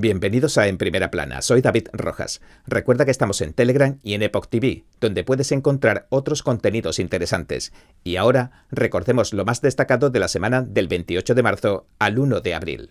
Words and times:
Bienvenidos 0.00 0.58
a 0.58 0.68
En 0.68 0.78
Primera 0.78 1.10
Plana, 1.10 1.42
soy 1.42 1.60
David 1.60 1.88
Rojas. 1.92 2.40
Recuerda 2.68 3.04
que 3.04 3.10
estamos 3.10 3.40
en 3.40 3.52
Telegram 3.52 3.98
y 4.04 4.14
en 4.14 4.22
Epoch 4.22 4.46
TV, 4.46 4.84
donde 5.00 5.24
puedes 5.24 5.50
encontrar 5.50 6.06
otros 6.08 6.44
contenidos 6.44 7.00
interesantes. 7.00 7.72
Y 8.04 8.14
ahora 8.14 8.64
recordemos 8.70 9.32
lo 9.32 9.44
más 9.44 9.60
destacado 9.60 10.10
de 10.10 10.20
la 10.20 10.28
semana 10.28 10.62
del 10.62 10.86
28 10.86 11.34
de 11.34 11.42
marzo 11.42 11.86
al 11.98 12.20
1 12.20 12.40
de 12.42 12.54
abril. 12.54 12.90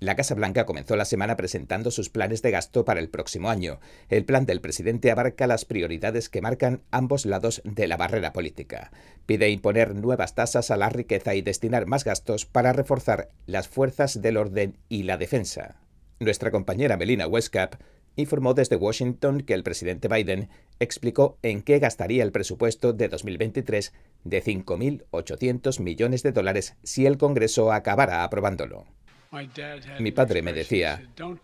La 0.00 0.14
Casa 0.14 0.36
Blanca 0.36 0.64
comenzó 0.64 0.94
la 0.94 1.04
semana 1.04 1.36
presentando 1.36 1.90
sus 1.90 2.08
planes 2.08 2.40
de 2.40 2.52
gasto 2.52 2.84
para 2.84 3.00
el 3.00 3.08
próximo 3.08 3.50
año. 3.50 3.80
El 4.08 4.24
plan 4.24 4.46
del 4.46 4.60
presidente 4.60 5.10
abarca 5.10 5.48
las 5.48 5.64
prioridades 5.64 6.28
que 6.28 6.40
marcan 6.40 6.82
ambos 6.92 7.26
lados 7.26 7.62
de 7.64 7.88
la 7.88 7.96
barrera 7.96 8.32
política. 8.32 8.92
Pide 9.26 9.50
imponer 9.50 9.96
nuevas 9.96 10.36
tasas 10.36 10.70
a 10.70 10.76
la 10.76 10.88
riqueza 10.88 11.34
y 11.34 11.42
destinar 11.42 11.86
más 11.86 12.04
gastos 12.04 12.46
para 12.46 12.72
reforzar 12.72 13.30
las 13.46 13.66
fuerzas 13.66 14.22
del 14.22 14.36
orden 14.36 14.78
y 14.88 15.02
la 15.02 15.18
defensa. 15.18 15.80
Nuestra 16.20 16.52
compañera 16.52 16.96
Melina 16.96 17.26
Westcap 17.26 17.74
informó 18.14 18.54
desde 18.54 18.76
Washington 18.76 19.40
que 19.40 19.54
el 19.54 19.64
presidente 19.64 20.06
Biden 20.06 20.48
explicó 20.78 21.38
en 21.42 21.62
qué 21.62 21.80
gastaría 21.80 22.22
el 22.22 22.30
presupuesto 22.30 22.92
de 22.92 23.08
2023 23.08 23.92
de 24.22 24.44
5.800 24.44 25.80
millones 25.80 26.22
de 26.22 26.30
dólares 26.30 26.76
si 26.84 27.04
el 27.04 27.18
Congreso 27.18 27.72
acabara 27.72 28.22
aprobándolo. 28.22 28.86
Mi 30.00 30.10
padre 30.10 30.40
me 30.40 30.54
decía, 30.54 31.02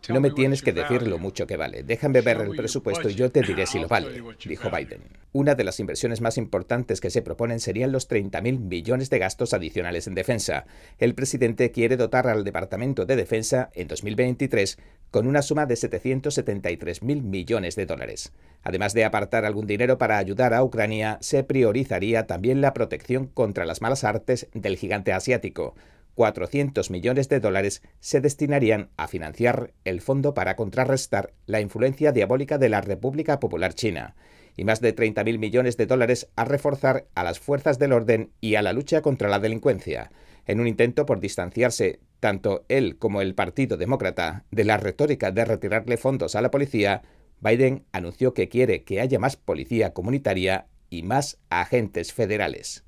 no 0.09 0.21
me 0.21 0.31
tienes 0.31 0.63
que 0.63 0.73
decir 0.73 1.07
lo 1.07 1.19
mucho 1.19 1.47
que 1.47 1.59
vale, 1.59 1.83
déjame 1.83 2.23
ver 2.23 2.41
el 2.41 2.57
presupuesto 2.57 3.11
y 3.11 3.15
yo 3.15 3.31
te 3.31 3.43
diré 3.43 3.67
si 3.67 3.79
lo 3.79 3.89
vale, 3.89 4.23
dijo 4.47 4.71
Biden. 4.71 5.03
Una 5.33 5.55
de 5.55 5.65
las 5.65 5.81
inversiones 5.81 6.21
más 6.21 6.39
importantes 6.39 7.01
que 7.01 7.11
se 7.11 7.21
proponen 7.21 7.61
serían 7.61 7.93
los 7.93 8.09
30.000 8.09 8.59
millones 8.59 9.11
de 9.11 9.19
gastos 9.19 9.53
adicionales 9.53 10.07
en 10.07 10.15
defensa. 10.15 10.65
El 10.99 11.15
presidente 11.15 11.73
quiere 11.73 11.97
dotar 11.97 12.27
al 12.27 12.45
Departamento 12.45 13.05
de 13.05 13.17
Defensa 13.17 13.71
en 13.75 13.89
2023 13.89 14.79
con 15.11 15.27
una 15.27 15.43
suma 15.43 15.67
de 15.67 15.75
773.000 15.75 17.23
millones 17.23 17.77
de 17.77 17.87
dólares. 17.87 18.33
Además 18.63 18.95
de 18.95 19.05
apartar 19.05 19.45
algún 19.45 19.67
dinero 19.67 19.99
para 19.99 20.19
ayudar 20.19 20.55
a 20.55 20.65
Ucrania, 20.65 21.19
se 21.21 21.45
priorizaría 21.45 22.27
también 22.27 22.61
la 22.61 22.73
protección 22.73 23.27
contra 23.27 23.67
las 23.67 23.83
malas 23.83 24.05
artes 24.05 24.49
del 24.55 24.77
gigante 24.77 25.13
asiático. 25.13 25.75
400 26.15 26.91
millones 26.91 27.29
de 27.29 27.41
dólares 27.41 27.83
se 28.01 28.21
destinarían 28.21 28.91
a 28.97 29.09
financiar 29.09 29.73
el 29.85 30.01
fondo 30.01 30.35
para 30.35 30.57
contrarrestar 30.57 31.33
la 31.47 31.61
influencia 31.61 32.13
diabólica 32.13 32.59
de 32.59 32.69
la 32.69 32.81
República 32.81 33.41
Popular 33.41 33.75
China 33.75 34.15
y 34.57 34.65
más 34.65 34.81
de 34.81 34.95
30.000 34.95 35.39
millones 35.39 35.77
de 35.77 35.87
dólares 35.87 36.29
a 36.37 36.45
reforzar 36.45 37.07
a 37.15 37.25
las 37.25 37.41
fuerzas 37.41 37.79
del 37.79 37.93
orden 37.93 38.31
y 38.41 38.55
a 38.55 38.63
la 38.63 38.73
lucha 38.73 39.03
contra 39.03 39.29
la 39.29 39.41
delincuencia, 39.41 40.11
en 40.47 40.61
un 40.61 40.69
intento 40.69 41.07
por 41.07 41.21
distanciarse 41.21 42.01
tanto 42.21 42.65
él 42.69 42.97
como 42.99 43.21
el 43.21 43.35
Partido 43.35 43.77
Demócrata 43.77 44.45
de 44.51 44.65
la 44.65 44.77
retórica 44.77 45.31
de 45.31 45.45
retirarle 45.45 45.97
fondos 45.97 46.35
a 46.35 46.41
la 46.41 46.51
policía, 46.51 47.03
Biden 47.41 47.85
anunció 47.93 48.33
que 48.33 48.49
quiere 48.49 48.85
que 48.85 49.01
haya 49.01 49.19
más 49.19 49.37
policía 49.37 49.93
comunitaria 49.93 50.67
y 50.89 51.03
más 51.03 51.39
agentes 51.51 52.13
federales. 52.13 52.85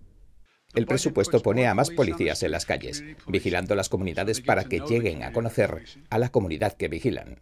El 0.76 0.86
presupuesto 0.86 1.40
pone 1.40 1.66
a 1.66 1.74
más 1.74 1.88
policías 1.88 2.42
en 2.42 2.50
las 2.50 2.66
calles, 2.66 3.02
vigilando 3.26 3.74
las 3.74 3.88
comunidades 3.88 4.42
para 4.42 4.64
que 4.64 4.80
lleguen 4.80 5.22
a 5.22 5.32
conocer 5.32 5.82
a 6.10 6.18
la 6.18 6.28
comunidad 6.28 6.74
que 6.74 6.88
vigilan. 6.88 7.40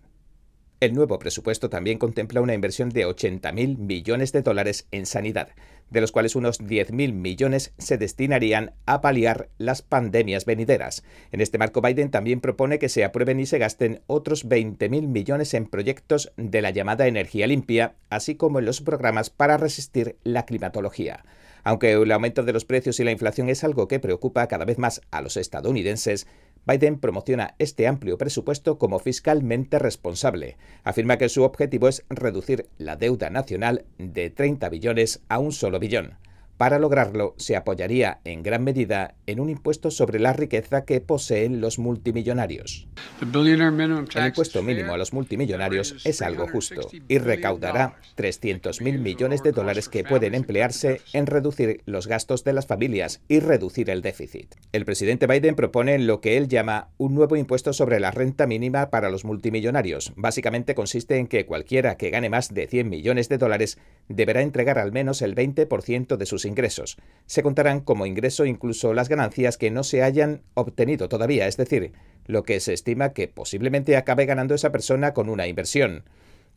El 0.78 0.94
nuevo 0.94 1.18
presupuesto 1.18 1.68
también 1.68 1.98
contempla 1.98 2.40
una 2.40 2.54
inversión 2.54 2.90
de 2.90 3.06
80.000 3.06 3.78
millones 3.78 4.30
de 4.30 4.42
dólares 4.42 4.86
en 4.92 5.04
sanidad, 5.04 5.48
de 5.90 6.00
los 6.00 6.12
cuales 6.12 6.36
unos 6.36 6.60
10.000 6.60 7.12
millones 7.12 7.72
se 7.76 7.98
destinarían 7.98 8.74
a 8.86 9.00
paliar 9.00 9.48
las 9.58 9.82
pandemias 9.82 10.44
venideras. 10.44 11.02
En 11.32 11.40
este 11.40 11.58
marco, 11.58 11.80
Biden 11.80 12.12
también 12.12 12.40
propone 12.40 12.78
que 12.78 12.88
se 12.88 13.02
aprueben 13.02 13.40
y 13.40 13.46
se 13.46 13.58
gasten 13.58 14.02
otros 14.06 14.48
20.000 14.48 15.08
millones 15.08 15.54
en 15.54 15.66
proyectos 15.66 16.32
de 16.36 16.62
la 16.62 16.70
llamada 16.70 17.08
energía 17.08 17.48
limpia, 17.48 17.96
así 18.10 18.36
como 18.36 18.60
en 18.60 18.66
los 18.66 18.80
programas 18.80 19.30
para 19.30 19.56
resistir 19.56 20.18
la 20.22 20.46
climatología. 20.46 21.24
Aunque 21.64 21.92
el 21.92 22.12
aumento 22.12 22.42
de 22.42 22.52
los 22.52 22.66
precios 22.66 23.00
y 23.00 23.04
la 23.04 23.10
inflación 23.10 23.48
es 23.48 23.64
algo 23.64 23.88
que 23.88 23.98
preocupa 23.98 24.46
cada 24.46 24.66
vez 24.66 24.78
más 24.78 25.00
a 25.10 25.22
los 25.22 25.38
estadounidenses, 25.38 26.26
Biden 26.66 26.98
promociona 26.98 27.54
este 27.58 27.86
amplio 27.86 28.16
presupuesto 28.16 28.78
como 28.78 28.98
fiscalmente 28.98 29.78
responsable. 29.78 30.56
Afirma 30.82 31.18
que 31.18 31.28
su 31.28 31.42
objetivo 31.42 31.88
es 31.88 32.04
reducir 32.08 32.68
la 32.78 32.96
deuda 32.96 33.30
nacional 33.30 33.84
de 33.98 34.30
30 34.30 34.68
billones 34.68 35.22
a 35.28 35.38
un 35.38 35.52
solo 35.52 35.78
billón. 35.78 36.18
Para 36.56 36.78
lograrlo, 36.78 37.34
se 37.36 37.56
apoyaría 37.56 38.20
en 38.24 38.44
gran 38.44 38.62
medida 38.62 39.16
en 39.26 39.40
un 39.40 39.50
impuesto 39.50 39.90
sobre 39.90 40.20
la 40.20 40.32
riqueza 40.32 40.84
que 40.84 41.00
poseen 41.00 41.60
los 41.60 41.80
multimillonarios. 41.80 42.86
El 43.20 44.26
impuesto 44.26 44.62
mínimo 44.62 44.92
a 44.94 44.96
los 44.96 45.12
multimillonarios 45.12 45.96
es 46.04 46.22
algo 46.22 46.46
justo 46.46 46.88
y 47.08 47.18
recaudará 47.18 47.96
300.000 48.16 48.98
millones 48.98 49.42
de 49.42 49.50
dólares 49.50 49.88
que 49.88 50.04
pueden 50.04 50.34
emplearse 50.34 51.00
en 51.12 51.26
reducir 51.26 51.82
los 51.86 52.06
gastos 52.06 52.44
de 52.44 52.52
las 52.52 52.66
familias 52.66 53.20
y 53.26 53.40
reducir 53.40 53.90
el 53.90 54.00
déficit. 54.00 54.54
El 54.72 54.84
presidente 54.84 55.26
Biden 55.26 55.56
propone 55.56 55.98
lo 55.98 56.20
que 56.20 56.36
él 56.36 56.48
llama 56.48 56.88
un 56.98 57.14
nuevo 57.14 57.34
impuesto 57.36 57.72
sobre 57.72 57.98
la 57.98 58.12
renta 58.12 58.46
mínima 58.46 58.90
para 58.90 59.10
los 59.10 59.24
multimillonarios. 59.24 60.12
Básicamente 60.16 60.76
consiste 60.76 61.16
en 61.16 61.26
que 61.26 61.46
cualquiera 61.46 61.96
que 61.96 62.10
gane 62.10 62.30
más 62.30 62.54
de 62.54 62.68
100 62.68 62.88
millones 62.88 63.28
de 63.28 63.38
dólares 63.38 63.78
deberá 64.08 64.42
entregar 64.42 64.78
al 64.78 64.92
menos 64.92 65.22
el 65.22 65.34
20% 65.34 66.16
de 66.16 66.26
sus 66.26 66.43
ingresos. 66.44 66.96
Se 67.26 67.42
contarán 67.42 67.80
como 67.80 68.06
ingreso 68.06 68.44
incluso 68.44 68.94
las 68.94 69.08
ganancias 69.08 69.56
que 69.56 69.70
no 69.70 69.84
se 69.84 70.02
hayan 70.02 70.42
obtenido 70.54 71.08
todavía, 71.08 71.46
es 71.46 71.56
decir, 71.56 71.92
lo 72.26 72.42
que 72.42 72.60
se 72.60 72.72
estima 72.72 73.12
que 73.12 73.28
posiblemente 73.28 73.96
acabe 73.96 74.26
ganando 74.26 74.54
esa 74.54 74.72
persona 74.72 75.14
con 75.14 75.28
una 75.28 75.46
inversión. 75.46 76.04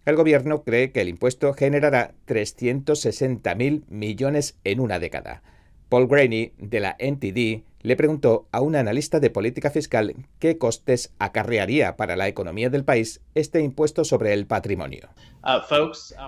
El 0.06 0.16
gobierno 0.16 0.64
cree 0.64 0.92
que 0.92 1.02
el 1.02 1.10
impuesto 1.10 1.54
generará 1.54 2.14
360.000 2.28 3.84
millones 3.90 4.58
en 4.64 4.80
una 4.80 5.00
década. 5.00 5.44
Paul 5.90 6.08
Graney, 6.08 6.52
de 6.58 6.82
la 6.82 6.98
NTD, 7.00 7.64
le 7.82 7.96
preguntó 7.96 8.48
a 8.52 8.60
un 8.60 8.76
analista 8.76 9.22
de 9.22 9.30
política 9.30 9.70
fiscal 9.70 10.14
qué 10.40 10.58
costes 10.58 11.14
acarrearía 11.20 11.96
para 11.96 12.18
la 12.18 12.28
economía 12.28 12.70
del 12.70 12.84
país 12.84 13.22
este 13.36 13.62
impuesto 13.62 14.04
sobre 14.04 14.34
el 14.34 14.46
patrimonio. 14.46 15.08
Uh, 15.44 15.62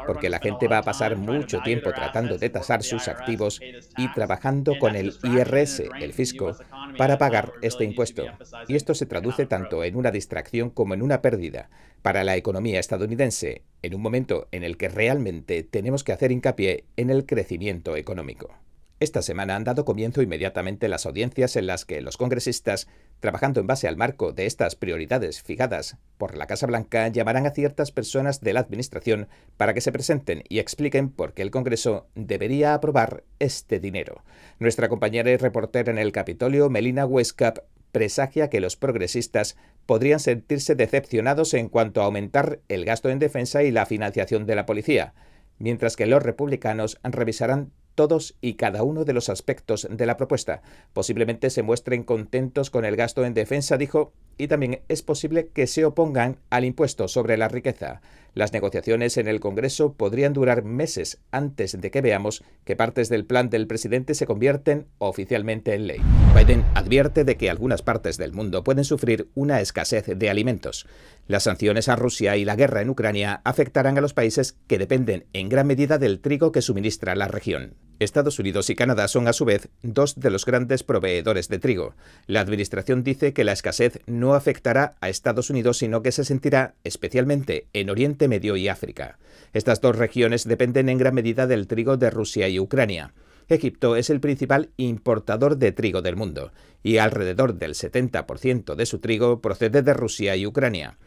Porque 0.08 0.30
la 0.30 0.40
gente 0.40 0.70
va 0.70 0.78
a 0.78 0.84
pasar 0.84 1.18
mucho 1.18 1.60
tiempo 1.60 1.92
tratando 1.92 2.38
de 2.38 2.50
tasar 2.50 2.84
sus 2.84 3.10
activos 3.10 3.60
y 3.98 4.14
trabajando 4.14 4.80
con 4.80 4.96
el 4.96 5.14
IRS, 5.24 5.84
el 6.00 6.14
fisco, 6.14 6.56
para 6.98 7.18
pagar 7.18 7.52
este 7.62 7.84
impuesto. 7.84 8.24
Y 8.70 8.78
esto 8.78 8.94
se 8.94 9.08
traduce 9.08 9.46
tanto 9.46 9.84
en 9.84 9.98
una 9.98 10.12
distracción 10.12 10.70
como 10.70 10.94
en 10.94 11.02
una 11.02 11.22
pérdida 11.22 11.70
para 12.02 12.24
la 12.24 12.38
economía 12.38 12.80
estadounidense, 12.80 13.64
en 13.82 13.94
un 13.94 14.02
momento 14.02 14.48
en 14.54 14.64
el 14.64 14.78
que 14.78 14.88
realmente 14.88 15.64
tenemos 15.64 16.06
que 16.06 16.14
hacer 16.14 16.32
hincapié 16.32 16.86
en 16.96 17.10
el 17.10 17.26
crecimiento 17.26 17.98
económico. 17.98 18.56
Esta 19.02 19.22
semana 19.22 19.56
han 19.56 19.64
dado 19.64 19.86
comienzo 19.86 20.22
inmediatamente 20.22 20.90
las 20.90 21.06
audiencias 21.06 21.56
en 21.56 21.68
las 21.68 21.86
que 21.86 22.02
los 22.02 22.18
congresistas, 22.18 22.90
trabajando 23.22 23.62
en 23.62 23.68
base 23.68 23.88
al 23.88 23.96
marco 23.96 24.34
de 24.34 24.46
estas 24.46 24.76
prioridades 24.76 25.42
fijadas 25.42 25.96
por 26.18 26.36
la 26.36 26.48
Casa 26.48 26.68
Blanca, 26.68 27.08
llamarán 27.08 27.46
a 27.46 27.52
ciertas 27.52 27.94
personas 27.94 28.42
de 28.42 28.52
la 28.52 28.60
Administración 28.60 29.30
para 29.56 29.74
que 29.74 29.80
se 29.80 29.94
presenten 29.94 30.44
y 30.50 30.60
expliquen 30.60 31.10
por 31.10 31.34
qué 31.34 31.44
el 31.44 31.52
Congreso 31.52 32.08
debería 32.16 32.74
aprobar 32.74 33.24
este 33.40 33.80
dinero. 33.80 34.22
Nuestra 34.60 34.90
compañera 34.90 35.32
y 35.32 35.38
reportera 35.38 35.92
en 35.92 35.98
el 35.98 36.12
Capitolio, 36.12 36.70
Melina 36.70 37.06
Westcap, 37.06 37.60
presagia 37.94 38.50
que 38.50 38.60
los 38.60 38.76
progresistas 38.76 39.56
podrían 39.86 40.20
sentirse 40.20 40.76
decepcionados 40.76 41.54
en 41.54 41.70
cuanto 41.70 42.02
a 42.02 42.06
aumentar 42.06 42.60
el 42.68 42.84
gasto 42.84 43.10
en 43.10 43.20
defensa 43.20 43.64
y 43.64 43.72
la 43.72 43.86
financiación 43.86 44.46
de 44.46 44.56
la 44.56 44.66
policía, 44.66 45.14
mientras 45.58 45.96
que 45.96 46.06
los 46.06 46.22
republicanos 46.22 47.00
revisarán 47.04 47.72
todos 48.00 48.38
y 48.40 48.54
cada 48.54 48.82
uno 48.84 49.04
de 49.04 49.12
los 49.12 49.28
aspectos 49.28 49.86
de 49.92 50.06
la 50.06 50.16
propuesta. 50.16 50.62
Posiblemente 50.94 51.50
se 51.50 51.64
muestren 51.64 52.04
contentos 52.04 52.70
con 52.70 52.86
el 52.86 52.96
gasto 52.96 53.26
en 53.26 53.34
defensa, 53.34 53.76
dijo, 53.76 54.14
y 54.38 54.48
también 54.48 54.84
es 54.88 55.02
posible 55.02 55.50
que 55.50 55.68
se 55.68 55.84
opongan 55.84 56.38
al 56.50 56.64
impuesto 56.64 57.10
sobre 57.10 57.36
la 57.36 57.50
riqueza. 57.50 58.00
Las 58.36 58.54
negociaciones 58.54 59.18
en 59.18 59.28
el 59.28 59.42
Congreso 59.42 59.96
podrían 59.96 60.32
durar 60.32 60.64
meses 60.64 61.20
antes 61.30 61.82
de 61.82 61.92
que 61.92 62.00
veamos 62.00 62.42
que 62.64 62.78
partes 62.78 63.10
del 63.10 63.26
plan 63.26 63.50
del 63.50 63.68
presidente 63.68 64.14
se 64.14 64.26
convierten 64.26 64.88
oficialmente 65.00 65.74
en 65.74 65.88
ley. 65.88 66.00
Biden 66.34 66.64
advierte 66.76 67.26
de 67.26 67.36
que 67.36 67.50
algunas 67.50 67.82
partes 67.82 68.18
del 68.18 68.32
mundo 68.32 68.64
pueden 68.64 68.86
sufrir 68.86 69.28
una 69.36 69.60
escasez 69.60 70.06
de 70.06 70.30
alimentos. 70.30 70.88
Las 71.30 71.44
sanciones 71.44 71.90
a 71.90 71.96
Rusia 71.96 72.38
y 72.38 72.44
la 72.44 72.56
guerra 72.56 72.82
en 72.82 72.90
Ucrania 72.90 73.42
afectarán 73.44 74.00
a 74.00 74.02
los 74.02 74.16
países 74.16 74.58
que 74.66 74.80
dependen 74.80 75.28
en 75.34 75.48
gran 75.48 75.68
medida 75.68 76.00
del 76.00 76.22
trigo 76.22 76.52
que 76.52 76.64
suministra 76.64 77.14
la 77.14 77.28
región. 77.28 77.76
Estados 78.00 78.40
Unidos 78.40 78.72
y 78.72 78.76
Canadá 78.76 79.08
son 79.08 79.28
a 79.28 79.34
su 79.34 79.46
vez 79.46 79.70
dos 79.84 80.20
de 80.20 80.32
los 80.32 80.44
grandes 80.44 80.82
proveedores 80.82 81.48
de 81.48 81.60
trigo. 81.60 81.94
La 82.26 82.40
Administración 82.40 83.04
dice 83.04 83.32
que 83.32 83.44
la 83.44 83.52
escasez 83.52 84.00
no 84.08 84.34
afectará 84.34 84.96
a 85.02 85.10
Estados 85.10 85.52
Unidos, 85.52 85.78
sino 85.78 86.02
que 86.02 86.12
se 86.12 86.26
sentirá 86.26 86.74
especialmente 86.84 87.68
en 87.74 87.92
Oriente 87.92 88.28
Medio 88.28 88.56
y 88.56 88.68
África. 88.68 89.20
Estas 89.54 89.82
dos 89.82 89.98
regiones 89.98 90.48
dependen 90.48 90.90
en 90.90 90.98
gran 90.98 91.14
medida 91.14 91.46
del 91.46 91.68
trigo 91.68 91.96
de 91.96 92.10
Rusia 92.10 92.50
y 92.50 92.60
Ucrania. 92.60 93.14
Egipto 93.50 93.96
es 93.98 94.10
el 94.10 94.20
principal 94.20 94.72
importador 94.78 95.58
de 95.58 95.74
trigo 95.74 96.02
del 96.02 96.16
mundo 96.16 96.54
y 96.82 96.98
alrededor 96.98 97.54
del 97.54 97.76
70% 97.76 98.74
de 98.74 98.86
su 98.88 98.98
trigo 98.98 99.42
procede 99.42 99.84
de 99.84 99.94
Rusia 99.94 100.36
y 100.36 100.48
Ucrania. 100.48 100.98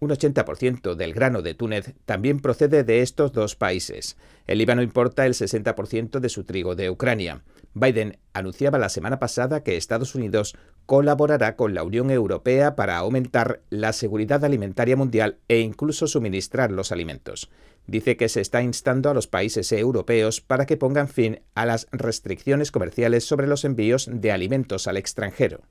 Un 0.00 0.10
80% 0.10 0.94
del 0.94 1.12
grano 1.12 1.42
de 1.42 1.54
Túnez 1.54 1.94
también 2.04 2.38
procede 2.38 2.84
de 2.84 3.02
estos 3.02 3.32
dos 3.32 3.56
países. 3.56 4.16
El 4.46 4.58
Líbano 4.58 4.82
importa 4.82 5.26
el 5.26 5.34
60% 5.34 6.20
de 6.20 6.28
su 6.28 6.44
trigo 6.44 6.76
de 6.76 6.88
Ucrania. 6.88 7.42
Biden 7.74 8.18
anunciaba 8.32 8.78
la 8.78 8.90
semana 8.90 9.18
pasada 9.18 9.64
que 9.64 9.76
Estados 9.76 10.14
Unidos 10.14 10.56
colaborará 10.86 11.56
con 11.56 11.74
la 11.74 11.82
Unión 11.82 12.10
Europea 12.10 12.76
para 12.76 12.96
aumentar 12.96 13.60
la 13.70 13.92
seguridad 13.92 14.44
alimentaria 14.44 14.96
mundial 14.96 15.38
e 15.48 15.58
incluso 15.58 16.06
suministrar 16.06 16.70
los 16.70 16.92
alimentos. 16.92 17.50
Dice 17.88 18.18
que 18.18 18.28
se 18.28 18.42
está 18.42 18.62
instando 18.62 19.08
a 19.08 19.14
los 19.14 19.26
países 19.26 19.72
europeos 19.72 20.42
para 20.42 20.66
que 20.66 20.76
pongan 20.76 21.08
fin 21.08 21.40
a 21.54 21.64
las 21.64 21.88
restricciones 21.90 22.70
comerciales 22.70 23.24
sobre 23.24 23.46
los 23.46 23.64
envíos 23.64 24.10
de 24.12 24.30
alimentos 24.30 24.86
al 24.86 24.98
extranjero. 24.98 25.62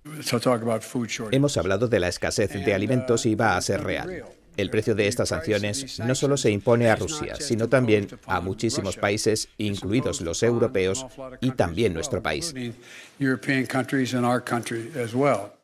Hemos 1.31 1.57
hablado 1.57 1.87
de 1.87 1.99
la 1.99 2.07
escasez 2.07 2.51
de 2.53 2.73
alimentos 2.73 3.27
y 3.27 3.35
va 3.35 3.55
a 3.55 3.61
ser 3.61 3.83
real. 3.83 4.23
El 4.57 4.71
precio 4.71 4.95
de 4.95 5.07
estas 5.07 5.29
sanciones 5.29 5.99
no 5.99 6.15
solo 6.15 6.37
se 6.37 6.49
impone 6.49 6.89
a 6.89 6.95
Rusia, 6.95 7.35
sino 7.35 7.69
también 7.69 8.07
a 8.25 8.41
muchísimos 8.41 8.97
países, 8.97 9.49
incluidos 9.59 10.21
los 10.21 10.41
europeos 10.41 11.05
y 11.39 11.51
también 11.51 11.93
nuestro 11.93 12.23
país. 12.23 12.55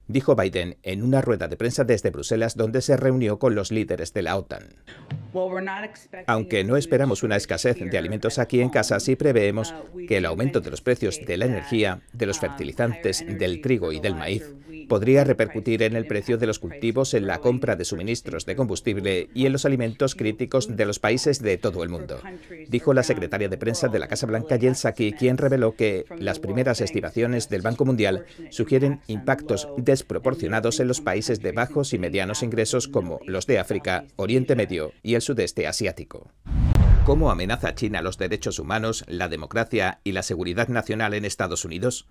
Dijo 0.07 0.35
Biden 0.35 0.77
en 0.83 1.01
una 1.01 1.21
rueda 1.21 1.47
de 1.47 1.55
prensa 1.55 1.83
desde 1.83 2.09
Bruselas 2.09 2.57
donde 2.57 2.81
se 2.81 2.97
reunió 2.97 3.39
con 3.39 3.55
los 3.55 3.71
líderes 3.71 4.13
de 4.13 4.21
la 4.21 4.35
OTAN. 4.35 4.75
Aunque 6.27 6.63
no 6.63 6.77
esperamos 6.77 7.23
una 7.23 7.37
escasez 7.37 7.77
de 7.79 7.97
alimentos 7.97 8.37
aquí 8.37 8.61
en 8.61 8.69
casa, 8.69 8.99
sí 8.99 9.15
preveemos 9.15 9.73
que 10.07 10.17
el 10.17 10.25
aumento 10.25 10.59
de 10.59 10.69
los 10.69 10.81
precios 10.81 11.19
de 11.25 11.37
la 11.37 11.45
energía, 11.45 12.01
de 12.11 12.25
los 12.25 12.39
fertilizantes, 12.39 13.25
del 13.25 13.61
trigo 13.61 13.91
y 13.91 13.99
del 13.99 14.15
maíz 14.15 14.43
podría 14.87 15.23
repercutir 15.23 15.83
en 15.83 15.95
el 15.95 16.05
precio 16.05 16.37
de 16.37 16.47
los 16.47 16.59
cultivos, 16.59 17.13
en 17.13 17.27
la 17.27 17.39
compra 17.39 17.75
de 17.75 17.85
suministros 17.85 18.45
de 18.45 18.55
combustible 18.55 19.29
y 19.33 19.45
en 19.45 19.53
los 19.53 19.65
alimentos 19.65 20.15
críticos 20.15 20.75
de 20.75 20.85
los 20.85 20.99
países 20.99 21.41
de 21.41 21.57
todo 21.57 21.83
el 21.83 21.89
mundo, 21.89 22.19
dijo 22.67 22.93
la 22.93 23.03
secretaria 23.03 23.49
de 23.49 23.57
prensa 23.57 23.87
de 23.87 23.99
la 23.99 24.07
Casa 24.07 24.27
Blanca, 24.27 24.57
Jen 24.59 24.75
Psaki, 24.75 25.13
quien 25.13 25.37
reveló 25.37 25.75
que 25.75 26.05
las 26.17 26.39
primeras 26.39 26.81
estimaciones 26.81 27.49
del 27.49 27.61
Banco 27.61 27.85
Mundial 27.85 28.25
sugieren 28.49 29.01
impactos 29.07 29.67
desproporcionados 29.93 30.79
en 30.79 30.87
los 30.87 31.01
países 31.01 31.39
de 31.39 31.51
bajos 31.51 31.93
y 31.93 31.99
medianos 31.99 32.41
ingresos 32.41 32.87
como 32.87 33.19
los 33.27 33.45
de 33.45 33.59
África, 33.59 34.05
Oriente 34.15 34.55
Medio 34.55 34.91
y 35.03 35.13
el 35.13 35.21
sudeste 35.21 35.67
asiático. 35.67 36.31
¿Cómo 37.05 37.29
amenaza 37.29 37.75
China 37.75 38.01
los 38.01 38.17
derechos 38.17 38.57
humanos, 38.57 39.03
la 39.07 39.29
democracia 39.29 39.99
y 40.03 40.13
la 40.13 40.23
seguridad 40.23 40.67
nacional 40.67 41.13
en 41.13 41.25
Estados 41.25 41.63
Unidos? 41.63 42.07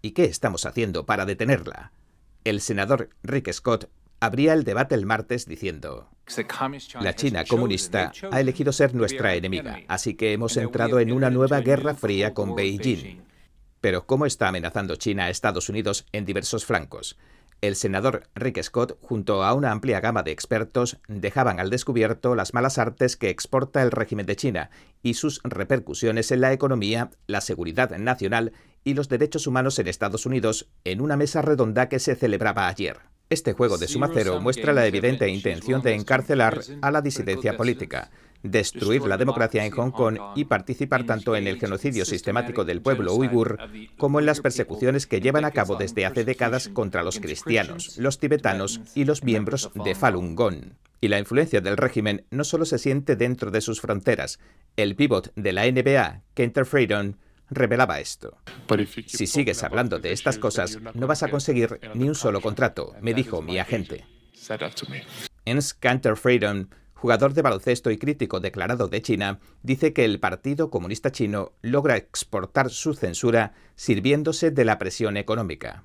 ¿Y 0.00 0.12
qué 0.12 0.24
estamos 0.24 0.64
haciendo 0.64 1.04
para 1.04 1.26
detenerla? 1.26 1.92
El 2.44 2.62
senador 2.62 3.10
Rick 3.22 3.52
Scott 3.52 3.90
abría 4.18 4.54
el 4.54 4.64
debate 4.64 4.94
el 4.94 5.04
martes 5.04 5.44
diciendo, 5.44 6.08
la 7.02 7.14
China 7.14 7.44
comunista 7.44 8.12
ha 8.30 8.40
elegido 8.40 8.72
ser 8.72 8.94
nuestra 8.94 9.34
enemiga, 9.34 9.80
así 9.88 10.14
que 10.14 10.32
hemos 10.32 10.56
entrado 10.56 11.00
en 11.00 11.12
una 11.12 11.28
nueva 11.28 11.60
guerra 11.60 11.94
fría 11.94 12.32
con 12.32 12.54
Beijing. 12.54 13.25
Pero 13.86 14.04
¿cómo 14.04 14.26
está 14.26 14.48
amenazando 14.48 14.96
China 14.96 15.26
a 15.26 15.30
Estados 15.30 15.68
Unidos 15.68 16.06
en 16.10 16.24
diversos 16.24 16.64
flancos? 16.66 17.16
El 17.60 17.76
senador 17.76 18.24
Rick 18.34 18.60
Scott, 18.60 18.98
junto 19.00 19.44
a 19.44 19.54
una 19.54 19.70
amplia 19.70 20.00
gama 20.00 20.24
de 20.24 20.32
expertos, 20.32 20.98
dejaban 21.06 21.60
al 21.60 21.70
descubierto 21.70 22.34
las 22.34 22.52
malas 22.52 22.78
artes 22.78 23.16
que 23.16 23.30
exporta 23.30 23.84
el 23.84 23.92
régimen 23.92 24.26
de 24.26 24.34
China 24.34 24.70
y 25.04 25.14
sus 25.14 25.40
repercusiones 25.44 26.32
en 26.32 26.40
la 26.40 26.52
economía, 26.52 27.10
la 27.28 27.40
seguridad 27.40 27.96
nacional 27.96 28.54
y 28.82 28.94
los 28.94 29.08
derechos 29.08 29.46
humanos 29.46 29.78
en 29.78 29.86
Estados 29.86 30.26
Unidos 30.26 30.68
en 30.82 31.00
una 31.00 31.16
mesa 31.16 31.40
redonda 31.40 31.88
que 31.88 32.00
se 32.00 32.16
celebraba 32.16 32.66
ayer. 32.66 32.98
Este 33.30 33.52
juego 33.52 33.78
de 33.78 33.86
suma 33.86 34.10
cero 34.12 34.40
muestra 34.40 34.72
la 34.72 34.86
evidente 34.86 35.28
intención 35.28 35.82
de 35.82 35.94
encarcelar 35.94 36.60
a 36.82 36.90
la 36.90 37.02
disidencia 37.02 37.56
política, 37.56 38.10
destruir 38.50 39.02
la 39.02 39.16
democracia 39.16 39.64
en 39.64 39.72
Hong 39.72 39.90
Kong 39.90 40.18
y 40.34 40.44
participar 40.44 41.04
tanto 41.04 41.36
en 41.36 41.46
el 41.46 41.58
genocidio 41.58 42.04
sistemático 42.04 42.64
del 42.64 42.82
pueblo 42.82 43.14
uigur 43.14 43.58
como 43.96 44.20
en 44.20 44.26
las 44.26 44.40
persecuciones 44.40 45.06
que 45.06 45.20
llevan 45.20 45.44
a 45.44 45.50
cabo 45.50 45.76
desde 45.76 46.06
hace 46.06 46.24
décadas 46.24 46.68
contra 46.68 47.02
los 47.02 47.20
cristianos, 47.20 47.98
los 47.98 48.18
tibetanos 48.18 48.80
y 48.94 49.04
los 49.04 49.22
miembros 49.22 49.70
de 49.74 49.94
Falun 49.94 50.34
Gong. 50.34 50.74
Y 51.00 51.08
la 51.08 51.18
influencia 51.18 51.60
del 51.60 51.76
régimen 51.76 52.24
no 52.30 52.44
solo 52.44 52.64
se 52.64 52.78
siente 52.78 53.16
dentro 53.16 53.50
de 53.50 53.60
sus 53.60 53.80
fronteras. 53.80 54.38
El 54.76 54.96
pívot 54.96 55.32
de 55.36 55.52
la 55.52 55.70
NBA, 55.70 56.22
Kenter 56.34 56.64
Freedom, 56.64 57.14
revelaba 57.50 58.00
esto. 58.00 58.38
Si 59.06 59.26
sigues 59.26 59.62
hablando 59.62 59.98
de 59.98 60.12
estas 60.12 60.38
cosas, 60.38 60.78
no 60.94 61.06
vas 61.06 61.22
a 61.22 61.28
conseguir 61.28 61.80
ni 61.94 62.08
un 62.08 62.14
solo 62.14 62.40
contrato, 62.40 62.94
me 63.00 63.14
dijo 63.14 63.42
mi 63.42 63.58
agente. 63.58 64.04
Ens 65.44 65.74
Canter 65.74 66.16
Freedom 66.16 66.68
jugador 66.96 67.34
de 67.34 67.42
baloncesto 67.42 67.90
y 67.90 67.98
crítico 67.98 68.40
declarado 68.40 68.88
de 68.88 69.02
China, 69.02 69.38
dice 69.62 69.92
que 69.92 70.04
el 70.04 70.18
Partido 70.18 70.70
Comunista 70.70 71.12
Chino 71.12 71.52
logra 71.62 71.96
exportar 71.96 72.70
su 72.70 72.94
censura 72.94 73.52
sirviéndose 73.76 74.50
de 74.50 74.64
la 74.64 74.78
presión 74.78 75.16
económica. 75.16 75.84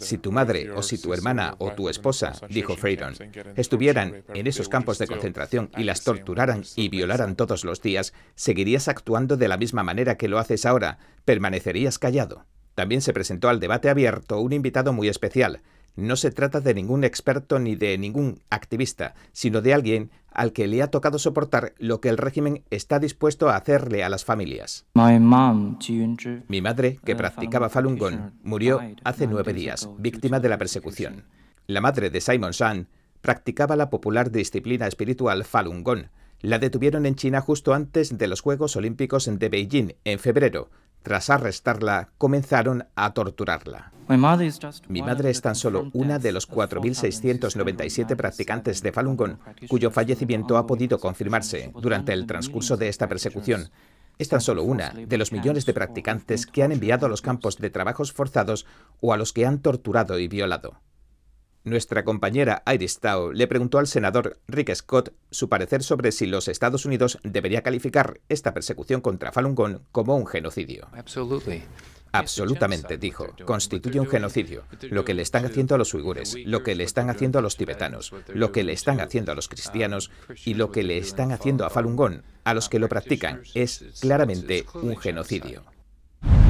Si 0.00 0.18
tu 0.18 0.32
madre 0.32 0.70
o 0.72 0.82
si 0.82 0.98
tu 0.98 1.14
hermana 1.14 1.54
o 1.58 1.70
tu 1.72 1.88
esposa, 1.88 2.32
dijo 2.50 2.76
Freydon, 2.76 3.14
estuvieran 3.56 4.24
en 4.34 4.46
esos 4.48 4.68
campos 4.68 4.98
de 4.98 5.06
concentración 5.06 5.70
y 5.76 5.84
las 5.84 6.02
torturaran 6.02 6.64
y 6.74 6.88
violaran 6.88 7.36
todos 7.36 7.64
los 7.64 7.80
días, 7.80 8.12
seguirías 8.34 8.88
actuando 8.88 9.36
de 9.36 9.48
la 9.48 9.56
misma 9.56 9.84
manera 9.84 10.16
que 10.16 10.28
lo 10.28 10.38
haces 10.38 10.66
ahora, 10.66 10.98
permanecerías 11.24 11.98
callado. 11.98 12.44
También 12.74 13.00
se 13.00 13.12
presentó 13.12 13.48
al 13.48 13.60
debate 13.60 13.88
abierto 13.88 14.40
un 14.40 14.52
invitado 14.52 14.92
muy 14.92 15.08
especial, 15.08 15.62
no 15.98 16.14
se 16.14 16.30
trata 16.30 16.60
de 16.60 16.74
ningún 16.74 17.02
experto 17.02 17.58
ni 17.58 17.74
de 17.74 17.98
ningún 17.98 18.40
activista, 18.50 19.14
sino 19.32 19.62
de 19.62 19.74
alguien 19.74 20.10
al 20.30 20.52
que 20.52 20.68
le 20.68 20.80
ha 20.80 20.92
tocado 20.92 21.18
soportar 21.18 21.74
lo 21.78 22.00
que 22.00 22.08
el 22.08 22.18
régimen 22.18 22.62
está 22.70 23.00
dispuesto 23.00 23.48
a 23.48 23.56
hacerle 23.56 24.04
a 24.04 24.08
las 24.08 24.24
familias. 24.24 24.86
Mi 26.46 26.60
madre, 26.62 27.00
que 27.04 27.16
practicaba 27.16 27.68
Falun 27.68 27.98
Gong, 27.98 28.30
murió 28.44 28.80
hace 29.02 29.26
nueve 29.26 29.52
días, 29.52 29.90
víctima 29.98 30.38
de 30.38 30.48
la 30.48 30.56
persecución. 30.56 31.24
La 31.66 31.80
madre 31.80 32.10
de 32.10 32.20
Simon 32.20 32.52
Shan 32.52 32.86
practicaba 33.20 33.74
la 33.74 33.90
popular 33.90 34.30
disciplina 34.30 34.86
espiritual 34.86 35.44
Falun 35.44 35.82
Gong. 35.82 36.04
La 36.40 36.60
detuvieron 36.60 37.06
en 37.06 37.16
China 37.16 37.40
justo 37.40 37.74
antes 37.74 38.16
de 38.16 38.28
los 38.28 38.40
Juegos 38.40 38.76
Olímpicos 38.76 39.28
de 39.28 39.48
Beijing, 39.48 39.94
en 40.04 40.20
febrero, 40.20 40.70
tras 41.08 41.30
arrestarla, 41.30 42.10
comenzaron 42.18 42.86
a 42.94 43.14
torturarla. 43.14 43.92
Mi 44.88 45.00
madre 45.00 45.30
es 45.30 45.40
tan 45.40 45.54
solo 45.54 45.88
una 45.94 46.18
de 46.18 46.32
los 46.32 46.46
4.697 46.46 48.14
practicantes 48.14 48.82
de 48.82 48.92
Falun 48.92 49.16
Gong 49.16 49.38
cuyo 49.70 49.90
fallecimiento 49.90 50.58
ha 50.58 50.66
podido 50.66 51.00
confirmarse 51.00 51.72
durante 51.80 52.12
el 52.12 52.26
transcurso 52.26 52.76
de 52.76 52.88
esta 52.88 53.08
persecución. 53.08 53.70
Es 54.18 54.28
tan 54.28 54.42
solo 54.42 54.64
una 54.64 54.90
de 54.90 55.16
los 55.16 55.32
millones 55.32 55.64
de 55.64 55.72
practicantes 55.72 56.44
que 56.44 56.62
han 56.62 56.72
enviado 56.72 57.06
a 57.06 57.08
los 57.08 57.22
campos 57.22 57.56
de 57.56 57.70
trabajos 57.70 58.12
forzados 58.12 58.66
o 59.00 59.14
a 59.14 59.16
los 59.16 59.32
que 59.32 59.46
han 59.46 59.60
torturado 59.60 60.18
y 60.18 60.28
violado. 60.28 60.78
Nuestra 61.68 62.02
compañera 62.02 62.62
Iris 62.72 62.98
Tao 62.98 63.30
le 63.30 63.46
preguntó 63.46 63.78
al 63.78 63.86
senador 63.86 64.38
Rick 64.48 64.74
Scott 64.74 65.12
su 65.30 65.50
parecer 65.50 65.82
sobre 65.82 66.12
si 66.12 66.26
los 66.26 66.48
Estados 66.48 66.86
Unidos 66.86 67.18
debería 67.24 67.62
calificar 67.62 68.20
esta 68.30 68.54
persecución 68.54 69.02
contra 69.02 69.32
Falun 69.32 69.54
Gong 69.54 69.80
como 69.92 70.16
un 70.16 70.26
genocidio. 70.26 70.88
Absolutamente, 72.10 72.96
dijo. 72.96 73.26
Constituye 73.44 74.00
un 74.00 74.06
genocidio. 74.06 74.64
Lo 74.88 75.04
que 75.04 75.12
le 75.12 75.20
están 75.20 75.44
haciendo 75.44 75.74
a 75.74 75.78
los 75.78 75.92
uigures, 75.92 76.36
lo 76.42 76.62
que 76.62 76.74
le 76.74 76.84
están 76.84 77.10
haciendo 77.10 77.38
a 77.38 77.42
los 77.42 77.58
tibetanos, 77.58 78.14
lo 78.28 78.50
que 78.50 78.64
le 78.64 78.72
están 78.72 79.00
haciendo 79.00 79.32
a 79.32 79.34
los 79.34 79.48
cristianos 79.48 80.10
y 80.46 80.54
lo 80.54 80.72
que 80.72 80.84
le 80.84 80.96
están 80.96 81.32
haciendo 81.32 81.66
a 81.66 81.70
Falun 81.70 81.96
Gong, 81.96 82.22
a 82.44 82.54
los 82.54 82.70
que 82.70 82.78
lo 82.78 82.88
practican, 82.88 83.42
es 83.52 83.84
claramente 84.00 84.64
un 84.72 84.96
genocidio. 84.96 85.64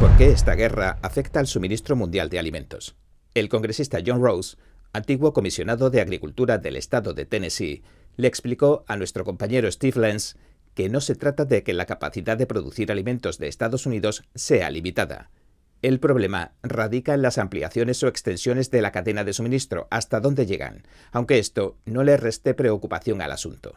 ¿Por 0.00 0.16
qué 0.16 0.30
esta 0.30 0.54
guerra 0.54 1.00
afecta 1.02 1.40
al 1.40 1.48
suministro 1.48 1.96
mundial 1.96 2.28
de 2.28 2.38
alimentos? 2.38 2.94
El 3.34 3.48
congresista 3.48 3.98
John 4.04 4.22
Rose 4.22 4.56
antiguo 4.92 5.32
comisionado 5.32 5.90
de 5.90 6.00
Agricultura 6.00 6.58
del 6.58 6.76
estado 6.76 7.14
de 7.14 7.26
Tennessee, 7.26 7.82
le 8.16 8.28
explicó 8.28 8.84
a 8.88 8.96
nuestro 8.96 9.24
compañero 9.24 9.70
Steve 9.70 10.00
Lenz 10.00 10.36
que 10.74 10.88
no 10.88 11.00
se 11.00 11.14
trata 11.14 11.44
de 11.44 11.62
que 11.62 11.72
la 11.72 11.86
capacidad 11.86 12.36
de 12.36 12.46
producir 12.46 12.92
alimentos 12.92 13.38
de 13.38 13.48
Estados 13.48 13.86
Unidos 13.86 14.24
sea 14.34 14.70
limitada. 14.70 15.30
El 15.82 16.00
problema 16.00 16.52
radica 16.62 17.14
en 17.14 17.22
las 17.22 17.38
ampliaciones 17.38 18.02
o 18.02 18.08
extensiones 18.08 18.70
de 18.70 18.82
la 18.82 18.92
cadena 18.92 19.24
de 19.24 19.32
suministro, 19.32 19.86
hasta 19.90 20.20
dónde 20.20 20.46
llegan, 20.46 20.84
aunque 21.12 21.38
esto 21.38 21.78
no 21.84 22.02
le 22.02 22.16
reste 22.16 22.54
preocupación 22.54 23.22
al 23.22 23.32
asunto. 23.32 23.74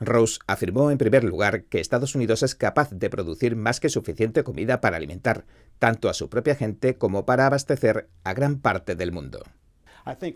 Rose 0.00 0.40
afirmó 0.46 0.90
en 0.90 0.98
primer 0.98 1.24
lugar 1.24 1.64
que 1.64 1.80
Estados 1.80 2.14
Unidos 2.14 2.42
es 2.42 2.54
capaz 2.54 2.90
de 2.90 3.08
producir 3.08 3.56
más 3.56 3.80
que 3.80 3.88
suficiente 3.88 4.44
comida 4.44 4.80
para 4.80 4.96
alimentar 4.96 5.44
tanto 5.78 6.08
a 6.08 6.14
su 6.14 6.28
propia 6.28 6.54
gente 6.54 6.96
como 6.96 7.24
para 7.24 7.46
abastecer 7.46 8.08
a 8.24 8.34
gran 8.34 8.60
parte 8.60 8.94
del 8.94 9.12
mundo. 9.12 9.42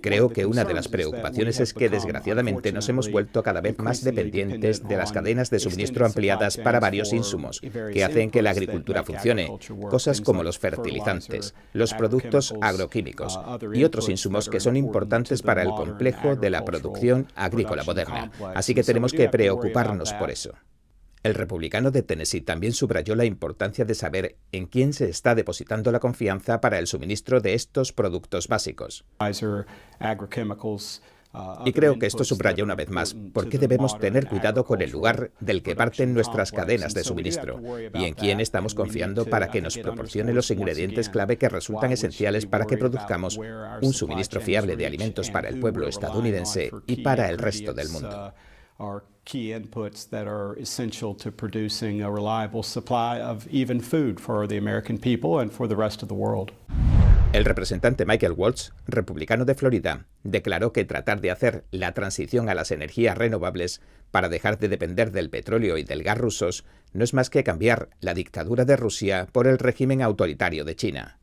Creo 0.00 0.28
que 0.30 0.46
una 0.46 0.64
de 0.64 0.74
las 0.74 0.88
preocupaciones 0.88 1.60
es 1.60 1.74
que 1.74 1.88
desgraciadamente 1.88 2.72
nos 2.72 2.88
hemos 2.88 3.10
vuelto 3.10 3.42
cada 3.42 3.60
vez 3.60 3.78
más 3.78 4.04
dependientes 4.04 4.86
de 4.86 4.96
las 4.96 5.12
cadenas 5.12 5.50
de 5.50 5.58
suministro 5.58 6.06
ampliadas 6.06 6.56
para 6.56 6.80
varios 6.80 7.12
insumos 7.12 7.60
que 7.60 8.04
hacen 8.04 8.30
que 8.30 8.42
la 8.42 8.50
agricultura 8.50 9.02
funcione, 9.02 9.58
cosas 9.90 10.20
como 10.20 10.42
los 10.42 10.58
fertilizantes, 10.58 11.54
los 11.72 11.94
productos 11.94 12.54
agroquímicos 12.60 13.38
y 13.72 13.84
otros 13.84 14.08
insumos 14.08 14.48
que 14.48 14.60
son 14.60 14.76
importantes 14.76 15.42
para 15.42 15.62
el 15.62 15.70
complejo 15.70 16.36
de 16.36 16.50
la 16.50 16.64
producción 16.64 17.26
agrícola 17.34 17.84
moderna. 17.84 18.30
Así 18.54 18.74
que 18.74 18.82
tenemos 18.82 19.12
que 19.12 19.28
preocuparnos 19.28 20.12
por 20.14 20.30
eso. 20.30 20.52
El 21.26 21.34
republicano 21.34 21.90
de 21.90 22.04
Tennessee 22.04 22.40
también 22.40 22.72
subrayó 22.72 23.16
la 23.16 23.24
importancia 23.24 23.84
de 23.84 23.96
saber 23.96 24.36
en 24.52 24.66
quién 24.66 24.92
se 24.92 25.10
está 25.10 25.34
depositando 25.34 25.90
la 25.90 25.98
confianza 25.98 26.60
para 26.60 26.78
el 26.78 26.86
suministro 26.86 27.40
de 27.40 27.54
estos 27.54 27.92
productos 27.92 28.46
básicos. 28.46 29.04
Y 31.64 31.72
creo 31.72 31.98
que 31.98 32.06
esto 32.06 32.22
subraya 32.22 32.62
una 32.62 32.76
vez 32.76 32.90
más 32.90 33.16
por 33.32 33.48
qué 33.48 33.58
debemos 33.58 33.98
tener 33.98 34.28
cuidado 34.28 34.64
con 34.64 34.80
el 34.82 34.92
lugar 34.92 35.32
del 35.40 35.64
que 35.64 35.74
parten 35.74 36.14
nuestras 36.14 36.52
cadenas 36.52 36.94
de 36.94 37.02
suministro 37.02 37.60
y 37.92 38.04
en 38.04 38.14
quién 38.14 38.38
estamos 38.38 38.76
confiando 38.76 39.26
para 39.26 39.50
que 39.50 39.60
nos 39.60 39.76
proporcione 39.78 40.32
los 40.32 40.52
ingredientes 40.52 41.08
clave 41.08 41.38
que 41.38 41.48
resultan 41.48 41.90
esenciales 41.90 42.46
para 42.46 42.66
que 42.66 42.78
produzcamos 42.78 43.36
un 43.82 43.92
suministro 43.92 44.40
fiable 44.40 44.76
de 44.76 44.86
alimentos 44.86 45.28
para 45.32 45.48
el 45.48 45.58
pueblo 45.58 45.88
estadounidense 45.88 46.70
y 46.86 47.02
para 47.02 47.28
el 47.28 47.38
resto 47.38 47.74
del 47.74 47.88
mundo. 47.88 48.32
Key 49.26 49.52
inputs 49.52 50.08
that 50.08 50.26
are 50.26 50.58
essential 50.58 51.14
to 51.14 51.30
producing 51.30 52.00
a 52.00 52.10
reliable 52.10 52.62
supply 52.62 53.20
of 53.20 53.46
even 53.50 53.80
food 53.80 54.18
for 54.18 54.46
the 54.46 54.56
American 54.56 54.96
people 54.96 55.40
and 55.40 55.52
for 55.52 55.68
the 55.68 55.76
rest 55.76 56.02
of 56.02 56.08
the 56.08 56.14
world. 56.14 56.52
El 57.32 57.44
representante 57.44 58.06
Michael 58.06 58.32
Waltz, 58.32 58.72
republicano 58.86 59.44
de 59.44 59.54
Florida, 59.54 60.06
declaró 60.22 60.72
que 60.72 60.84
tratar 60.84 61.20
de 61.20 61.30
hacer 61.30 61.64
la 61.70 61.92
transición 61.92 62.48
a 62.48 62.54
las 62.54 62.70
energías 62.70 63.18
renovables 63.18 63.82
para 64.10 64.30
dejar 64.30 64.58
de 64.58 64.68
depender 64.68 65.10
del 65.10 65.28
petróleo 65.28 65.76
y 65.76 65.82
del 65.82 66.02
gas 66.02 66.16
rusos 66.16 66.64
no 66.94 67.04
es 67.04 67.12
más 67.12 67.28
que 67.28 67.44
cambiar 67.44 67.90
la 68.00 68.14
dictadura 68.14 68.64
de 68.64 68.76
Rusia 68.76 69.28
por 69.32 69.48
el 69.48 69.58
régimen 69.58 70.00
autoritario 70.00 70.64
de 70.64 70.76
China. 70.76 71.18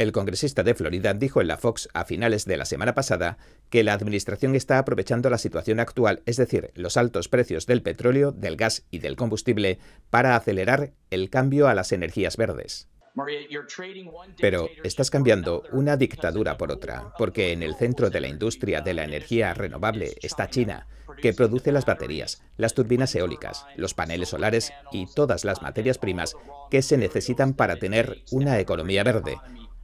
El 0.00 0.12
congresista 0.12 0.62
de 0.62 0.74
Florida 0.74 1.12
dijo 1.12 1.42
en 1.42 1.48
la 1.48 1.58
Fox 1.58 1.90
a 1.92 2.06
finales 2.06 2.46
de 2.46 2.56
la 2.56 2.64
semana 2.64 2.94
pasada 2.94 3.36
que 3.68 3.84
la 3.84 3.92
administración 3.92 4.54
está 4.56 4.78
aprovechando 4.78 5.28
la 5.28 5.36
situación 5.36 5.78
actual, 5.78 6.22
es 6.24 6.38
decir, 6.38 6.70
los 6.74 6.96
altos 6.96 7.28
precios 7.28 7.66
del 7.66 7.82
petróleo, 7.82 8.32
del 8.32 8.56
gas 8.56 8.86
y 8.90 9.00
del 9.00 9.16
combustible, 9.16 9.78
para 10.08 10.36
acelerar 10.36 10.92
el 11.10 11.28
cambio 11.28 11.68
a 11.68 11.74
las 11.74 11.92
energías 11.92 12.38
verdes. 12.38 12.88
Pero 14.40 14.70
estás 14.84 15.10
cambiando 15.10 15.64
una 15.70 15.98
dictadura 15.98 16.56
por 16.56 16.72
otra, 16.72 17.12
porque 17.18 17.52
en 17.52 17.62
el 17.62 17.74
centro 17.74 18.08
de 18.08 18.20
la 18.22 18.28
industria 18.28 18.80
de 18.80 18.94
la 18.94 19.04
energía 19.04 19.52
renovable 19.52 20.14
está 20.22 20.48
China, 20.48 20.86
que 21.20 21.34
produce 21.34 21.72
las 21.72 21.84
baterías, 21.84 22.42
las 22.56 22.72
turbinas 22.72 23.14
eólicas, 23.14 23.66
los 23.76 23.92
paneles 23.92 24.30
solares 24.30 24.72
y 24.92 25.12
todas 25.12 25.44
las 25.44 25.60
materias 25.60 25.98
primas 25.98 26.36
que 26.70 26.80
se 26.80 26.96
necesitan 26.96 27.52
para 27.52 27.76
tener 27.76 28.22
una 28.30 28.58
economía 28.60 29.04
verde, 29.04 29.36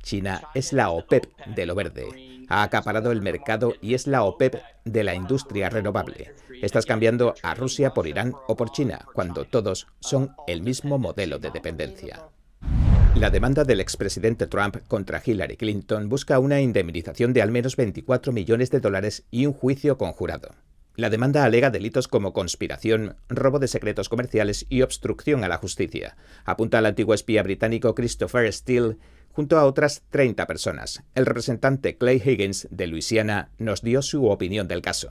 China 0.06 0.40
es 0.54 0.72
la 0.72 0.90
OPEP 0.90 1.26
de 1.56 1.66
lo 1.66 1.74
verde. 1.74 2.06
Ha 2.48 2.62
acaparado 2.62 3.10
el 3.10 3.22
mercado 3.22 3.74
y 3.82 3.94
es 3.94 4.06
la 4.06 4.22
OPEP 4.22 4.54
de 4.84 5.02
la 5.02 5.16
industria 5.16 5.68
renovable. 5.68 6.32
Estás 6.62 6.86
cambiando 6.86 7.34
a 7.42 7.56
Rusia 7.56 7.92
por 7.92 8.06
Irán 8.06 8.32
o 8.46 8.54
por 8.54 8.70
China, 8.70 9.04
cuando 9.12 9.46
todos 9.46 9.88
son 9.98 10.30
el 10.46 10.62
mismo 10.62 10.98
modelo 10.98 11.40
de 11.40 11.50
dependencia. 11.50 12.22
La 13.16 13.30
demanda 13.30 13.64
del 13.64 13.80
expresidente 13.80 14.46
Trump 14.46 14.76
contra 14.86 15.20
Hillary 15.24 15.56
Clinton 15.56 16.08
busca 16.08 16.38
una 16.38 16.60
indemnización 16.60 17.32
de 17.32 17.42
al 17.42 17.50
menos 17.50 17.74
24 17.74 18.32
millones 18.32 18.70
de 18.70 18.78
dólares 18.78 19.24
y 19.32 19.46
un 19.46 19.54
juicio 19.54 19.98
conjurado. 19.98 20.50
La 20.94 21.10
demanda 21.10 21.44
alega 21.44 21.70
delitos 21.70 22.08
como 22.08 22.32
conspiración, 22.32 23.16
robo 23.28 23.58
de 23.58 23.68
secretos 23.68 24.08
comerciales 24.08 24.66
y 24.70 24.80
obstrucción 24.80 25.44
a 25.44 25.48
la 25.48 25.58
justicia. 25.58 26.16
Apunta 26.44 26.78
al 26.78 26.86
antiguo 26.86 27.12
espía 27.12 27.42
británico 27.42 27.94
Christopher 27.94 28.50
Steele, 28.50 28.96
junto 29.36 29.58
a 29.58 29.64
otras 29.66 30.02
30 30.10 30.46
personas. 30.46 31.02
El 31.14 31.26
representante 31.26 31.96
Clay 31.96 32.22
Higgins 32.24 32.66
de 32.70 32.86
Luisiana 32.86 33.50
nos 33.58 33.82
dio 33.82 34.00
su 34.00 34.26
opinión 34.26 34.66
del 34.66 34.80
caso 34.80 35.10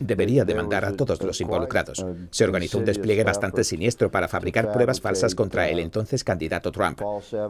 debería 0.00 0.44
demandar 0.44 0.84
a 0.84 0.92
todos 0.92 1.22
los 1.22 1.40
involucrados. 1.40 2.04
Se 2.30 2.44
organizó 2.44 2.78
un 2.78 2.84
despliegue 2.84 3.22
bastante 3.22 3.62
siniestro 3.62 4.10
para 4.10 4.28
fabricar 4.28 4.72
pruebas 4.72 5.00
falsas 5.00 5.34
contra 5.34 5.68
el 5.68 5.78
entonces 5.78 6.24
candidato 6.24 6.72
Trump 6.72 7.00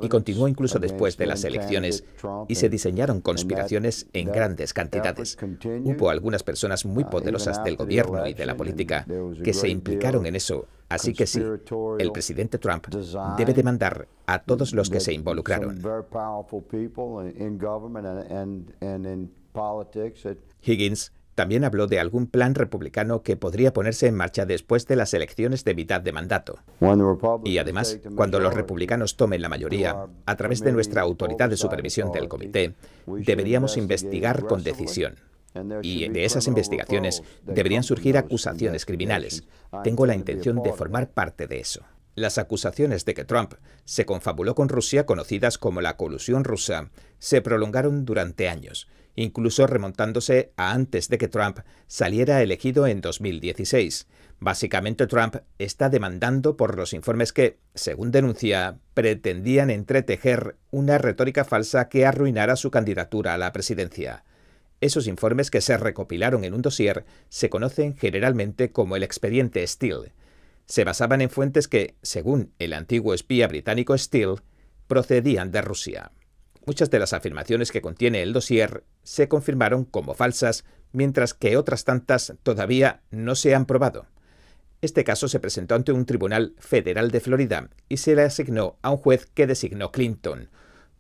y 0.02 0.09
continuó 0.09 0.49
incluso 0.49 0.78
después 0.78 1.16
de 1.16 1.26
las 1.26 1.45
elecciones 1.45 2.04
y 2.49 2.57
se 2.57 2.69
diseñaron 2.69 3.21
conspiraciones 3.21 4.07
en 4.12 4.30
grandes 4.30 4.75
cantidades. 4.75 5.38
Hubo 5.85 6.11
algunas 6.11 6.42
personas 6.42 6.85
muy 6.85 7.04
poderosas 7.04 7.62
del 7.64 7.76
gobierno 7.76 8.26
y 8.26 8.35
de 8.35 8.47
la 8.47 8.57
política 8.57 9.07
que 9.42 9.54
se 9.54 9.69
implicaron 9.69 10.26
en 10.26 10.37
eso, 10.37 10.66
así 10.88 11.14
que 11.14 11.26
sí, 11.26 11.40
el 11.99 12.12
presidente 12.12 12.59
Trump 12.59 12.88
debe 13.38 13.54
demandar 13.54 14.09
a 14.26 14.42
todos 14.42 14.75
los 14.75 14.90
que 14.90 15.00
se 15.00 15.12
involucraron. 15.12 15.80
Higgins 20.62 21.12
también 21.35 21.65
habló 21.65 21.87
de 21.87 22.01
algún 22.01 22.27
plan 22.27 22.55
republicano 22.55 23.23
que 23.23 23.37
podría 23.37 23.73
ponerse 23.73 24.07
en 24.07 24.15
marcha 24.15 24.47
después 24.47 24.87
de 24.87 24.97
las 24.97 25.15
elecciones 25.15 25.65
de 25.65 25.75
mitad 25.75 26.01
de 26.01 26.13
mandato. 26.13 26.59
Y 27.45 27.59
además, 27.59 27.99
cuando 28.15 28.41
los 28.41 28.55
republicanos 28.55 29.17
tomen 29.17 29.43
la 29.43 29.49
mayoría, 29.49 30.07
a 30.27 30.37
través 30.37 30.61
de 30.61 30.73
nuestra 30.73 31.03
autoridad 31.03 31.49
de 31.49 31.57
supervisión 31.57 32.13
del 32.13 32.29
comité, 32.29 32.75
deberíamos 33.07 33.77
investigar 33.77 34.45
con 34.45 34.63
decisión. 34.63 35.17
Y 35.83 36.09
de 36.09 36.25
esas 36.25 36.47
investigaciones 36.47 37.23
deberían 37.45 37.83
surgir 37.83 38.17
acusaciones 38.17 38.85
criminales. 38.87 39.45
Tengo 39.83 40.07
la 40.07 40.15
intención 40.15 40.63
de 40.63 40.73
formar 40.73 41.11
parte 41.11 41.47
de 41.47 41.61
eso. 41.61 41.83
Las 42.17 42.39
acusaciones 42.39 43.05
de 43.05 43.15
que 43.15 43.25
Trump 43.25 43.55
se 43.85 44.05
confabuló 44.05 44.55
con 44.55 44.69
Rusia, 44.69 45.07
conocidas 45.07 45.59
como 45.59 45.81
la 45.81 45.97
colusión 45.97 46.45
rusa, 46.45 46.91
se 47.19 47.41
prolongaron 47.41 48.05
durante 48.05 48.49
años 48.49 48.89
incluso 49.21 49.67
remontándose 49.67 50.53
a 50.57 50.73
antes 50.73 51.09
de 51.09 51.19
que 51.19 51.29
Trump 51.29 51.59
saliera 51.87 52.43
elegido 52.43 52.87
en 52.87 53.00
2016. 53.00 54.07
Básicamente 54.39 55.07
Trump 55.07 55.37
está 55.59 55.91
demandando 55.91 56.57
por 56.57 56.77
los 56.77 56.95
informes 56.95 57.33
que, 57.33 57.59
según 57.75 58.11
denuncia, 58.11 58.79
pretendían 58.95 59.71
entretejer 59.71 60.57
una 60.71 60.99
retórica 60.99 61.45
falsa 61.45 61.89
que 61.89 62.07
arruinara 62.07 62.57
su 62.57 62.71
candidatura 62.71 63.35
a 63.35 63.39
la 63.39 63.53
presidencia. 63.53 64.25
Esos 64.81 65.07
informes 65.07 65.50
que 65.50 65.61
se 65.61 65.77
recopilaron 65.77 66.45
en 66.45 66.55
un 66.55 66.62
dossier 66.62 67.05
se 67.29 67.50
conocen 67.50 67.97
generalmente 67.97 68.73
como 68.73 68.97
el 68.97 69.03
expediente 69.03 69.67
Steele. 69.67 70.15
Se 70.65 70.85
basaban 70.85 71.21
en 71.21 71.29
fuentes 71.29 71.69
que, 71.69 71.97
según 72.00 72.53
el 72.59 72.73
antiguo 72.73 73.12
espía 73.12 73.47
británico 73.47 73.97
Steele, 73.99 74.37
procedían 74.87 75.50
de 75.50 75.61
Rusia. 75.61 76.12
Muchas 76.67 76.90
de 76.90 76.99
las 76.99 77.12
afirmaciones 77.12 77.73
que 77.73 77.81
contiene 77.81 78.23
el 78.23 78.33
dossier 78.33 78.85
se 79.02 79.29
confirmaron 79.29 79.85
como 79.85 80.14
falsas, 80.14 80.64
mientras 80.93 81.35
que 81.35 81.57
otras 81.57 81.85
tantas 81.85 82.35
todavía 82.43 83.00
no 83.11 83.35
se 83.35 83.55
han 83.55 83.64
probado. 83.64 84.07
Este 84.83 85.05
caso 85.05 85.29
se 85.29 85.40
presentó 85.40 85.75
ante 85.75 85.93
un 85.93 86.07
tribunal 86.07 86.55
federal 86.59 87.11
de 87.11 87.21
Florida 87.21 87.69
y 87.88 87.99
se 87.99 88.14
le 88.14 88.23
asignó 88.23 88.76
a 88.83 88.90
un 88.90 88.99
juez 88.99 89.26
que 89.35 89.47
designó 89.47 89.90
Clinton, 89.90 90.49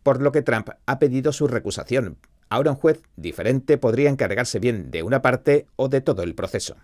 por 0.02 0.20
lo 0.20 0.32
que 0.32 0.42
Trump 0.42 0.70
ha 0.86 0.98
pedido 0.98 1.32
su 1.32 1.46
recusación. 1.46 2.18
Ahora 2.48 2.72
un 2.72 2.76
juez 2.76 3.02
diferente 3.16 3.78
podría 3.78 4.10
encargarse 4.10 4.58
bien 4.58 4.90
de 4.90 5.02
una 5.02 5.22
parte 5.22 5.66
o 5.76 5.88
de 5.88 6.00
todo 6.00 6.22
el 6.22 6.34
proceso. 6.34 6.76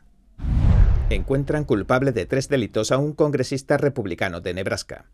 Encuentran 1.11 1.64
culpable 1.64 2.12
de 2.12 2.26
tres 2.26 2.49
delitos 2.49 2.92
a 2.92 2.99
un 2.99 3.12
congresista 3.12 3.76
republicano 3.76 4.40
de 4.40 4.54
Nebraska 4.54 5.06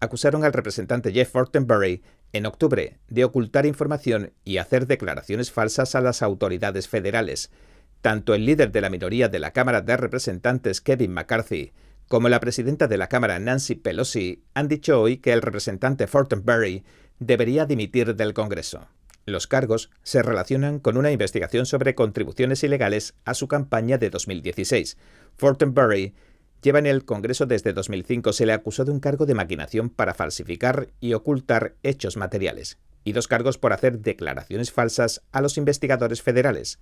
acusaron 0.00 0.44
al 0.44 0.52
representante 0.52 1.12
Jeff 1.12 1.30
Fortenberry 1.30 2.02
en 2.32 2.46
octubre 2.46 2.98
de 3.08 3.24
ocultar 3.24 3.66
información 3.66 4.32
y 4.44 4.58
hacer 4.58 4.86
declaraciones 4.86 5.50
falsas 5.50 5.94
a 5.94 6.00
las 6.00 6.22
autoridades 6.22 6.88
federales. 6.88 7.50
Tanto 8.00 8.34
el 8.34 8.46
líder 8.46 8.70
de 8.70 8.80
la 8.80 8.90
minoría 8.90 9.28
de 9.28 9.38
la 9.38 9.52
Cámara 9.52 9.80
de 9.80 9.96
Representantes, 9.96 10.80
Kevin 10.80 11.12
McCarthy, 11.12 11.72
como 12.06 12.28
la 12.28 12.40
presidenta 12.40 12.88
de 12.88 12.96
la 12.96 13.08
Cámara, 13.08 13.38
Nancy 13.38 13.74
Pelosi, 13.74 14.44
han 14.54 14.68
dicho 14.68 15.00
hoy 15.00 15.18
que 15.18 15.32
el 15.32 15.42
representante 15.42 16.06
Fortenberry 16.06 16.84
debería 17.18 17.66
dimitir 17.66 18.14
del 18.16 18.32
Congreso. 18.34 18.88
Los 19.26 19.46
cargos 19.46 19.90
se 20.02 20.22
relacionan 20.22 20.78
con 20.78 20.96
una 20.96 21.10
investigación 21.10 21.66
sobre 21.66 21.94
contribuciones 21.94 22.64
ilegales 22.64 23.14
a 23.26 23.34
su 23.34 23.46
campaña 23.46 23.98
de 23.98 24.08
2016. 24.08 24.96
Fortenberry 25.36 26.14
lleva 26.62 26.78
en 26.78 26.86
el 26.86 27.04
Congreso 27.04 27.46
desde 27.46 27.72
2005, 27.72 28.32
se 28.32 28.46
le 28.46 28.52
acusó 28.52 28.84
de 28.84 28.90
un 28.90 29.00
cargo 29.00 29.26
de 29.26 29.34
maquinación 29.34 29.90
para 29.90 30.14
falsificar 30.14 30.88
y 31.00 31.14
ocultar 31.14 31.74
hechos 31.82 32.16
materiales, 32.16 32.78
y 33.04 33.12
dos 33.12 33.28
cargos 33.28 33.58
por 33.58 33.72
hacer 33.72 34.00
declaraciones 34.00 34.72
falsas 34.72 35.22
a 35.32 35.40
los 35.40 35.56
investigadores 35.58 36.22
federales. 36.22 36.78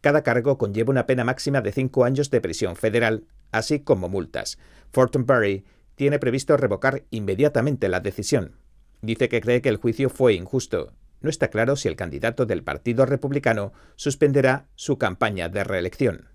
Cada 0.00 0.22
cargo 0.22 0.58
conlleva 0.58 0.90
una 0.90 1.06
pena 1.06 1.24
máxima 1.24 1.60
de 1.60 1.72
cinco 1.72 2.04
años 2.04 2.30
de 2.30 2.40
prisión 2.40 2.76
federal, 2.76 3.24
así 3.50 3.80
como 3.80 4.08
multas. 4.08 4.58
Fortenberry 4.92 5.64
tiene 5.94 6.18
previsto 6.18 6.56
revocar 6.56 7.04
inmediatamente 7.10 7.88
la 7.88 8.00
decisión. 8.00 8.56
Dice 9.02 9.28
que 9.28 9.40
cree 9.40 9.62
que 9.62 9.68
el 9.68 9.76
juicio 9.76 10.10
fue 10.10 10.34
injusto 10.34 10.92
no 11.20 11.30
está 11.30 11.48
claro 11.48 11.76
si 11.76 11.88
el 11.88 11.96
candidato 11.96 12.46
del 12.46 12.62
Partido 12.62 13.04
Republicano 13.04 13.72
suspenderá 13.96 14.68
su 14.76 14.98
campaña 14.98 15.48
de 15.48 15.64
reelección. 15.64 16.28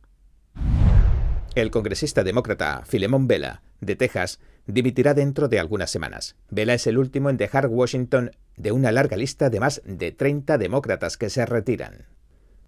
El 1.55 1.69
congresista 1.69 2.23
demócrata 2.23 2.81
Philemon 2.89 3.27
Vela, 3.27 3.61
de 3.79 3.95
Texas, 3.95 4.39
dimitirá 4.65 5.13
dentro 5.13 5.49
de 5.49 5.59
algunas 5.59 5.91
semanas. 5.91 6.35
Vela 6.49 6.73
es 6.73 6.87
el 6.87 6.97
último 6.97 7.29
en 7.29 7.37
dejar 7.37 7.67
Washington 7.67 8.31
de 8.57 8.71
una 8.71 8.91
larga 8.91 9.17
lista 9.17 9.51
de 9.51 9.59
más 9.59 9.79
de 9.85 10.11
30 10.11 10.57
demócratas 10.57 11.15
que 11.15 11.29
se 11.29 11.45
retiran. 11.45 12.07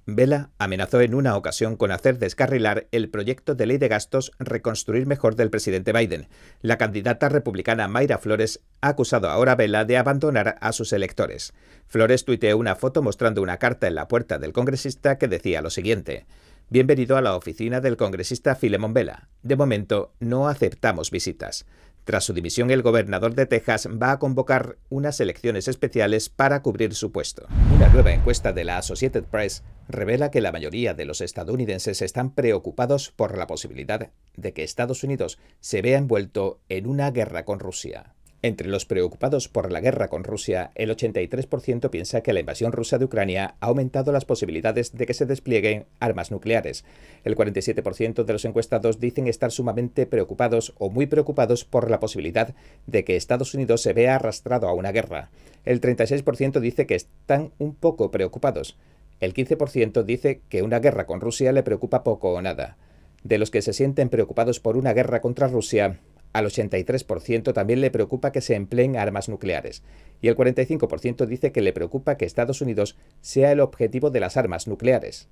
Vela 0.05 0.51
amenazó 0.59 1.01
en 1.01 1.15
una 1.15 1.35
ocasión 1.35 1.77
con 1.77 1.89
hacer 1.89 2.19
descarrilar 2.19 2.85
el 2.91 3.09
proyecto 3.09 3.55
de 3.55 3.65
ley 3.65 3.79
de 3.79 3.87
gastos 3.87 4.31
Reconstruir 4.37 5.07
Mejor 5.07 5.35
del 5.35 5.49
presidente 5.49 5.91
Biden. 5.91 6.27
La 6.61 6.77
candidata 6.77 7.27
republicana 7.27 7.87
Mayra 7.87 8.19
Flores 8.19 8.61
ha 8.81 8.89
acusado 8.89 9.29
ahora 9.29 9.53
a 9.53 9.55
Vela 9.55 9.83
de 9.83 9.97
abandonar 9.97 10.57
a 10.61 10.73
sus 10.73 10.93
electores. 10.93 11.55
Flores 11.87 12.23
tuiteó 12.23 12.55
una 12.55 12.75
foto 12.75 13.01
mostrando 13.01 13.41
una 13.41 13.57
carta 13.57 13.87
en 13.87 13.95
la 13.95 14.07
puerta 14.07 14.37
del 14.37 14.53
congresista 14.53 15.17
que 15.17 15.27
decía 15.27 15.63
lo 15.63 15.71
siguiente. 15.71 16.27
Bienvenido 16.67 17.15
a 17.15 17.21
la 17.21 17.35
oficina 17.35 17.79
del 17.79 17.95
congresista 17.95 18.55
Filemon 18.55 18.91
Vela. 18.91 19.29
De 19.43 19.55
momento, 19.55 20.15
no 20.19 20.47
aceptamos 20.47 21.11
visitas. 21.11 21.67
Tras 22.05 22.23
su 22.23 22.33
dimisión, 22.33 22.71
el 22.71 22.81
gobernador 22.81 23.35
de 23.35 23.45
Texas 23.45 23.87
va 23.87 24.13
a 24.13 24.17
convocar 24.17 24.79
unas 24.89 25.19
elecciones 25.19 25.67
especiales 25.67 26.29
para 26.29 26.63
cubrir 26.63 26.95
su 26.95 27.11
puesto. 27.11 27.45
Una 27.75 27.89
nueva 27.89 28.13
encuesta 28.13 28.51
de 28.51 28.63
la 28.63 28.79
Associated 28.79 29.25
Press 29.25 29.63
revela 29.87 30.31
que 30.31 30.41
la 30.41 30.51
mayoría 30.51 30.95
de 30.95 31.05
los 31.05 31.21
estadounidenses 31.21 32.01
están 32.01 32.33
preocupados 32.33 33.11
por 33.11 33.37
la 33.37 33.45
posibilidad 33.45 34.09
de 34.35 34.53
que 34.53 34.63
Estados 34.63 35.03
Unidos 35.03 35.37
se 35.59 35.83
vea 35.83 35.99
envuelto 35.99 36.61
en 36.67 36.87
una 36.87 37.11
guerra 37.11 37.45
con 37.45 37.59
Rusia. 37.59 38.15
Entre 38.45 38.67
los 38.67 38.85
preocupados 38.85 39.49
por 39.49 39.71
la 39.71 39.81
guerra 39.81 40.07
con 40.07 40.23
Rusia, 40.23 40.69
el 40.75 40.95
83% 40.95 41.89
piensa 41.89 42.21
que 42.21 42.31
la 42.31 42.41
invasión 42.41 42.73
rusa 42.73 42.99
de 42.99 43.05
Ucrania 43.05 43.55
ha 43.59 43.65
aumentado 43.65 44.11
las 44.11 44.23
posibilidades 44.23 44.95
de 44.95 45.07
que 45.07 45.15
se 45.15 45.25
desplieguen 45.25 45.87
armas 45.99 46.29
nucleares. 46.29 46.85
El 47.23 47.35
47% 47.35 48.23
de 48.23 48.33
los 48.33 48.45
encuestados 48.45 48.99
dicen 48.99 49.27
estar 49.27 49.51
sumamente 49.51 50.05
preocupados 50.05 50.75
o 50.77 50.91
muy 50.91 51.07
preocupados 51.07 51.65
por 51.65 51.89
la 51.89 51.99
posibilidad 51.99 52.53
de 52.85 53.03
que 53.03 53.15
Estados 53.15 53.55
Unidos 53.55 53.81
se 53.81 53.93
vea 53.93 54.13
arrastrado 54.13 54.67
a 54.67 54.73
una 54.73 54.91
guerra. 54.91 55.31
El 55.65 55.81
36% 55.81 56.59
dice 56.59 56.85
que 56.85 56.93
están 56.93 57.51
un 57.57 57.73
poco 57.73 58.11
preocupados. 58.11 58.77
El 59.21 59.33
15% 59.33 60.03
dice 60.03 60.41
que 60.49 60.61
una 60.61 60.77
guerra 60.77 61.07
con 61.07 61.19
Rusia 61.19 61.51
le 61.51 61.63
preocupa 61.63 62.03
poco 62.03 62.33
o 62.33 62.43
nada. 62.43 62.77
De 63.23 63.39
los 63.39 63.49
que 63.49 63.63
se 63.63 63.73
sienten 63.73 64.09
preocupados 64.09 64.59
por 64.59 64.77
una 64.77 64.93
guerra 64.93 65.19
contra 65.19 65.47
Rusia, 65.47 65.99
al 66.35 66.47
83% 66.47 67.53
también 67.53 67.79
le 67.79 67.91
preocupa 67.91 68.33
que 68.33 68.41
se 68.41 68.55
empleen 68.55 68.97
armas 68.97 69.29
nucleares 69.29 69.83
y 70.21 70.27
el 70.27 70.35
45% 70.35 71.25
dice 71.27 71.53
que 71.53 71.61
le 71.61 71.71
preocupa 71.71 72.17
que 72.17 72.25
Estados 72.25 72.59
Unidos 72.59 72.97
sea 73.21 73.53
el 73.53 73.61
objetivo 73.61 74.09
de 74.09 74.19
las 74.19 74.35
armas 74.35 74.67
nucleares. 74.67 75.29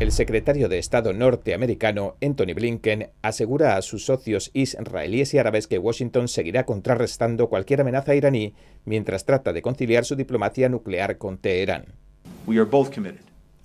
El 0.00 0.12
secretario 0.12 0.70
de 0.70 0.78
Estado 0.78 1.12
norteamericano 1.12 2.16
Anthony 2.22 2.54
Blinken 2.54 3.10
asegura 3.20 3.76
a 3.76 3.82
sus 3.82 4.06
socios 4.06 4.50
israelíes 4.54 5.34
y 5.34 5.38
árabes 5.38 5.66
que 5.66 5.78
Washington 5.78 6.28
seguirá 6.28 6.64
contrarrestando 6.64 7.50
cualquier 7.50 7.82
amenaza 7.82 8.14
iraní 8.14 8.54
mientras 8.86 9.26
trata 9.26 9.52
de 9.52 9.60
conciliar 9.60 10.06
su 10.06 10.16
diplomacia 10.16 10.70
nuclear 10.70 11.18
con 11.18 11.36
Teherán. 11.36 11.84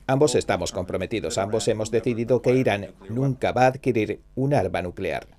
Ambos 0.08 0.36
estamos 0.36 0.74
comprometidos, 0.74 1.38
ambos 1.38 1.70
hemos 1.70 1.90
decidido 1.90 2.42
que 2.42 2.54
Irán 2.54 2.88
nunca 3.08 3.54
va 3.54 3.64
a 3.64 3.68
adquirir 3.68 4.20
un 4.36 4.54
arma 4.54 4.82
nuclear. 4.82 5.39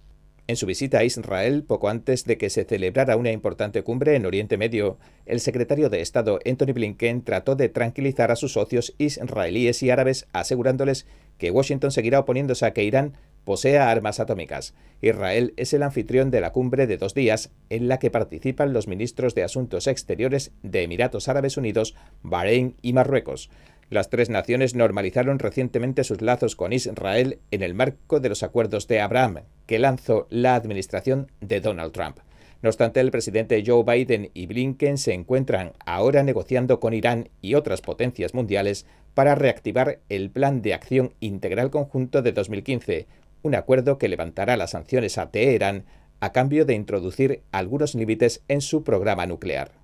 En 0.51 0.57
su 0.57 0.67
visita 0.67 0.99
a 0.99 1.05
Israel, 1.05 1.63
poco 1.63 1.89
antes 1.89 2.25
de 2.25 2.37
que 2.37 2.51
se 2.51 2.65
celebrara 2.65 3.17
una 3.17 3.31
importante 3.31 3.85
cumbre 3.85 4.17
en 4.17 4.27
Oriente 4.27 4.57
Medio, 4.57 4.99
el 5.25 5.39
secretario 5.39 5.91
de 5.91 6.01
Estado 6.01 6.41
Anthony 6.45 6.73
Blinken 6.73 7.23
trató 7.23 7.55
de 7.55 7.69
tranquilizar 7.69 8.33
a 8.33 8.35
sus 8.35 8.55
socios 8.55 8.93
israelíes 8.99 9.81
y 9.85 9.91
árabes, 9.91 10.27
asegurándoles 10.33 11.07
que 11.39 11.53
Washington 11.53 11.93
seguirá 11.93 12.19
oponiéndose 12.19 12.67
a 12.67 12.73
que 12.73 12.83
Irán 12.83 13.13
posea 13.45 13.93
armas 13.93 14.19
atómicas. 14.19 14.75
Israel 15.01 15.55
es 15.57 15.73
el 15.73 15.85
anfitrión 15.85 16.33
de 16.33 16.41
la 16.41 16.51
cumbre 16.51 16.89
de 16.89 16.97
dos 16.97 17.15
días 17.15 17.53
en 17.69 17.87
la 17.87 18.01
que 18.01 18.11
participan 18.11 18.73
los 18.73 18.89
ministros 18.89 19.37
de 19.37 19.45
Asuntos 19.45 19.87
Exteriores 19.87 20.51
de 20.65 20.83
Emiratos 20.83 21.29
Árabes 21.29 21.59
Unidos, 21.59 21.95
Bahrein 22.25 22.75
y 22.83 22.93
Marruecos. 22.93 23.51
Las 23.91 24.09
tres 24.09 24.31
naciones 24.31 24.77
normalizaron 24.77 25.41
recientemente 25.41 26.05
sus 26.05 26.23
lazos 26.23 26.55
con 26.55 26.73
Israel 26.73 27.41
en 27.51 27.65
el 27.65 27.75
marco 27.75 28.21
de 28.21 28.29
los 28.29 28.45
acuerdos 28.45 28.87
de 28.87 29.01
Abraham, 29.01 29.41
que 29.67 29.81
lanzó 29.81 30.29
la 30.31 30.55
administración 30.55 31.33
de 31.41 31.61
Donald 31.61 31.93
Trump. 31.93 32.19
No 32.63 32.69
obstante, 32.69 33.01
el 33.01 33.11
presidente 33.11 33.65
Joe 33.67 33.83
Biden 33.83 34.31
y 34.33 34.47
Blinken 34.47 34.97
se 34.97 35.13
encuentran 35.13 35.73
ahora 35.85 36.23
negociando 36.23 36.79
con 36.79 36.95
Irán 36.95 37.31
y 37.43 37.55
otras 37.55 37.81
potencias 37.81 38.33
mundiales 38.33 38.87
para 39.15 39.35
reactivar 39.35 39.99
el 40.09 40.31
Plan 40.31 40.63
de 40.63 40.75
Acción 40.75 41.15
Integral 41.19 41.71
Conjunto 41.71 42.23
de 42.23 42.31
2015, 42.31 43.09
un 43.43 43.57
acuerdo 43.57 43.99
que 43.99 44.09
levantará 44.09 44.57
las 44.57 44.71
sanciones 44.71 45.19
a 45.19 45.33
Teherán 45.33 45.85
a 46.21 46.31
cambio 46.31 46.65
de 46.65 46.75
introducir 46.75 47.43
algunos 47.51 47.97
límites 47.97 48.45
en 48.47 48.61
su 48.61 48.85
programa 48.85 49.27
nuclear. 49.27 49.80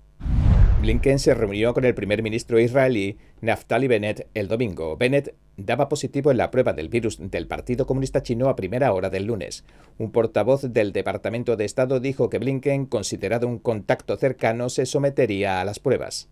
Blinken 0.81 1.17
se 1.17 1.33
reunió 1.33 1.73
con 1.73 1.85
el 1.85 1.95
primer 1.95 2.21
ministro 2.21 2.59
israelí 2.59 3.17
Naftali 3.41 3.87
Bennett 3.87 4.27
el 4.35 4.47
domingo. 4.47 4.95
Bennett 4.95 5.33
daba 5.57 5.89
positivo 5.89 6.29
en 6.29 6.37
la 6.37 6.51
prueba 6.51 6.73
del 6.73 6.87
virus 6.87 7.17
del 7.19 7.47
Partido 7.47 7.87
Comunista 7.87 8.21
Chino 8.21 8.47
a 8.47 8.55
primera 8.55 8.93
hora 8.93 9.09
del 9.09 9.25
lunes. 9.25 9.63
Un 9.97 10.11
portavoz 10.11 10.71
del 10.71 10.93
Departamento 10.93 11.55
de 11.55 11.65
Estado 11.65 11.99
dijo 11.99 12.29
que 12.29 12.37
Blinken, 12.37 12.85
considerado 12.85 13.47
un 13.47 13.57
contacto 13.57 14.17
cercano, 14.17 14.69
se 14.69 14.85
sometería 14.85 15.61
a 15.61 15.65
las 15.65 15.79
pruebas. 15.79 16.29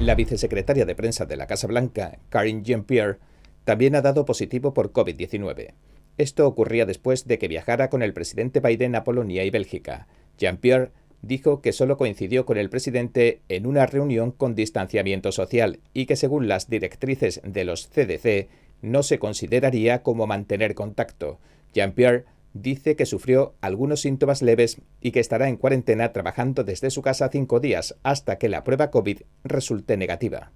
La 0.00 0.14
vicesecretaria 0.14 0.86
de 0.86 0.94
prensa 0.94 1.26
de 1.26 1.36
la 1.36 1.46
Casa 1.46 1.66
Blanca, 1.66 2.18
Karine 2.30 2.62
Jean-Pierre, 2.62 3.18
también 3.64 3.96
ha 3.96 4.00
dado 4.00 4.24
positivo 4.24 4.72
por 4.72 4.92
COVID-19. 4.92 5.74
Esto 6.16 6.46
ocurría 6.46 6.86
después 6.86 7.26
de 7.26 7.38
que 7.38 7.48
viajara 7.48 7.90
con 7.90 8.02
el 8.02 8.14
presidente 8.14 8.60
Biden 8.60 8.94
a 8.94 9.04
Polonia 9.04 9.44
y 9.44 9.50
Bélgica. 9.50 10.08
Jean-Pierre 10.38 10.90
dijo 11.22 11.60
que 11.60 11.72
solo 11.72 11.96
coincidió 11.96 12.46
con 12.46 12.58
el 12.58 12.70
presidente 12.70 13.40
en 13.48 13.66
una 13.66 13.86
reunión 13.86 14.30
con 14.30 14.54
distanciamiento 14.54 15.32
social 15.32 15.80
y 15.92 16.06
que 16.06 16.16
según 16.16 16.48
las 16.48 16.68
directrices 16.68 17.40
de 17.44 17.64
los 17.64 17.88
CDC 17.88 18.48
no 18.82 19.02
se 19.02 19.18
consideraría 19.18 20.02
como 20.02 20.26
mantener 20.26 20.74
contacto. 20.74 21.38
Jean-Pierre 21.74 22.24
dice 22.54 22.96
que 22.96 23.06
sufrió 23.06 23.54
algunos 23.60 24.00
síntomas 24.00 24.42
leves 24.42 24.80
y 25.00 25.10
que 25.10 25.20
estará 25.20 25.48
en 25.48 25.56
cuarentena 25.56 26.12
trabajando 26.12 26.64
desde 26.64 26.90
su 26.90 27.02
casa 27.02 27.28
cinco 27.30 27.60
días 27.60 27.96
hasta 28.02 28.38
que 28.38 28.48
la 28.48 28.64
prueba 28.64 28.90
COVID 28.90 29.20
resulte 29.44 29.96
negativa. 29.96 30.52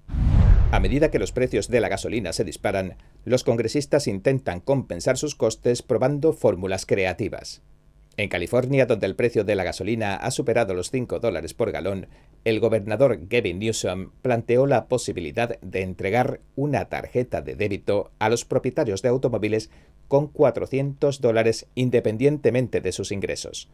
A 0.71 0.81
medida 0.81 1.11
que 1.11 1.19
los 1.19 1.33
precios 1.33 1.69
de 1.69 1.81
la 1.81 1.91
gasolina 1.91 2.33
se 2.33 2.45
disparan, 2.45 2.97
los 3.27 3.45
congresistas 3.45 4.07
intentan 4.07 4.61
compensar 4.61 5.19
sus 5.19 5.35
costes 5.35 5.83
probando 5.83 6.33
fórmulas 6.33 6.87
creativas. 6.87 7.61
En 8.19 8.29
California, 8.29 8.85
donde 8.85 9.07
el 9.07 9.17
precio 9.17 9.43
de 9.43 9.55
la 9.55 9.65
gasolina 9.65 10.17
ha 10.17 10.31
superado 10.31 10.75
los 10.75 10.91
5 10.91 11.19
dólares 11.19 11.55
por 11.55 11.73
galón, 11.73 12.09
el 12.45 12.61
gobernador 12.61 13.21
Gavin 13.29 13.59
Newsom 13.59 14.11
planteó 14.21 14.67
la 14.67 14.87
posibilidad 14.87 15.59
de 15.61 15.81
entregar 15.81 16.41
una 16.55 16.91
tarjeta 16.91 17.41
de 17.41 17.55
débito 17.57 18.11
a 18.19 18.29
los 18.29 18.45
propietarios 18.45 19.01
de 19.01 19.09
automóviles 19.09 19.71
con 20.09 20.29
400 20.29 21.23
dólares 21.23 21.67
independientemente 21.75 22.83
de 22.83 22.93
sus 22.93 23.13
ingresos. 23.13 23.71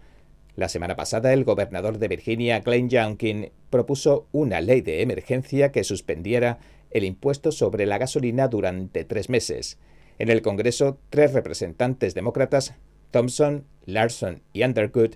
La 0.55 0.69
semana 0.69 0.95
pasada, 0.95 1.33
el 1.33 1.45
gobernador 1.45 1.99
de 1.99 2.07
Virginia, 2.07 2.61
Glenn 2.61 2.89
Youngkin, 2.89 3.51
propuso 3.71 4.29
una 4.31 4.61
ley 4.61 4.83
de 4.83 5.03
emergencia 5.03 5.73
que 5.73 5.83
suspendiera 5.83 6.59
el 6.93 7.05
impuesto 7.05 7.51
sobre 7.51 7.87
la 7.87 7.99
gasolina 7.99 8.47
durante 8.47 9.05
tres 9.05 9.29
meses. 9.29 9.79
En 10.19 10.31
el 10.31 10.43
Congreso, 10.43 10.99
tres 11.11 11.33
representantes 11.33 12.15
demócratas 12.15 12.75
Thompson, 13.11 13.65
Larson 13.87 14.43
y 14.53 14.65
Underwood 14.65 15.15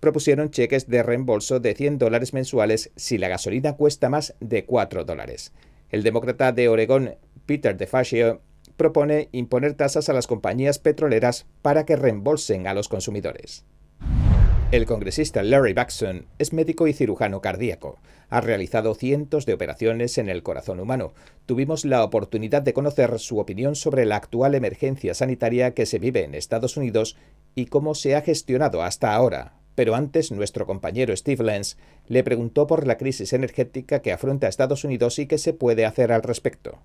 propusieron 0.00 0.50
cheques 0.50 0.88
de 0.88 1.02
reembolso 1.02 1.60
de 1.60 1.74
100 1.74 1.98
dólares 1.98 2.34
mensuales 2.34 2.90
si 2.94 3.16
la 3.16 3.28
gasolina 3.28 3.74
cuesta 3.74 4.10
más 4.10 4.34
de 4.40 4.66
4 4.66 5.04
dólares. 5.04 5.52
El 5.88 6.02
demócrata 6.02 6.52
de 6.52 6.68
Oregón, 6.68 7.14
Peter 7.46 7.76
DeFazio, 7.76 8.42
propone 8.76 9.28
imponer 9.32 9.74
tasas 9.74 10.08
a 10.08 10.12
las 10.12 10.26
compañías 10.26 10.78
petroleras 10.78 11.46
para 11.62 11.86
que 11.86 11.96
reembolsen 11.96 12.66
a 12.66 12.74
los 12.74 12.88
consumidores. 12.88 13.64
El 14.74 14.86
congresista 14.86 15.44
Larry 15.44 15.72
Baxon 15.72 16.26
es 16.40 16.52
médico 16.52 16.88
y 16.88 16.92
cirujano 16.92 17.40
cardíaco. 17.40 18.00
Ha 18.28 18.40
realizado 18.40 18.96
cientos 18.96 19.46
de 19.46 19.54
operaciones 19.54 20.18
en 20.18 20.28
el 20.28 20.42
corazón 20.42 20.80
humano. 20.80 21.12
Tuvimos 21.46 21.84
la 21.84 22.02
oportunidad 22.02 22.60
de 22.60 22.72
conocer 22.72 23.20
su 23.20 23.38
opinión 23.38 23.76
sobre 23.76 24.04
la 24.04 24.16
actual 24.16 24.52
emergencia 24.56 25.14
sanitaria 25.14 25.74
que 25.74 25.86
se 25.86 26.00
vive 26.00 26.24
en 26.24 26.34
Estados 26.34 26.76
Unidos 26.76 27.16
y 27.54 27.66
cómo 27.66 27.94
se 27.94 28.16
ha 28.16 28.22
gestionado 28.22 28.82
hasta 28.82 29.14
ahora. 29.14 29.52
Pero 29.76 29.94
antes, 29.94 30.32
nuestro 30.32 30.66
compañero 30.66 31.16
Steve 31.16 31.44
Lenz 31.44 31.76
le 32.08 32.22
preguntó 32.24 32.66
por 32.66 32.86
la 32.86 32.96
crisis 32.96 33.32
energética 33.32 34.00
que 34.00 34.12
afronta 34.12 34.48
Estados 34.48 34.84
Unidos 34.84 35.18
y 35.18 35.26
qué 35.26 35.38
se 35.38 35.52
puede 35.52 35.86
hacer 35.86 36.12
al 36.12 36.22
respecto. 36.22 36.78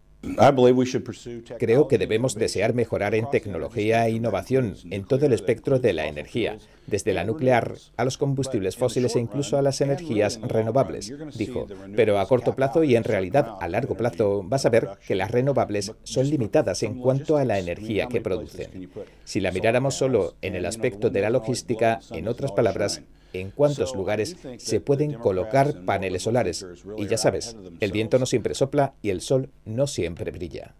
Creo 1.57 1.87
que 1.87 1.97
debemos 1.97 2.35
desear 2.35 2.73
mejorar 2.73 3.15
en 3.15 3.29
tecnología 3.29 4.05
e 4.05 4.11
innovación 4.11 4.75
en 4.89 5.05
todo 5.05 5.25
el 5.25 5.33
espectro 5.33 5.79
de 5.79 5.93
la 5.93 6.07
energía, 6.07 6.57
desde 6.87 7.13
la 7.13 7.23
nuclear 7.23 7.75
a 7.95 8.03
los 8.03 8.17
combustibles 8.17 8.75
fósiles 8.75 9.15
e 9.15 9.19
incluso 9.19 9.57
a 9.57 9.61
las 9.61 9.79
energías 9.79 10.39
renovables, 10.41 11.13
dijo. 11.37 11.67
Pero 11.95 12.19
a 12.19 12.27
corto 12.27 12.53
plazo 12.53 12.83
y 12.83 12.95
en 12.95 13.05
realidad 13.05 13.55
a 13.61 13.67
largo 13.69 13.95
plazo 13.95 14.43
vas 14.43 14.65
a 14.65 14.69
ver 14.69 14.89
que 15.07 15.15
las 15.15 15.31
renovables 15.31 15.93
son 16.03 16.29
limitadas 16.29 16.83
en 16.83 16.99
cuanto 16.99 17.37
a 17.37 17.45
la 17.45 17.59
energía 17.59 18.07
que 18.07 18.21
producen. 18.21 18.89
Si 19.23 19.39
la 19.39 19.51
miráramos 19.51 19.95
solo 19.95 20.35
en 20.41 20.55
el 20.55 20.65
aspecto 20.65 21.09
de 21.09 21.21
la 21.21 21.29
logística, 21.29 22.01
en 22.11 22.27
otras 22.27 22.51
palabras, 22.51 23.01
en 23.33 23.51
cuántos 23.51 23.95
lugares 23.95 24.37
se 24.57 24.79
pueden 24.79 25.13
colocar 25.13 25.85
paneles 25.85 26.23
solares. 26.23 26.65
Y 26.97 27.07
ya 27.07 27.17
sabes, 27.17 27.55
el 27.79 27.91
viento 27.91 28.19
no 28.19 28.25
siempre 28.25 28.55
sopla 28.55 28.93
y 29.01 29.09
el 29.09 29.21
sol 29.21 29.49
no 29.65 29.87
siempre 29.87 30.31
brilla. 30.31 30.75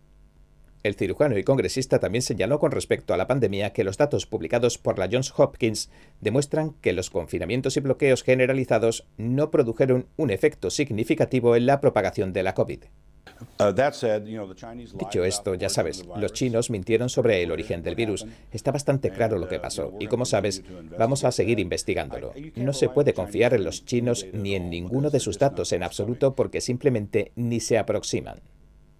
El 0.81 0.95
cirujano 0.95 1.37
y 1.37 1.43
congresista 1.43 1.99
también 1.99 2.21
señaló 2.21 2.57
con 2.59 2.71
respecto 2.71 3.13
a 3.13 3.17
la 3.17 3.27
pandemia 3.27 3.73
que 3.73 3.83
los 3.83 3.97
datos 3.97 4.25
publicados 4.25 4.77
por 4.77 4.97
la 4.97 5.09
Johns 5.11 5.33
Hopkins 5.35 5.89
demuestran 6.21 6.71
que 6.81 6.93
los 6.93 7.09
confinamientos 7.09 7.75
y 7.75 7.81
bloqueos 7.81 8.23
generalizados 8.23 9.05
no 9.17 9.51
produjeron 9.51 10.07
un 10.15 10.29
efecto 10.29 10.69
significativo 10.69 11.57
en 11.57 11.65
la 11.65 11.81
propagación 11.81 12.31
de 12.31 12.43
la 12.43 12.53
COVID. 12.53 12.83
Uh, 13.59 14.97
Dicho 14.97 15.23
esto, 15.23 15.55
ya 15.55 15.69
sabes, 15.69 16.05
los 16.17 16.33
chinos 16.33 16.69
mintieron 16.69 17.09
sobre 17.09 17.41
el 17.41 17.51
origen 17.51 17.83
del 17.83 17.95
virus. 17.95 18.25
Está 18.51 18.71
bastante 18.71 19.11
claro 19.11 19.37
lo 19.37 19.47
que 19.47 19.57
uh, 19.57 19.61
pasó 19.61 19.93
y 19.99 20.07
como 20.07 20.25
sabes, 20.25 20.63
vamos 20.97 21.23
a 21.23 21.31
seguir 21.31 21.59
investigándolo. 21.59 22.33
No 22.55 22.73
se 22.73 22.89
puede 22.89 23.13
confiar 23.13 23.53
en 23.53 23.63
los 23.63 23.85
chinos 23.85 24.27
ni 24.33 24.55
en 24.55 24.69
ninguno 24.69 25.09
de 25.09 25.19
sus 25.19 25.39
datos 25.39 25.71
en 25.71 25.83
absoluto 25.83 26.35
porque 26.35 26.61
simplemente 26.61 27.31
ni 27.35 27.59
se 27.59 27.77
aproximan. 27.77 28.41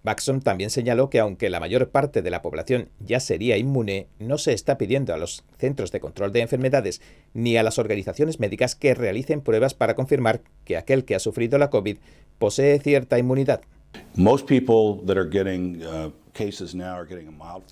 Baxon 0.02 0.40
también 0.40 0.70
señaló 0.70 1.10
que 1.10 1.20
aunque 1.20 1.50
la 1.50 1.60
mayor 1.60 1.90
parte 1.90 2.22
de 2.22 2.30
la 2.30 2.40
población 2.40 2.88
ya 3.00 3.20
sería 3.20 3.58
inmune, 3.58 4.08
no 4.18 4.38
se 4.38 4.54
está 4.54 4.78
pidiendo 4.78 5.12
a 5.12 5.18
los 5.18 5.44
centros 5.58 5.92
de 5.92 6.00
control 6.00 6.32
de 6.32 6.40
enfermedades 6.40 7.02
ni 7.34 7.58
a 7.58 7.62
las 7.62 7.78
organizaciones 7.78 8.40
médicas 8.40 8.74
que 8.74 8.94
realicen 8.94 9.42
pruebas 9.42 9.74
para 9.74 9.94
confirmar 9.94 10.40
que 10.64 10.78
aquel 10.78 11.04
que 11.04 11.14
ha 11.14 11.18
sufrido 11.18 11.58
la 11.58 11.68
COVID 11.68 11.98
posee 12.38 12.78
cierta 12.78 13.18
inmunidad. 13.18 13.60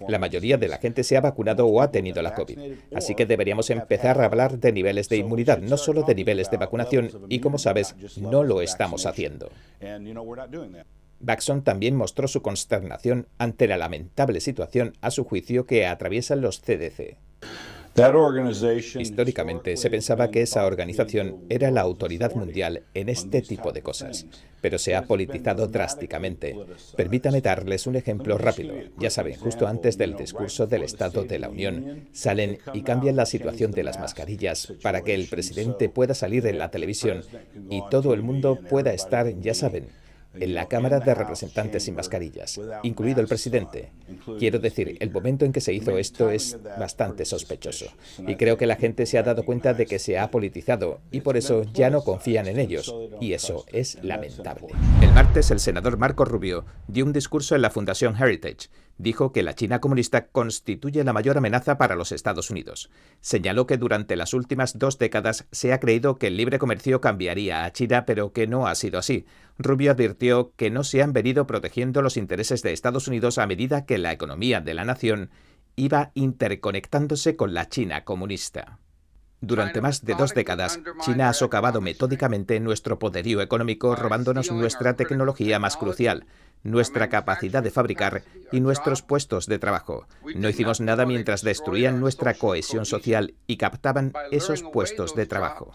La 0.08 0.18
mayoría 0.18 0.56
de 0.56 0.68
la 0.68 0.78
gente 0.78 1.04
se 1.04 1.16
ha 1.16 1.20
vacunado 1.20 1.66
o 1.66 1.80
ha 1.80 1.90
tenido 1.90 2.22
la 2.22 2.34
COVID, 2.34 2.58
así 2.94 3.14
que 3.14 3.26
deberíamos 3.26 3.70
empezar 3.70 4.20
a 4.20 4.24
hablar 4.24 4.58
de 4.58 4.72
niveles 4.72 5.08
de 5.08 5.18
inmunidad, 5.18 5.58
no 5.58 5.76
solo 5.76 6.02
de 6.02 6.14
niveles 6.14 6.50
de 6.50 6.56
vacunación, 6.56 7.10
y 7.28 7.40
como 7.40 7.58
sabes, 7.58 7.94
no 8.16 8.44
lo 8.44 8.62
estamos 8.62 9.06
haciendo. 9.06 9.50
Baxon 11.20 11.62
también 11.62 11.96
mostró 11.96 12.28
su 12.28 12.42
consternación 12.42 13.26
ante 13.38 13.66
la 13.66 13.76
lamentable 13.76 14.40
situación, 14.40 14.92
a 15.00 15.10
su 15.10 15.24
juicio, 15.24 15.66
que 15.66 15.86
atraviesan 15.86 16.40
los 16.40 16.60
CDC. 16.60 17.16
Históricamente 19.00 19.76
se 19.76 19.90
pensaba 19.90 20.30
que 20.30 20.42
esa 20.42 20.64
organización 20.66 21.44
era 21.48 21.72
la 21.72 21.80
autoridad 21.80 22.32
mundial 22.34 22.84
en 22.94 23.08
este 23.08 23.42
tipo 23.42 23.72
de 23.72 23.82
cosas, 23.82 24.26
pero 24.60 24.78
se 24.78 24.94
ha 24.94 25.02
politizado 25.02 25.66
drásticamente. 25.66 26.56
Permítame 26.96 27.40
darles 27.40 27.88
un 27.88 27.96
ejemplo 27.96 28.38
rápido. 28.38 28.74
Ya 28.98 29.10
saben, 29.10 29.34
justo 29.34 29.66
antes 29.66 29.98
del 29.98 30.16
discurso 30.16 30.68
del 30.68 30.84
Estado 30.84 31.24
de 31.24 31.40
la 31.40 31.48
Unión, 31.48 32.08
salen 32.12 32.58
y 32.72 32.82
cambian 32.82 33.16
la 33.16 33.26
situación 33.26 33.72
de 33.72 33.82
las 33.82 33.98
mascarillas 33.98 34.72
para 34.80 35.02
que 35.02 35.14
el 35.14 35.26
presidente 35.26 35.88
pueda 35.88 36.14
salir 36.14 36.46
en 36.46 36.58
la 36.58 36.70
televisión 36.70 37.22
y 37.68 37.82
todo 37.90 38.14
el 38.14 38.22
mundo 38.22 38.60
pueda 38.68 38.92
estar, 38.92 39.28
ya 39.40 39.54
saben, 39.54 39.88
en 40.40 40.54
la 40.54 40.68
Cámara 40.68 41.00
de 41.00 41.14
Representantes 41.14 41.84
sin 41.84 41.94
mascarillas, 41.94 42.60
incluido 42.82 43.20
el 43.20 43.28
presidente. 43.28 43.90
Quiero 44.38 44.58
decir, 44.58 44.96
el 45.00 45.10
momento 45.10 45.44
en 45.44 45.52
que 45.52 45.60
se 45.60 45.72
hizo 45.72 45.98
esto 45.98 46.30
es 46.30 46.58
bastante 46.78 47.24
sospechoso. 47.24 47.86
Y 48.26 48.36
creo 48.36 48.56
que 48.56 48.66
la 48.66 48.76
gente 48.76 49.06
se 49.06 49.18
ha 49.18 49.22
dado 49.22 49.44
cuenta 49.44 49.74
de 49.74 49.86
que 49.86 49.98
se 49.98 50.18
ha 50.18 50.30
politizado 50.30 51.00
y 51.10 51.20
por 51.20 51.36
eso 51.36 51.62
ya 51.72 51.90
no 51.90 52.02
confían 52.02 52.46
en 52.46 52.58
ellos. 52.58 52.94
Y 53.20 53.32
eso 53.32 53.64
es 53.72 54.02
lamentable. 54.02 54.68
El 55.00 55.12
martes, 55.12 55.50
el 55.50 55.60
senador 55.60 55.96
Marco 55.96 56.24
Rubio 56.24 56.64
dio 56.86 57.04
un 57.04 57.12
discurso 57.12 57.54
en 57.54 57.62
la 57.62 57.70
Fundación 57.70 58.16
Heritage 58.16 58.68
dijo 58.98 59.32
que 59.32 59.42
la 59.42 59.54
China 59.54 59.80
comunista 59.80 60.26
constituye 60.26 61.02
la 61.04 61.12
mayor 61.12 61.38
amenaza 61.38 61.78
para 61.78 61.94
los 61.94 62.12
Estados 62.12 62.50
Unidos. 62.50 62.90
Señaló 63.20 63.66
que 63.66 63.78
durante 63.78 64.16
las 64.16 64.34
últimas 64.34 64.78
dos 64.78 64.98
décadas 64.98 65.46
se 65.52 65.72
ha 65.72 65.80
creído 65.80 66.18
que 66.18 66.26
el 66.26 66.36
libre 66.36 66.58
comercio 66.58 67.00
cambiaría 67.00 67.64
a 67.64 67.72
China, 67.72 68.04
pero 68.04 68.32
que 68.32 68.46
no 68.46 68.66
ha 68.66 68.74
sido 68.74 68.98
así. 68.98 69.24
Rubio 69.56 69.92
advirtió 69.92 70.52
que 70.56 70.70
no 70.70 70.84
se 70.84 71.02
han 71.02 71.12
venido 71.12 71.46
protegiendo 71.46 72.02
los 72.02 72.16
intereses 72.16 72.62
de 72.62 72.72
Estados 72.72 73.08
Unidos 73.08 73.38
a 73.38 73.46
medida 73.46 73.86
que 73.86 73.98
la 73.98 74.12
economía 74.12 74.60
de 74.60 74.74
la 74.74 74.84
nación 74.84 75.30
iba 75.76 76.10
interconectándose 76.14 77.36
con 77.36 77.54
la 77.54 77.68
China 77.68 78.04
comunista. 78.04 78.78
Durante 79.40 79.80
más 79.80 80.04
de 80.04 80.14
dos 80.14 80.34
décadas, 80.34 80.80
China 81.00 81.28
ha 81.28 81.32
socavado 81.32 81.80
metódicamente 81.80 82.58
nuestro 82.58 82.98
poderío 82.98 83.40
económico 83.40 83.94
robándonos 83.94 84.50
nuestra 84.50 84.96
tecnología 84.96 85.60
más 85.60 85.76
crucial, 85.76 86.26
nuestra 86.64 87.08
capacidad 87.08 87.62
de 87.62 87.70
fabricar 87.70 88.24
y 88.50 88.60
nuestros 88.60 89.02
puestos 89.02 89.46
de 89.46 89.60
trabajo. 89.60 90.08
No 90.34 90.48
hicimos 90.48 90.80
nada 90.80 91.06
mientras 91.06 91.42
destruían 91.42 92.00
nuestra 92.00 92.34
cohesión 92.34 92.84
social 92.84 93.34
y 93.46 93.58
captaban 93.58 94.12
esos 94.32 94.62
puestos 94.62 95.14
de 95.14 95.26
trabajo. 95.26 95.72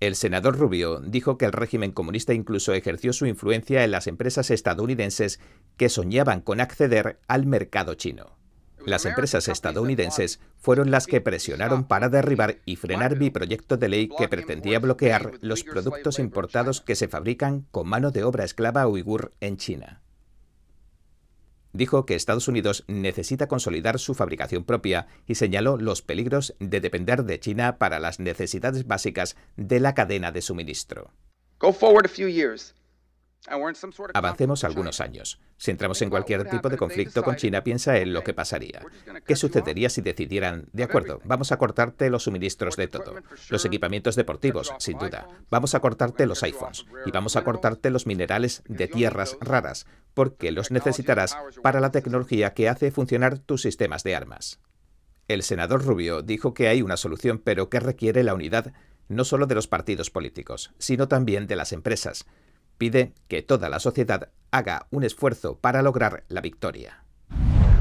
El 0.00 0.16
senador 0.16 0.58
Rubio 0.58 1.00
dijo 1.00 1.38
que 1.38 1.44
el 1.44 1.52
régimen 1.52 1.92
comunista 1.92 2.34
incluso 2.34 2.72
ejerció 2.72 3.12
su 3.12 3.26
influencia 3.26 3.84
en 3.84 3.90
las 3.90 4.06
empresas 4.06 4.50
estadounidenses 4.50 5.40
que 5.76 5.88
soñaban 5.88 6.40
con 6.40 6.60
acceder 6.60 7.20
al 7.28 7.46
mercado 7.46 7.94
chino. 7.94 8.43
Las 8.86 9.04
empresas 9.06 9.48
estadounidenses 9.48 10.40
fueron 10.58 10.90
las 10.90 11.06
que 11.06 11.20
presionaron 11.20 11.84
para 11.84 12.08
derribar 12.08 12.58
y 12.64 12.76
frenar 12.76 13.16
mi 13.16 13.30
proyecto 13.30 13.76
de 13.76 13.88
ley 13.88 14.08
que 14.08 14.28
pretendía 14.28 14.78
bloquear 14.78 15.32
los 15.40 15.64
productos 15.64 16.18
importados 16.18 16.80
que 16.80 16.94
se 16.94 17.08
fabrican 17.08 17.66
con 17.70 17.88
mano 17.88 18.10
de 18.10 18.24
obra 18.24 18.44
esclava 18.44 18.86
uigur 18.86 19.32
en 19.40 19.56
China 19.56 20.04
dijo 21.74 22.06
que 22.06 22.14
Estados 22.14 22.48
Unidos 22.48 22.84
necesita 22.86 23.48
consolidar 23.48 23.98
su 23.98 24.14
fabricación 24.14 24.64
propia 24.64 25.08
y 25.26 25.34
señaló 25.34 25.76
los 25.76 26.00
peligros 26.00 26.54
de 26.60 26.80
depender 26.80 27.24
de 27.24 27.38
China 27.38 27.76
para 27.76 27.98
las 27.98 28.20
necesidades 28.20 28.86
básicas 28.86 29.36
de 29.56 29.80
la 29.80 29.92
cadena 29.94 30.32
de 30.32 30.40
suministro. 30.40 31.10
Avancemos 34.14 34.64
algunos 34.64 35.00
años. 35.00 35.38
Si 35.58 35.70
entramos 35.70 36.00
en 36.02 36.10
cualquier 36.10 36.48
tipo 36.48 36.68
de 36.68 36.78
conflicto 36.78 37.22
con 37.22 37.36
China, 37.36 37.62
piensa 37.62 37.98
en 37.98 38.12
lo 38.12 38.24
que 38.24 38.32
pasaría. 38.32 38.80
¿Qué 39.26 39.36
sucedería 39.36 39.90
si 39.90 40.00
decidieran, 40.00 40.66
de 40.72 40.84
acuerdo, 40.84 41.20
vamos 41.24 41.52
a 41.52 41.58
cortarte 41.58 42.08
los 42.08 42.24
suministros 42.24 42.76
de 42.76 42.88
todo? 42.88 43.16
Los 43.50 43.64
equipamientos 43.64 44.16
deportivos, 44.16 44.72
sin 44.78 44.98
duda. 44.98 45.28
Vamos 45.50 45.74
a 45.74 45.80
cortarte 45.80 46.26
los 46.26 46.42
iPhones. 46.42 46.86
Y 47.04 47.10
vamos 47.10 47.36
a 47.36 47.44
cortarte 47.44 47.90
los 47.90 48.06
minerales 48.06 48.62
de 48.66 48.88
tierras 48.88 49.36
raras, 49.40 49.86
porque 50.14 50.50
los 50.50 50.70
necesitarás 50.70 51.36
para 51.62 51.80
la 51.80 51.92
tecnología 51.92 52.54
que 52.54 52.68
hace 52.68 52.90
funcionar 52.90 53.38
tus 53.38 53.62
sistemas 53.62 54.04
de 54.04 54.14
armas. 54.14 54.60
El 55.28 55.42
senador 55.42 55.84
Rubio 55.84 56.22
dijo 56.22 56.54
que 56.54 56.68
hay 56.68 56.82
una 56.82 56.96
solución, 56.96 57.40
pero 57.42 57.68
que 57.68 57.80
requiere 57.80 58.24
la 58.24 58.34
unidad 58.34 58.72
no 59.08 59.24
solo 59.24 59.46
de 59.46 59.54
los 59.54 59.68
partidos 59.68 60.10
políticos, 60.10 60.72
sino 60.78 61.08
también 61.08 61.46
de 61.46 61.56
las 61.56 61.72
empresas 61.72 62.26
pide 62.78 63.12
que 63.28 63.42
toda 63.42 63.68
la 63.68 63.80
sociedad 63.80 64.30
haga 64.50 64.86
un 64.90 65.04
esfuerzo 65.04 65.58
para 65.58 65.82
lograr 65.82 66.24
la 66.28 66.40
victoria. 66.40 67.04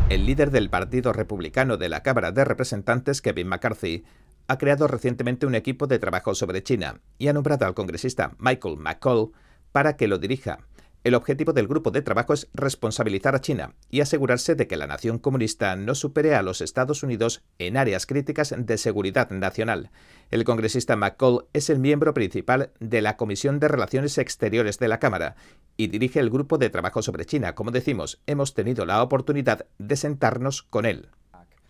El 0.09 0.25
líder 0.25 0.51
del 0.51 0.69
Partido 0.69 1.13
Republicano 1.13 1.77
de 1.77 1.89
la 1.89 2.03
Cámara 2.03 2.31
de 2.31 2.45
Representantes, 2.45 3.21
Kevin 3.21 3.47
McCarthy, 3.47 4.03
ha 4.47 4.57
creado 4.57 4.87
recientemente 4.87 5.45
un 5.45 5.55
equipo 5.55 5.87
de 5.87 5.99
trabajo 5.99 6.35
sobre 6.35 6.63
China 6.63 7.01
y 7.17 7.27
ha 7.27 7.33
nombrado 7.33 7.65
al 7.65 7.73
congresista 7.73 8.35
Michael 8.37 8.77
McCall 8.77 9.31
para 9.71 9.95
que 9.95 10.07
lo 10.07 10.17
dirija. 10.17 10.59
El 11.03 11.15
objetivo 11.15 11.51
del 11.51 11.67
grupo 11.67 11.91
de 11.91 12.01
trabajo 12.01 12.33
es 12.33 12.47
responsabilizar 12.53 13.35
a 13.35 13.41
China 13.41 13.75
y 13.89 13.99
asegurarse 13.99 14.55
de 14.55 14.67
que 14.67 14.77
la 14.77 14.87
nación 14.87 15.19
comunista 15.19 15.75
no 15.75 15.95
supere 15.95 16.33
a 16.33 16.41
los 16.41 16.61
Estados 16.61 17.03
Unidos 17.03 17.43
en 17.59 17.75
áreas 17.75 18.05
críticas 18.05 18.55
de 18.57 18.77
seguridad 18.77 19.29
nacional. 19.29 19.91
El 20.31 20.45
congresista 20.45 20.95
McCall 20.95 21.45
es 21.51 21.69
el 21.69 21.79
miembro 21.79 22.13
principal 22.13 22.71
de 22.79 23.01
la 23.01 23.17
Comisión 23.17 23.59
de 23.59 23.67
Relaciones 23.67 24.17
Exteriores 24.17 24.79
de 24.79 24.87
la 24.87 24.99
Cámara 24.99 25.35
y 25.75 25.87
dirige 25.87 26.21
el 26.21 26.29
grupo 26.29 26.57
de 26.57 26.69
trabajo 26.69 27.01
sobre 27.01 27.25
China. 27.25 27.53
Como 27.53 27.71
decimos, 27.71 28.21
hemos 28.25 28.53
tenido 28.53 28.85
la 28.85 29.03
oportunidad 29.03 29.65
de 29.79 29.97
sentarnos 29.97 30.63
con 30.63 30.85
él. 30.85 31.09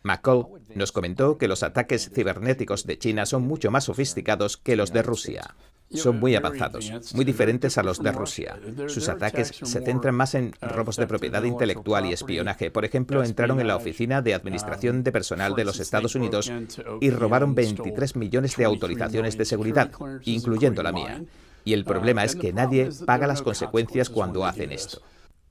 McCall 0.03 0.47
nos 0.75 0.91
comentó 0.91 1.37
que 1.37 1.47
los 1.47 1.63
ataques 1.63 2.11
cibernéticos 2.13 2.85
de 2.85 2.97
China 2.97 3.25
son 3.25 3.43
mucho 3.43 3.71
más 3.71 3.85
sofisticados 3.85 4.57
que 4.57 4.75
los 4.75 4.93
de 4.93 5.01
Rusia 5.01 5.55
son 5.97 6.19
muy 6.19 6.35
avanzados, 6.35 6.91
muy 7.13 7.25
diferentes 7.25 7.77
a 7.77 7.83
los 7.83 8.01
de 8.01 8.11
Rusia. 8.11 8.59
Sus 8.87 9.09
ataques 9.09 9.51
se 9.61 9.81
centran 9.81 10.15
más 10.15 10.35
en 10.35 10.53
robos 10.61 10.97
de 10.97 11.07
propiedad 11.07 11.43
intelectual 11.43 12.05
y 12.05 12.13
espionaje. 12.13 12.71
Por 12.71 12.85
ejemplo, 12.85 13.23
entraron 13.23 13.59
en 13.59 13.67
la 13.67 13.75
Oficina 13.75 14.21
de 14.21 14.33
Administración 14.33 15.03
de 15.03 15.11
Personal 15.11 15.55
de 15.55 15.65
los 15.65 15.79
Estados 15.79 16.15
Unidos 16.15 16.51
y 16.99 17.09
robaron 17.09 17.55
23 17.55 18.15
millones 18.15 18.55
de 18.55 18.65
autorizaciones 18.65 19.37
de 19.37 19.45
seguridad, 19.45 19.91
incluyendo 20.23 20.83
la 20.83 20.91
mía. 20.91 21.23
Y 21.65 21.73
el 21.73 21.85
problema 21.85 22.23
es 22.23 22.35
que 22.35 22.51
nadie 22.51 22.89
paga 23.05 23.27
las 23.27 23.41
consecuencias 23.41 24.09
cuando 24.09 24.45
hacen 24.45 24.71
esto. 24.71 25.01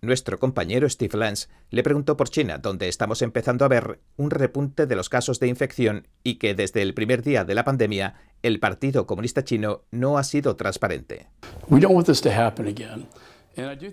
Nuestro 0.05 0.41
compañero 0.41 0.89
Steve 0.91 1.17
Lance 1.17 1.47
le 1.71 1.85
preguntó 1.85 2.17
por 2.17 2.29
China, 2.29 2.59
donde 2.59 2.89
estamos 2.89 3.23
empezando 3.23 3.65
a 3.65 3.69
ver 3.69 4.01
un 4.17 4.33
repunte 4.33 4.87
de 4.89 4.97
los 4.97 5.09
casos 5.09 5.39
de 5.39 5.47
infección 5.47 6.09
y 6.25 6.41
que 6.41 6.57
desde 6.57 6.83
el 6.83 6.93
primer 6.93 7.23
día 7.23 7.45
de 7.45 7.55
la 7.55 7.63
pandemia 7.63 8.17
el 8.43 8.59
Partido 8.59 9.07
Comunista 9.07 9.45
Chino 9.45 9.83
no 9.93 10.19
ha 10.19 10.25
sido 10.25 10.57
transparente. 10.57 11.29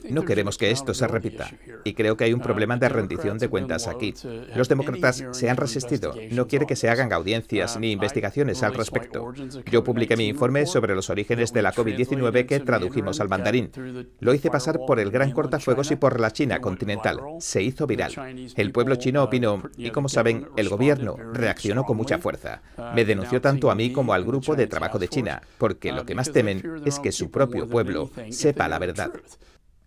No 0.09 0.25
queremos 0.25 0.57
que 0.57 0.71
esto 0.71 0.93
se 0.93 1.07
repita 1.07 1.51
y 1.83 1.93
creo 1.93 2.17
que 2.17 2.23
hay 2.23 2.33
un 2.33 2.41
problema 2.41 2.77
de 2.77 2.89
rendición 2.89 3.37
de 3.37 3.49
cuentas 3.49 3.87
aquí. 3.87 4.13
Los 4.55 4.69
demócratas 4.69 5.23
se 5.31 5.49
han 5.49 5.57
resistido, 5.57 6.13
no 6.31 6.47
quiere 6.47 6.65
que 6.65 6.75
se 6.75 6.89
hagan 6.89 7.11
audiencias 7.13 7.77
ni 7.79 7.91
investigaciones 7.91 8.63
al 8.63 8.73
respecto. 8.73 9.33
Yo 9.71 9.83
publiqué 9.83 10.15
mi 10.17 10.27
informe 10.27 10.65
sobre 10.65 10.95
los 10.95 11.09
orígenes 11.09 11.53
de 11.53 11.61
la 11.61 11.73
COVID-19 11.73 12.45
que 12.45 12.59
tradujimos 12.59 13.19
al 13.19 13.29
mandarín. 13.29 13.71
Lo 14.19 14.33
hice 14.33 14.49
pasar 14.49 14.79
por 14.85 14.99
el 14.99 15.11
gran 15.11 15.31
cortafuegos 15.31 15.91
y 15.91 15.95
por 15.95 16.19
la 16.19 16.31
China 16.31 16.59
continental. 16.59 17.19
Se 17.39 17.61
hizo 17.61 17.87
viral. 17.87 18.13
El 18.55 18.71
pueblo 18.71 18.95
chino 18.95 19.23
opinó 19.23 19.63
y, 19.77 19.91
como 19.91 20.09
saben, 20.09 20.47
el 20.55 20.69
gobierno 20.69 21.15
reaccionó 21.33 21.83
con 21.83 21.97
mucha 21.97 22.19
fuerza. 22.19 22.61
Me 22.95 23.05
denunció 23.05 23.41
tanto 23.41 23.71
a 23.71 23.75
mí 23.75 23.91
como 23.91 24.13
al 24.13 24.23
grupo 24.23 24.55
de 24.55 24.67
trabajo 24.67 24.99
de 24.99 25.07
China, 25.07 25.41
porque 25.57 25.91
lo 25.91 26.05
que 26.05 26.15
más 26.15 26.31
temen 26.31 26.81
es 26.85 26.99
que 26.99 27.11
su 27.11 27.31
propio 27.31 27.67
pueblo 27.67 28.11
sepa 28.29 28.67
la 28.67 28.79
verdad. 28.79 29.11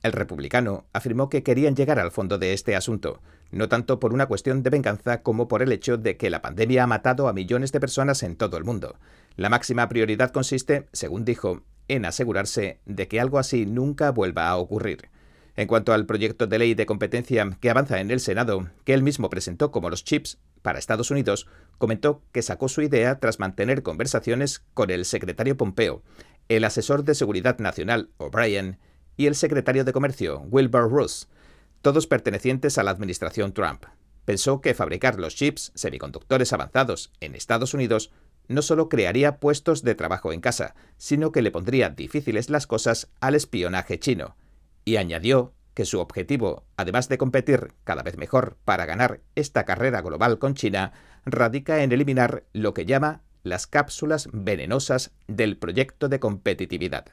El 0.02 0.12
republicano 0.12 0.86
afirmó 0.92 1.28
que 1.28 1.42
querían 1.42 1.76
llegar 1.76 2.00
al 2.00 2.10
fondo 2.10 2.38
de 2.38 2.52
este 2.52 2.74
asunto, 2.74 3.20
no 3.52 3.68
tanto 3.68 4.00
por 4.00 4.12
una 4.12 4.26
cuestión 4.26 4.62
de 4.62 4.70
venganza 4.70 5.22
como 5.22 5.46
por 5.46 5.62
el 5.62 5.70
hecho 5.70 5.96
de 5.96 6.16
que 6.16 6.30
la 6.30 6.42
pandemia 6.42 6.82
ha 6.82 6.86
matado 6.88 7.28
a 7.28 7.32
millones 7.32 7.70
de 7.70 7.80
personas 7.80 8.22
en 8.22 8.36
todo 8.36 8.56
el 8.56 8.64
mundo. 8.64 8.96
La 9.36 9.48
máxima 9.48 9.88
prioridad 9.88 10.32
consiste, 10.32 10.88
según 10.92 11.24
dijo, 11.24 11.62
en 11.86 12.04
asegurarse 12.04 12.80
de 12.84 13.06
que 13.06 13.20
algo 13.20 13.38
así 13.38 13.64
nunca 13.64 14.10
vuelva 14.10 14.48
a 14.48 14.56
ocurrir. 14.56 15.10
En 15.54 15.68
cuanto 15.68 15.92
al 15.92 16.06
proyecto 16.06 16.46
de 16.46 16.58
ley 16.58 16.74
de 16.74 16.86
competencia 16.86 17.58
que 17.60 17.70
avanza 17.70 18.00
en 18.00 18.10
el 18.10 18.20
Senado, 18.20 18.68
que 18.84 18.94
él 18.94 19.02
mismo 19.02 19.28
presentó 19.30 19.70
como 19.70 19.90
los 19.90 20.02
chips 20.02 20.38
para 20.62 20.78
Estados 20.78 21.10
Unidos, 21.10 21.46
comentó 21.78 22.22
que 22.32 22.42
sacó 22.42 22.68
su 22.68 22.82
idea 22.82 23.18
tras 23.18 23.38
mantener 23.38 23.82
conversaciones 23.82 24.64
con 24.74 24.90
el 24.90 25.04
secretario 25.04 25.56
Pompeo, 25.56 26.02
el 26.48 26.64
asesor 26.64 27.04
de 27.04 27.14
Seguridad 27.14 27.58
Nacional, 27.58 28.10
O'Brien, 28.16 28.78
y 29.16 29.26
el 29.26 29.34
secretario 29.34 29.84
de 29.84 29.92
Comercio, 29.92 30.40
Wilbur 30.50 30.90
Ross, 30.90 31.28
todos 31.82 32.06
pertenecientes 32.06 32.78
a 32.78 32.82
la 32.82 32.90
administración 32.90 33.52
Trump. 33.52 33.84
Pensó 34.24 34.60
que 34.60 34.74
fabricar 34.74 35.18
los 35.18 35.34
chips 35.34 35.72
semiconductores 35.74 36.52
avanzados 36.52 37.10
en 37.20 37.34
Estados 37.34 37.74
Unidos 37.74 38.12
no 38.48 38.62
solo 38.62 38.88
crearía 38.88 39.38
puestos 39.38 39.82
de 39.82 39.94
trabajo 39.94 40.32
en 40.32 40.40
casa, 40.40 40.74
sino 40.96 41.32
que 41.32 41.42
le 41.42 41.50
pondría 41.50 41.90
difíciles 41.90 42.50
las 42.50 42.66
cosas 42.66 43.08
al 43.20 43.34
espionaje 43.34 43.98
chino. 43.98 44.36
Y 44.84 44.96
añadió 44.96 45.54
que 45.74 45.84
su 45.84 46.00
objetivo, 46.00 46.64
además 46.76 47.08
de 47.08 47.18
competir 47.18 47.72
cada 47.84 48.02
vez 48.02 48.16
mejor 48.16 48.56
para 48.64 48.86
ganar 48.86 49.20
esta 49.34 49.64
carrera 49.64 50.02
global 50.02 50.38
con 50.38 50.54
China, 50.54 50.92
radica 51.24 51.82
en 51.82 51.92
eliminar 51.92 52.44
lo 52.52 52.74
que 52.74 52.84
llama 52.84 53.22
las 53.42 53.66
cápsulas 53.66 54.28
venenosas 54.32 55.12
del 55.26 55.56
proyecto 55.56 56.08
de 56.08 56.20
competitividad. 56.20 57.06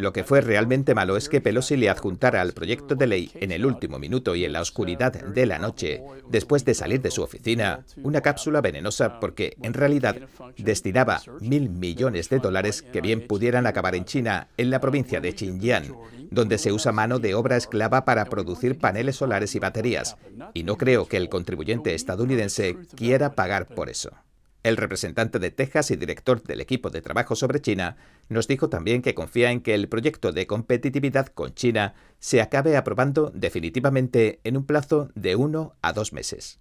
Lo 0.00 0.14
que 0.14 0.24
fue 0.24 0.40
realmente 0.40 0.94
malo 0.94 1.18
es 1.18 1.28
que 1.28 1.42
Pelosi 1.42 1.76
le 1.76 1.90
adjuntara 1.90 2.40
al 2.40 2.54
proyecto 2.54 2.94
de 2.94 3.06
ley 3.06 3.30
en 3.34 3.52
el 3.52 3.66
último 3.66 3.98
minuto 3.98 4.34
y 4.34 4.46
en 4.46 4.54
la 4.54 4.62
oscuridad 4.62 5.12
de 5.12 5.44
la 5.44 5.58
noche, 5.58 6.02
después 6.30 6.64
de 6.64 6.72
salir 6.72 7.02
de 7.02 7.10
su 7.10 7.22
oficina, 7.22 7.84
una 8.02 8.22
cápsula 8.22 8.62
venenosa 8.62 9.20
porque 9.20 9.58
en 9.62 9.74
realidad 9.74 10.16
destinaba 10.56 11.20
mil 11.40 11.68
millones 11.68 12.30
de 12.30 12.38
dólares 12.38 12.80
que 12.80 13.02
bien 13.02 13.26
pudieran 13.26 13.66
acabar 13.66 13.94
en 13.94 14.06
China, 14.06 14.48
en 14.56 14.70
la 14.70 14.80
provincia 14.80 15.20
de 15.20 15.32
Xinjiang, 15.32 15.94
donde 16.30 16.56
se 16.56 16.72
usa 16.72 16.92
mano 16.92 17.18
de 17.18 17.34
obra 17.34 17.58
esclava 17.58 18.06
para 18.06 18.24
producir 18.24 18.78
paneles 18.78 19.16
solares 19.16 19.54
y 19.54 19.58
baterías. 19.58 20.16
Y 20.54 20.62
no 20.62 20.78
creo 20.78 21.06
que 21.08 21.18
el 21.18 21.28
contribuyente 21.28 21.94
estadounidense 21.94 22.78
quiera 22.96 23.34
pagar 23.34 23.66
por 23.66 23.90
eso. 23.90 24.12
El 24.62 24.76
representante 24.76 25.38
de 25.38 25.50
Texas 25.50 25.90
y 25.90 25.96
director 25.96 26.42
del 26.42 26.60
equipo 26.60 26.90
de 26.90 27.00
trabajo 27.00 27.34
sobre 27.34 27.60
China 27.60 27.96
nos 28.28 28.46
dijo 28.46 28.68
también 28.68 29.00
que 29.00 29.14
confía 29.14 29.50
en 29.50 29.62
que 29.62 29.74
el 29.74 29.88
proyecto 29.88 30.32
de 30.32 30.46
competitividad 30.46 31.28
con 31.28 31.54
China 31.54 31.94
se 32.18 32.42
acabe 32.42 32.76
aprobando 32.76 33.32
definitivamente 33.34 34.40
en 34.44 34.58
un 34.58 34.66
plazo 34.66 35.10
de 35.14 35.34
uno 35.34 35.76
a 35.80 35.94
dos 35.94 36.12
meses. 36.12 36.58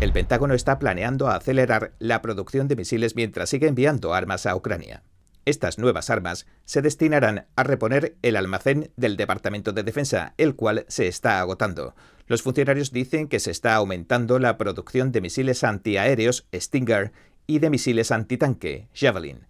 El 0.00 0.12
Pentágono 0.12 0.54
está 0.54 0.78
planeando 0.78 1.28
acelerar 1.28 1.92
la 1.98 2.22
producción 2.22 2.68
de 2.68 2.76
misiles 2.76 3.16
mientras 3.16 3.50
sigue 3.50 3.68
enviando 3.68 4.14
armas 4.14 4.46
a 4.46 4.56
Ucrania. 4.56 5.02
Estas 5.44 5.78
nuevas 5.78 6.08
armas 6.08 6.46
se 6.64 6.80
destinarán 6.80 7.46
a 7.54 7.64
reponer 7.64 8.16
el 8.22 8.36
almacén 8.36 8.90
del 8.96 9.18
Departamento 9.18 9.72
de 9.72 9.82
Defensa, 9.82 10.32
el 10.38 10.56
cual 10.56 10.86
se 10.88 11.06
está 11.06 11.38
agotando. 11.40 11.94
Los 12.26 12.42
funcionarios 12.42 12.90
dicen 12.90 13.28
que 13.28 13.40
se 13.40 13.50
está 13.50 13.74
aumentando 13.74 14.38
la 14.38 14.56
producción 14.56 15.12
de 15.12 15.20
misiles 15.20 15.62
antiaéreos 15.62 16.46
Stinger 16.54 17.12
y 17.46 17.58
de 17.58 17.70
misiles 17.70 18.10
antitanque 18.10 18.88
Javelin. 18.94 19.46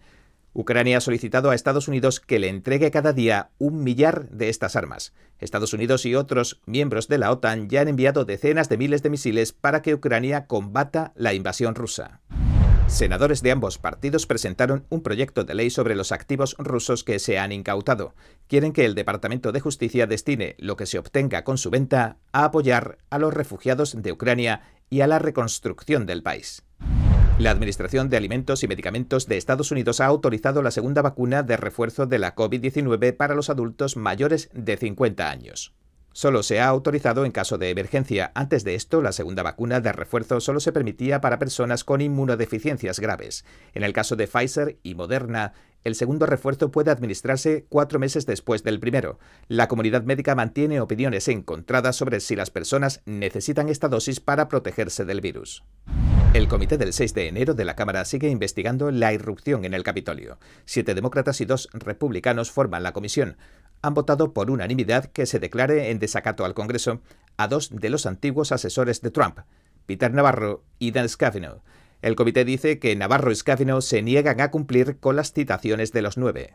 Ucrania 0.55 0.99
ha 0.99 1.01
solicitado 1.01 1.51
a 1.51 1.55
Estados 1.55 1.89
Unidos 1.89 2.21
que 2.21 2.39
le 2.39 2.49
entregue 2.49 2.91
cada 2.91 3.13
día 3.13 3.51
un 3.59 3.83
millar 3.83 4.29
de 4.31 4.49
estas 4.49 4.77
armas. 4.77 5.13
Estados 5.41 5.73
Unidos 5.73 6.07
y 6.07 6.15
otros 6.15 6.61
miembros 6.65 7.09
de 7.09 7.19
la 7.19 7.33
OTAN 7.33 7.69
ya 7.69 7.81
han 7.81 7.89
enviado 7.89 8.25
decenas 8.25 8.69
de 8.69 8.79
miles 8.79 9.03
de 9.03 9.11
misiles 9.11 9.53
para 9.53 9.83
que 9.83 9.95
Ucrania 9.95 10.47
combata 10.47 11.13
la 11.17 11.35
invasión 11.35 11.75
rusa. 11.75 12.21
Senadores 12.87 13.43
de 13.43 13.51
ambos 13.51 13.79
partidos 13.79 14.27
presentaron 14.27 14.87
un 14.89 15.03
proyecto 15.03 15.45
de 15.45 15.55
ley 15.55 15.71
sobre 15.71 15.95
los 15.97 16.13
activos 16.13 16.55
rusos 16.59 17.03
que 17.03 17.19
se 17.19 17.39
han 17.39 17.51
incautado. 17.51 18.15
Quieren 18.47 18.73
que 18.73 18.85
el 18.85 18.95
Departamento 18.95 19.53
de 19.53 19.61
Justicia 19.61 20.07
destine 20.07 20.55
lo 20.59 20.77
que 20.77 20.87
se 20.87 20.99
obtenga 20.99 21.45
con 21.45 21.59
su 21.59 21.71
venta 21.71 22.19
a 22.33 22.45
apoyar 22.45 22.99
a 23.11 23.19
los 23.19 23.35
refugiados 23.35 24.01
de 24.01 24.13
Ucrania 24.13 24.63
y 24.91 25.01
a 25.01 25.07
la 25.07 25.19
reconstrucción 25.19 26.07
del 26.07 26.23
país. 26.23 26.63
La 27.39 27.51
Administración 27.51 28.11
de 28.11 28.17
Alimentos 28.17 28.63
y 28.63 28.69
Medicamentos 28.69 29.27
de 29.27 29.39
Estados 29.39 29.73
Unidos 29.73 30.01
ha 30.01 30.07
autorizado 30.07 30.63
la 30.63 30.71
segunda 30.71 31.03
vacuna 31.03 31.43
de 31.43 31.57
refuerzo 31.57 32.07
de 32.07 32.21
la 32.21 32.37
COVID-19 32.37 33.17
para 33.17 33.35
los 33.35 33.51
adultos 33.51 33.97
mayores 33.97 34.51
de 34.53 34.77
50 34.77 35.29
años. 35.29 35.75
Solo 36.15 36.45
se 36.45 36.61
ha 36.61 36.69
autorizado 36.69 37.25
en 37.25 37.33
caso 37.33 37.59
de 37.59 37.71
emergencia. 37.71 38.31
Antes 38.37 38.63
de 38.63 38.77
esto, 38.77 39.03
la 39.03 39.11
segunda 39.11 39.43
vacuna 39.43 39.81
de 39.81 39.91
refuerzo 39.91 40.41
solo 40.41 40.61
se 40.61 40.71
permitía 40.71 41.21
para 41.21 41.41
personas 41.41 41.83
con 41.83 42.01
inmunodeficiencias 42.01 43.01
graves. 43.01 43.45
En 43.75 43.83
el 43.83 43.93
caso 43.93 44.15
de 44.15 44.29
Pfizer 44.29 44.79
y 44.85 44.95
Moderna, 44.95 45.55
el 45.83 45.97
segundo 45.97 46.27
refuerzo 46.27 46.71
puede 46.71 46.93
administrarse 46.93 47.67
cuatro 47.69 47.99
meses 47.99 48.27
después 48.27 48.63
del 48.63 48.79
primero. 48.79 49.19
La 49.49 49.67
comunidad 49.67 50.05
médica 50.05 50.37
mantiene 50.37 50.81
opiniones 50.81 51.27
encontradas 51.27 51.97
sobre 51.97 52.21
si 52.21 52.37
las 52.37 52.51
personas 52.51 53.03
necesitan 53.07 53.69
esta 53.69 53.89
dosis 53.89 54.21
para 54.21 54.47
protegerse 54.47 55.05
del 55.05 55.21
virus. 55.21 55.65
El 56.33 56.49
comité 56.49 56.79
del 56.79 56.93
6 56.93 57.15
de 57.15 57.29
enero 57.29 57.55
de 57.55 57.65
la 57.65 57.77
Cámara 57.77 58.05
sigue 58.05 58.29
investigando 58.29 58.91
la 58.91 59.13
irrupción 59.13 59.65
en 59.65 59.75
el 59.75 59.83
Capitolio. 59.83 60.39
Siete 60.65 60.95
demócratas 60.95 61.41
y 61.41 61.45
dos 61.45 61.69
republicanos 61.73 62.51
forman 62.51 62.83
la 62.83 62.93
comisión 62.93 63.37
han 63.85 63.95
votado 63.95 64.33
por 64.33 64.51
unanimidad 64.51 65.07
que 65.07 65.27
se 65.27 65.39
declare 65.39 65.91
en 65.91 65.99
desacato 65.99 66.47
al 66.47 66.55
Congreso 66.55 67.03
a 67.37 67.49
dos 67.49 67.69
de 67.71 67.91
los 67.91 68.07
antiguos 68.07 68.51
asesores 68.51 69.03
de 69.03 69.11
Trump, 69.11 69.41
Peter 69.85 70.13
Navarro 70.13 70.65
y 70.79 70.91
Dan 70.91 71.09
Scavino. 71.09 71.63
El 72.01 72.17
comité 72.17 72.47
dice 72.47 72.79
que 72.79 72.97
Navarro 72.97 73.31
y 73.31 73.37
Scavino 73.37 73.83
se 73.83 74.01
niegan 74.01 74.41
a 74.41 74.51
cumplir 74.51 74.99
con 75.01 75.17
las 75.17 75.33
citaciones 75.33 75.93
de 75.93 76.03
los 76.03 76.17
nueve. 76.17 76.55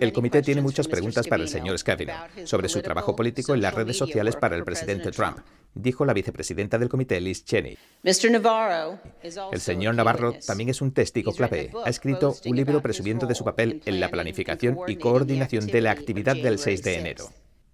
El 0.00 0.12
comité 0.12 0.40
tiene 0.40 0.62
muchas 0.62 0.88
preguntas 0.88 1.26
para 1.26 1.42
el 1.42 1.48
señor 1.48 1.78
Scavino 1.78 2.14
sobre 2.44 2.70
su 2.70 2.80
trabajo 2.80 3.14
político 3.14 3.54
en 3.54 3.60
las 3.60 3.74
redes 3.74 3.98
sociales 3.98 4.36
para 4.36 4.56
el 4.56 4.64
presidente 4.64 5.10
Trump, 5.10 5.38
dijo 5.74 6.04
la 6.04 6.12
vicepresidenta 6.12 6.78
del 6.78 6.88
comité 6.88 7.20
Liz 7.20 7.44
Cheney. 7.44 7.76
El 8.02 9.60
señor 9.60 9.94
Navarro 9.94 10.34
también 10.46 10.70
es 10.70 10.80
un 10.80 10.92
testigo 10.92 11.32
clave. 11.32 11.70
Ha 11.84 11.90
escrito 11.90 12.36
un 12.44 12.56
libro 12.56 12.80
presumiendo 12.80 13.26
de 13.26 13.34
su 13.34 13.44
papel 13.44 13.82
en 13.84 14.00
la 14.00 14.08
planificación 14.08 14.78
y 14.86 14.96
coordinación 14.96 15.66
de 15.66 15.80
la 15.80 15.90
actividad 15.90 16.36
del 16.36 16.58
6 16.58 16.82
de 16.82 16.98
enero. 16.98 17.30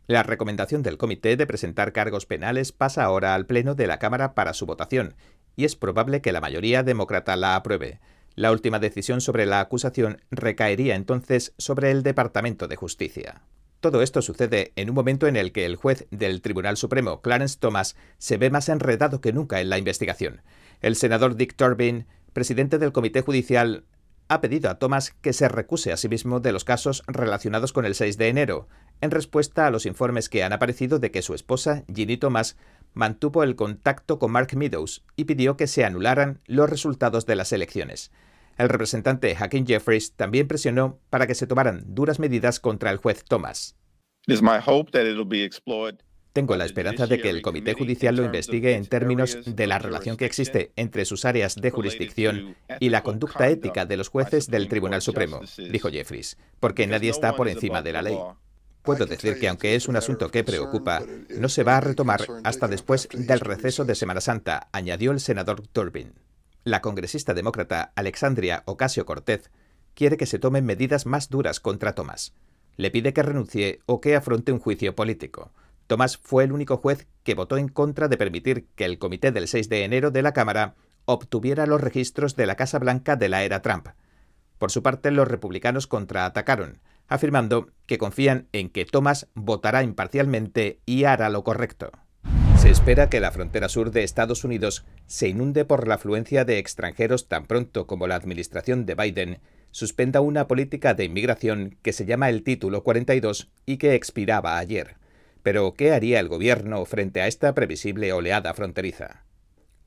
La 0.07 0.25
recomendación 0.25 0.83
del 0.83 0.99
comité 0.99 1.37
de 1.37 1.47
presentar 1.47 1.93
cargos 1.93 2.27
penales 2.27 2.73
pasa 2.73 3.05
ahora 3.05 3.35
al 3.35 3.47
Pleno 3.47 3.77
de 3.77 3.87
la 3.87 4.01
Cámara 4.01 4.35
para 4.35 4.55
su 4.55 4.67
votación, 4.67 5.15
y 5.55 5.65
es 5.65 5.77
probable 5.77 6.21
que 6.21 6.33
la 6.33 6.41
mayoría 6.41 6.83
demócrata 6.83 7.37
la 7.37 7.55
apruebe. 7.55 8.01
La 8.35 8.51
última 8.51 8.79
decisión 8.79 9.21
sobre 9.21 9.47
la 9.47 9.61
acusación 9.61 10.21
recaería 10.31 10.97
entonces 10.97 11.55
sobre 11.59 11.91
el 11.91 12.03
Departamento 12.03 12.67
de 12.67 12.77
Justicia. 12.77 13.43
Todo 13.81 14.03
esto 14.03 14.21
sucede 14.21 14.73
en 14.77 14.91
un 14.91 14.95
momento 14.95 15.27
en 15.27 15.37
el 15.37 15.53
que 15.53 15.65
el 15.65 15.77
juez 15.77 16.07
del 16.11 16.43
Tribunal 16.43 16.77
Supremo, 16.77 17.23
Clarence 17.23 17.57
Thomas, 17.59 17.97
se 18.19 18.37
ve 18.37 18.51
más 18.51 18.69
enredado 18.69 19.23
que 19.23 19.33
nunca 19.33 19.63
en 19.63 19.71
la 19.71 19.79
investigación. 19.79 20.43
El 20.83 20.97
senador 20.97 21.35
Dick 21.35 21.57
Turbin, 21.57 22.07
presidente 22.35 22.79
del 22.79 22.93
Comité 22.93 23.23
Judicial, 23.23 23.85
ha 24.29 24.43
pedido 24.43 24.69
a 24.71 24.79
Thomas 24.79 25.13
que 25.23 25.33
se 25.33 25.49
recuse 25.49 25.93
a 25.93 25.97
sí 25.97 26.11
mismo 26.11 26.41
de 26.41 26.53
los 26.53 26.65
casos 26.65 27.03
relacionados 27.07 27.73
con 27.73 27.87
el 27.87 27.95
6 27.95 28.19
de 28.19 28.29
enero, 28.29 28.69
en 29.01 29.11
respuesta 29.11 29.67
a 29.67 29.71
los 29.71 29.87
informes 29.87 30.29
que 30.29 30.45
han 30.45 30.53
aparecido 30.53 30.99
de 30.99 31.11
que 31.11 31.23
su 31.23 31.35
esposa, 31.35 31.83
Ginny 31.93 32.19
Thomas, 32.19 32.57
mantuvo 32.93 33.43
el 33.43 33.57
contacto 33.57 34.19
con 34.19 34.31
Mark 34.31 34.55
Meadows 34.55 35.05
y 35.17 35.25
pidió 35.25 35.57
que 35.57 35.67
se 35.67 35.87
anularan 35.87 36.41
los 36.47 36.69
resultados 36.69 37.25
de 37.25 37.37
las 37.37 37.53
elecciones. 37.53 38.13
El 38.59 38.69
representante 38.69 39.37
Hakeem 39.39 39.67
Jeffries 39.67 40.15
también 40.15 40.49
presionó 40.49 40.99
para 41.11 41.27
que 41.27 41.35
se 41.35 41.47
tomaran 41.47 41.83
duras 41.87 42.19
medidas 42.19 42.61
contra 42.61 42.91
el 42.91 42.99
juez 42.99 43.25
Thomas. 43.25 43.77
Tengo 46.33 46.57
la 46.57 46.65
esperanza 46.65 47.07
de 47.07 47.21
que 47.21 47.29
el 47.29 47.43
Comité 47.43 47.75
Judicial 47.75 48.15
lo 48.15 48.25
investigue 48.25 48.75
en 48.75 48.87
términos 48.87 49.39
de 49.45 49.67
la 49.67 49.79
relación 49.79 50.17
que 50.17 50.27
existe 50.27 50.73
entre 50.77 51.05
sus 51.05 51.25
áreas 51.25 51.57
de 51.57 51.71
jurisdicción 51.71 52.57
y 52.79 52.91
la 52.91 53.03
conducta 53.03 53.49
ética 53.49 53.85
de 53.85 53.97
los 53.97 54.09
jueces 54.09 54.47
del 54.47 54.69
Tribunal 54.69 55.03
Supremo, 55.03 55.41
dijo 55.71 55.91
Jeffries, 55.91 56.37
porque 56.61 56.87
nadie 56.87 57.11
está 57.11 57.35
por 57.35 57.49
encima 57.49 57.83
de 57.83 57.93
la 57.93 58.03
ley. 58.03 58.17
Puedo 58.83 59.07
decir 59.07 59.39
que 59.39 59.49
aunque 59.49 59.75
es 59.75 59.89
un 59.89 59.97
asunto 59.97 60.31
que 60.31 60.45
preocupa, 60.45 61.03
no 61.37 61.49
se 61.49 61.65
va 61.65 61.77
a 61.77 61.81
retomar 61.81 62.21
hasta 62.45 62.69
después 62.69 63.09
del 63.13 63.41
receso 63.41 63.85
de 63.85 63.95
Semana 63.95 64.21
Santa, 64.21 64.69
añadió 64.73 65.11
el 65.11 65.21
senador 65.21 65.67
Turbin. 65.67 66.15
La 66.65 66.83
congresista 66.83 67.33
demócrata 67.33 67.93
Alexandria 67.97 68.65
Ocasio-Cortez 68.67 69.51
quiere 69.95 70.19
que 70.19 70.27
se 70.27 70.39
tomen 70.39 70.67
medidas 70.67 71.07
más 71.07 71.31
duras 71.31 71.59
contra 71.59 71.95
Thomas. 71.95 72.35
Le 72.77 72.91
pide 72.91 73.15
que 73.15 73.23
renuncie 73.23 73.81
o 73.87 74.03
que 74.03 74.15
afronte 74.15 74.53
un 74.53 74.59
juicio 74.59 74.95
político. 74.95 75.53
Thomas 75.87 76.19
fue 76.19 76.45
el 76.45 76.53
único 76.53 76.77
juez 76.77 77.07
que 77.23 77.35
votó 77.35 77.57
en 77.57 77.69
contra 77.69 78.09
de 78.09 78.19
permitir 78.19 78.67
que 78.75 78.85
el 78.85 78.99
comité 78.99 79.33
del 79.33 79.49
6 79.49 79.71
de 79.71 79.85
enero 79.85 80.11
de 80.11 80.21
la 80.21 80.35
Cámara 80.35 80.75
obtuviera 81.07 81.65
los 81.67 81.81
registros 81.81 82.37
de 82.37 82.45
la 82.45 82.57
Casa 82.57 82.79
Blanca 82.79 83.17
de 83.17 83.31
la 83.31 83.43
era 83.43 83.63
Trump. 83.63 83.89
Por 84.59 84.71
su 84.71 84.83
parte, 84.83 85.11
los 85.11 85.29
republicanos 85.29 85.87
contraatacaron, 85.87 86.81
afirmando 87.09 87.71
que 87.87 87.97
confían 87.97 88.49
en 88.53 88.69
que 88.69 88.85
Thomas 88.85 89.29
votará 89.35 89.83
imparcialmente 89.83 90.81
y 90.85 91.05
hará 91.05 91.31
lo 91.31 91.43
correcto. 91.43 91.91
Se 92.61 92.69
espera 92.69 93.09
que 93.09 93.21
la 93.21 93.31
frontera 93.31 93.71
sur 93.71 93.91
de 93.91 94.05
Estados 94.05 94.45
Unidos 94.45 94.85
se 95.07 95.29
inunde 95.29 95.65
por 95.65 95.89
la 95.89 95.95
afluencia 95.95 96.45
de 96.45 96.59
extranjeros 96.59 97.27
tan 97.27 97.47
pronto 97.47 97.87
como 97.87 98.07
la 98.07 98.17
administración 98.17 98.85
de 98.85 98.95
Biden 98.95 99.39
suspenda 99.71 100.21
una 100.21 100.47
política 100.47 100.93
de 100.93 101.05
inmigración 101.05 101.79
que 101.81 101.95
se 101.95 102.05
llama 102.05 102.29
el 102.29 102.43
Título 102.43 102.85
42 102.85 103.51
y 103.65 103.79
que 103.79 103.95
expiraba 103.95 104.59
ayer. 104.59 104.97
Pero, 105.43 105.73
¿qué 105.73 105.93
haría 105.93 106.21
el 106.21 106.29
gobierno 106.29 106.85
frente 106.85 107.23
a 107.23 107.29
esta 107.29 107.55
previsible 107.55 108.13
oleada 108.13 108.53
fronteriza? 108.53 109.25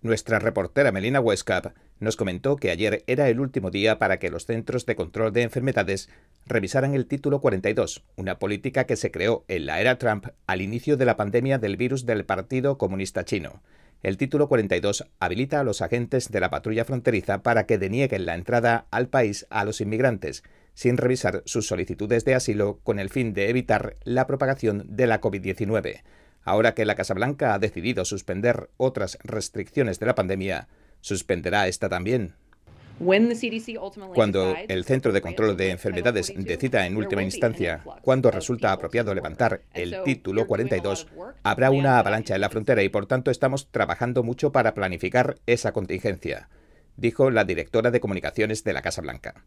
Nuestra 0.01 0.39
reportera 0.39 0.91
Melina 0.91 1.19
Westcap 1.19 1.75
nos 2.03 2.15
comentó 2.15 2.55
que 2.55 2.69
ayer 2.69 3.03
era 3.07 3.29
el 3.29 3.39
último 3.39 3.71
día 3.71 3.97
para 3.97 4.19
que 4.19 4.29
los 4.29 4.45
Centros 4.45 4.85
de 4.85 4.95
Control 4.95 5.33
de 5.33 5.41
Enfermedades 5.41 6.09
revisaran 6.45 6.93
el 6.93 7.07
Título 7.07 7.41
42, 7.41 8.03
una 8.15 8.39
política 8.39 8.83
que 8.85 8.95
se 8.95 9.11
creó 9.11 9.45
en 9.47 9.65
la 9.65 9.81
era 9.81 9.97
Trump 9.97 10.27
al 10.45 10.61
inicio 10.61 10.97
de 10.97 11.05
la 11.05 11.17
pandemia 11.17 11.57
del 11.57 11.77
virus 11.77 12.05
del 12.05 12.25
Partido 12.25 12.77
Comunista 12.77 13.25
Chino. 13.25 13.61
El 14.03 14.17
Título 14.17 14.49
42 14.49 15.05
habilita 15.19 15.61
a 15.61 15.63
los 15.63 15.81
agentes 15.81 16.29
de 16.29 16.39
la 16.41 16.49
patrulla 16.49 16.83
fronteriza 16.83 17.41
para 17.41 17.65
que 17.65 17.77
denieguen 17.77 18.25
la 18.25 18.35
entrada 18.35 18.85
al 18.91 19.07
país 19.07 19.47
a 19.49 19.63
los 19.63 19.79
inmigrantes, 19.79 20.43
sin 20.73 20.97
revisar 20.97 21.41
sus 21.45 21.67
solicitudes 21.67 22.25
de 22.25 22.35
asilo 22.35 22.79
con 22.83 22.99
el 22.99 23.09
fin 23.09 23.33
de 23.33 23.49
evitar 23.49 23.95
la 24.03 24.27
propagación 24.27 24.83
de 24.87 25.07
la 25.07 25.21
COVID-19. 25.21 26.01
Ahora 26.43 26.73
que 26.73 26.83
la 26.83 26.95
Casa 26.95 27.13
Blanca 27.13 27.53
ha 27.53 27.59
decidido 27.59 28.03
suspender 28.03 28.69
otras 28.75 29.17
restricciones 29.23 29.99
de 29.99 30.05
la 30.05 30.15
pandemia, 30.15 30.67
suspenderá 31.03 31.67
esta 31.67 31.89
también. 31.89 32.33
Cuando 34.13 34.55
el 34.67 34.85
Centro 34.85 35.11
de 35.11 35.21
Control 35.21 35.57
de 35.57 35.71
Enfermedades 35.71 36.31
decida 36.35 36.85
en 36.85 36.95
última 36.95 37.23
instancia 37.23 37.81
cuándo 38.01 38.31
resulta 38.31 38.71
apropiado 38.71 39.13
levantar 39.13 39.61
el 39.73 39.97
título 40.05 40.47
42, 40.47 41.07
habrá 41.43 41.71
una 41.71 41.99
avalancha 41.99 42.35
en 42.35 42.41
la 42.41 42.49
frontera 42.49 42.81
y 42.83 42.89
por 42.89 43.05
tanto 43.05 43.31
estamos 43.31 43.69
trabajando 43.71 44.23
mucho 44.23 44.51
para 44.51 44.73
planificar 44.73 45.37
esa 45.47 45.73
contingencia, 45.73 46.49
dijo 46.95 47.29
la 47.31 47.43
directora 47.43 47.91
de 47.91 47.99
comunicaciones 47.99 48.63
de 48.63 48.73
la 48.73 48.81
Casa 48.81 49.01
Blanca. 49.01 49.43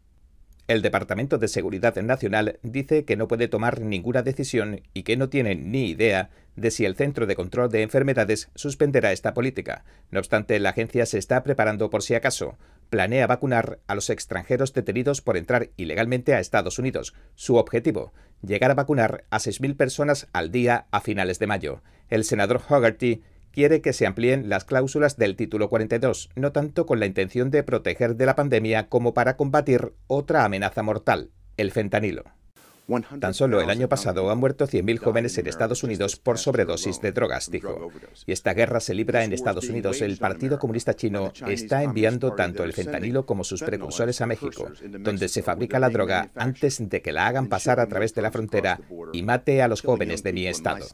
El 0.67 0.81
Departamento 0.81 1.37
de 1.37 1.47
Seguridad 1.47 1.95
Nacional 1.95 2.59
dice 2.61 3.05
que 3.05 3.15
no 3.15 3.29
puede 3.29 3.47
tomar 3.47 3.79
ninguna 3.79 4.21
decisión 4.21 4.81
y 4.93 5.03
que 5.03 5.15
no 5.15 5.29
tiene 5.29 5.55
ni 5.55 5.85
idea 5.85 6.29
de 6.57 6.71
si 6.71 6.83
el 6.83 6.97
Centro 6.97 7.25
de 7.25 7.37
Control 7.37 7.71
de 7.71 7.83
Enfermedades 7.83 8.49
suspenderá 8.53 9.13
esta 9.13 9.33
política. 9.33 9.85
No 10.11 10.19
obstante, 10.19 10.59
la 10.59 10.71
agencia 10.71 11.05
se 11.05 11.19
está 11.19 11.41
preparando 11.43 11.89
por 11.89 12.03
si 12.03 12.15
acaso. 12.15 12.57
Planea 12.89 13.27
vacunar 13.27 13.79
a 13.87 13.95
los 13.95 14.09
extranjeros 14.09 14.73
detenidos 14.73 15.21
por 15.21 15.37
entrar 15.37 15.69
ilegalmente 15.77 16.33
a 16.33 16.41
Estados 16.41 16.79
Unidos. 16.79 17.13
Su 17.35 17.55
objetivo, 17.55 18.11
llegar 18.41 18.71
a 18.71 18.75
vacunar 18.75 19.23
a 19.29 19.37
6.000 19.37 19.77
personas 19.77 20.27
al 20.33 20.51
día 20.51 20.87
a 20.91 20.99
finales 20.99 21.39
de 21.39 21.47
mayo. 21.47 21.81
El 22.09 22.25
senador 22.25 22.61
Hogarty 22.67 23.23
quiere 23.57 23.81
que 23.81 23.91
se 23.91 24.05
amplíen 24.05 24.49
las 24.49 24.65
cláusulas 24.65 25.17
del 25.17 25.35
título 25.35 25.67
42, 25.67 26.29
no 26.35 26.51
tanto 26.51 26.85
con 26.85 26.99
la 26.99 27.07
intención 27.07 27.49
de 27.49 27.63
proteger 27.63 28.15
de 28.15 28.27
la 28.27 28.35
pandemia 28.35 28.87
como 28.87 29.15
para 29.15 29.35
combatir 29.35 29.93
otra 30.05 30.45
amenaza 30.45 30.83
mortal, 30.83 31.31
el 31.57 31.71
fentanilo. 31.71 32.23
Tan 33.19 33.33
solo 33.33 33.59
el 33.59 33.71
año 33.71 33.89
pasado 33.89 34.29
han 34.29 34.37
muerto 34.37 34.67
100.000 34.67 34.99
jóvenes 34.99 35.39
en 35.39 35.47
Estados 35.47 35.81
Unidos 35.83 36.17
por 36.17 36.37
sobredosis 36.37 37.01
de 37.01 37.11
drogas, 37.11 37.49
dijo. 37.49 37.89
Y 38.27 38.31
esta 38.31 38.53
guerra 38.53 38.79
se 38.79 38.93
libra 38.93 39.23
en 39.23 39.33
Estados 39.33 39.67
Unidos. 39.69 40.03
El 40.03 40.17
Partido 40.17 40.59
Comunista 40.59 40.93
Chino 40.93 41.33
está 41.47 41.81
enviando 41.81 42.35
tanto 42.35 42.63
el 42.63 42.73
fentanilo 42.73 43.25
como 43.25 43.43
sus 43.43 43.63
precursores 43.63 44.21
a 44.21 44.27
México, 44.27 44.71
donde 44.99 45.29
se 45.29 45.41
fabrica 45.41 45.79
la 45.79 45.89
droga 45.89 46.29
antes 46.35 46.87
de 46.87 47.01
que 47.01 47.11
la 47.11 47.25
hagan 47.25 47.47
pasar 47.47 47.79
a 47.79 47.87
través 47.87 48.13
de 48.13 48.21
la 48.21 48.29
frontera 48.29 48.79
y 49.13 49.23
mate 49.23 49.63
a 49.63 49.67
los 49.67 49.81
jóvenes 49.81 50.21
de 50.21 50.33
mi 50.33 50.45
estado. 50.45 50.85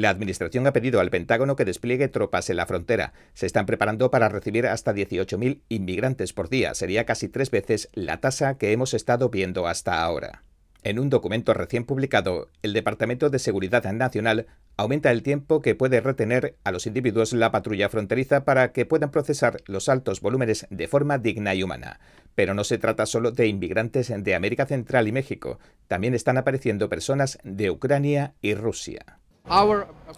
La 0.00 0.08
Administración 0.08 0.66
ha 0.66 0.72
pedido 0.72 0.98
al 0.98 1.10
Pentágono 1.10 1.56
que 1.56 1.66
despliegue 1.66 2.08
tropas 2.08 2.48
en 2.48 2.56
la 2.56 2.64
frontera. 2.64 3.12
Se 3.34 3.44
están 3.44 3.66
preparando 3.66 4.10
para 4.10 4.30
recibir 4.30 4.66
hasta 4.66 4.94
18.000 4.94 5.60
inmigrantes 5.68 6.32
por 6.32 6.48
día. 6.48 6.72
Sería 6.72 7.04
casi 7.04 7.28
tres 7.28 7.50
veces 7.50 7.90
la 7.92 8.18
tasa 8.18 8.56
que 8.56 8.72
hemos 8.72 8.94
estado 8.94 9.28
viendo 9.28 9.66
hasta 9.66 10.02
ahora. 10.02 10.42
En 10.84 10.98
un 10.98 11.10
documento 11.10 11.52
recién 11.52 11.84
publicado, 11.84 12.48
el 12.62 12.72
Departamento 12.72 13.28
de 13.28 13.38
Seguridad 13.38 13.84
Nacional 13.92 14.46
aumenta 14.78 15.10
el 15.10 15.22
tiempo 15.22 15.60
que 15.60 15.74
puede 15.74 16.00
retener 16.00 16.56
a 16.64 16.72
los 16.72 16.86
individuos 16.86 17.34
la 17.34 17.52
patrulla 17.52 17.90
fronteriza 17.90 18.46
para 18.46 18.72
que 18.72 18.86
puedan 18.86 19.10
procesar 19.10 19.58
los 19.66 19.90
altos 19.90 20.22
volúmenes 20.22 20.66
de 20.70 20.88
forma 20.88 21.18
digna 21.18 21.54
y 21.54 21.62
humana. 21.62 22.00
Pero 22.34 22.54
no 22.54 22.64
se 22.64 22.78
trata 22.78 23.04
solo 23.04 23.32
de 23.32 23.48
inmigrantes 23.48 24.10
de 24.16 24.34
América 24.34 24.64
Central 24.64 25.08
y 25.08 25.12
México, 25.12 25.58
también 25.88 26.14
están 26.14 26.38
apareciendo 26.38 26.88
personas 26.88 27.38
de 27.44 27.70
Ucrania 27.70 28.32
y 28.40 28.54
Rusia. 28.54 29.19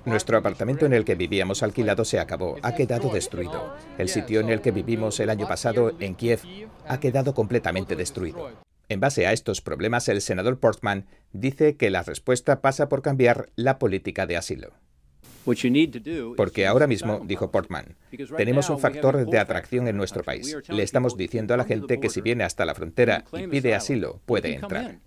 Nuestro 0.05 0.37
apartamento 0.37 0.87
en 0.87 0.93
el 0.93 1.05
que 1.05 1.15
vivíamos 1.15 1.63
alquilado 1.63 2.05
se 2.05 2.19
acabó, 2.19 2.57
ha 2.63 2.75
quedado 2.75 3.09
destruido. 3.11 3.75
El 3.99 4.09
sitio 4.09 4.41
en 4.41 4.51
el 4.51 4.61
que 4.61 4.73
vivimos 4.73 5.21
el 5.21 5.31
año 5.31 5.47
pasado, 5.49 5.93
en 6.01 6.15
Kiev, 6.15 6.41
ha 6.87 7.01
quedado 7.01 7.35
completamente 7.35 7.97
destruido. 7.97 8.51
En 8.89 9.01
base 9.01 9.27
a 9.27 9.33
estos 9.33 9.61
problemas, 9.61 10.09
el 10.09 10.21
senador 10.21 10.59
Portman 10.59 11.07
dice 11.33 11.77
que 11.77 11.91
la 11.91 12.03
respuesta 12.03 12.61
pasa 12.61 12.89
por 12.89 13.01
cambiar 13.01 13.49
la 13.57 13.79
política 13.79 14.27
de 14.27 14.37
asilo. 14.37 14.73
Porque 16.37 16.67
ahora 16.67 16.87
mismo, 16.87 17.23
dijo 17.25 17.51
Portman, 17.51 17.97
tenemos 18.37 18.71
un 18.71 18.79
factor 18.79 19.27
de 19.27 19.39
atracción 19.39 19.89
en 19.89 19.97
nuestro 19.97 20.23
país. 20.23 20.57
Le 20.69 20.83
estamos 20.83 21.17
diciendo 21.17 21.55
a 21.55 21.57
la 21.57 21.65
gente 21.65 22.01
que 22.01 22.11
si 22.11 22.21
viene 22.21 22.45
hasta 22.45 22.65
la 22.65 22.75
frontera 22.75 23.25
y 23.33 23.47
pide 23.47 23.75
asilo, 23.75 24.21
puede 24.27 24.55
entrar. 24.55 24.99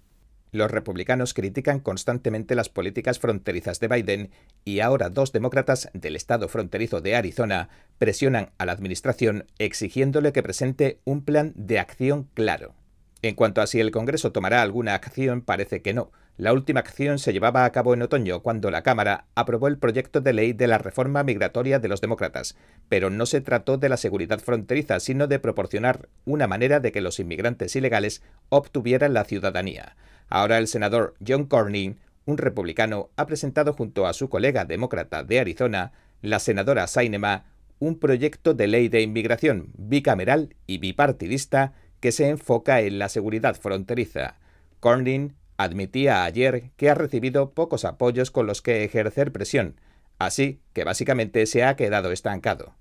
Los 0.56 0.72
republicanos 0.72 1.34
critican 1.34 1.82
constantemente 1.82 2.56
las 2.56 2.70
políticas 2.70 3.20
fronterizas 3.20 3.82
de 3.82 3.89
Biden 3.89 4.30
y 4.63 4.80
ahora 4.80 5.10
dos 5.10 5.34
demócratas 5.34 5.89
del 5.94 6.15
estado 6.15 6.48
fronterizo 6.48 7.02
de 7.02 7.18
Arizona 7.18 7.68
presionan 7.98 8.52
a 8.58 8.65
la 8.65 8.72
administración 8.72 9.48
exigiéndole 9.60 10.32
que 10.32 10.44
presente 10.44 11.02
un 11.04 11.26
plan 11.26 11.52
de 11.58 11.78
acción 11.78 12.30
claro. 12.34 12.74
En 13.22 13.36
cuanto 13.36 13.62
a 13.62 13.68
si 13.68 13.82
el 13.82 13.91
Congreso 13.91 14.32
tomará 14.32 14.62
alguna 14.62 14.94
acción, 14.94 15.41
parece 15.41 15.82
que 15.82 15.94
no. 15.94 16.13
La 16.38 16.54
última 16.54 16.80
acción 16.80 17.20
se 17.20 17.34
llevaba 17.34 17.65
a 17.65 17.72
cabo 17.74 17.94
en 17.94 18.04
otoño, 18.04 18.41
cuando 18.41 18.72
la 18.72 18.82
Cámara 18.82 19.26
aprobó 19.36 19.68
el 19.68 19.78
proyecto 19.78 20.22
de 20.22 20.32
ley 20.32 20.54
de 20.54 20.68
la 20.68 20.78
reforma 20.78 21.24
migratoria 21.24 21.80
de 21.80 21.89
los 21.89 22.00
demócratas, 22.00 22.56
pero 22.88 23.10
no 23.10 23.26
se 23.26 23.41
trató 23.41 23.78
de 23.78 23.89
la 23.89 23.98
seguridad 23.98 24.39
fronteriza, 24.39 25.02
sino 25.02 25.28
de 25.28 25.39
proporcionar 25.39 26.08
una 26.24 26.48
manera 26.48 26.80
de 26.80 26.94
que 26.94 27.02
los 27.02 27.20
inmigrantes 27.20 27.76
ilegales 27.76 28.22
obtuvieran 28.48 29.13
la 29.13 29.26
ciudadanía. 29.26 29.98
Ahora 30.30 30.58
el 30.58 30.68
senador 30.68 31.16
John 31.26 31.46
Cornyn, 31.46 32.00
un 32.26 32.38
republicano, 32.38 33.10
ha 33.16 33.26
presentado 33.26 33.74
junto 33.74 34.08
a 34.08 34.14
su 34.14 34.30
colega 34.30 34.66
demócrata 34.66 35.24
de 35.24 35.40
Arizona, 35.40 35.92
la 36.22 36.40
senadora 36.40 36.88
Sainema, 36.88 37.46
un 37.80 38.00
proyecto 38.00 38.54
de 38.54 38.68
ley 38.68 38.88
de 38.88 39.02
inmigración 39.02 39.70
bicameral 39.78 40.56
y 40.66 40.78
bipartidista 40.80 41.74
que 42.00 42.12
se 42.12 42.30
enfoca 42.30 42.82
en 42.82 43.00
la 43.00 43.10
seguridad 43.10 43.56
fronteriza. 43.56 44.38
Cornyn 44.80 45.36
admitía 45.58 46.24
ayer 46.24 46.72
que 46.78 46.90
ha 46.90 46.96
recibido 46.96 47.52
pocos 47.52 47.86
apoyos 47.86 48.32
con 48.32 48.48
los 48.48 48.62
que 48.62 48.84
ejercer 48.84 49.32
presión, 49.32 49.80
así 50.20 50.60
que 50.74 50.84
básicamente 50.84 51.46
se 51.46 51.64
ha 51.64 51.76
quedado 51.76 52.12
estancado. 52.12 52.74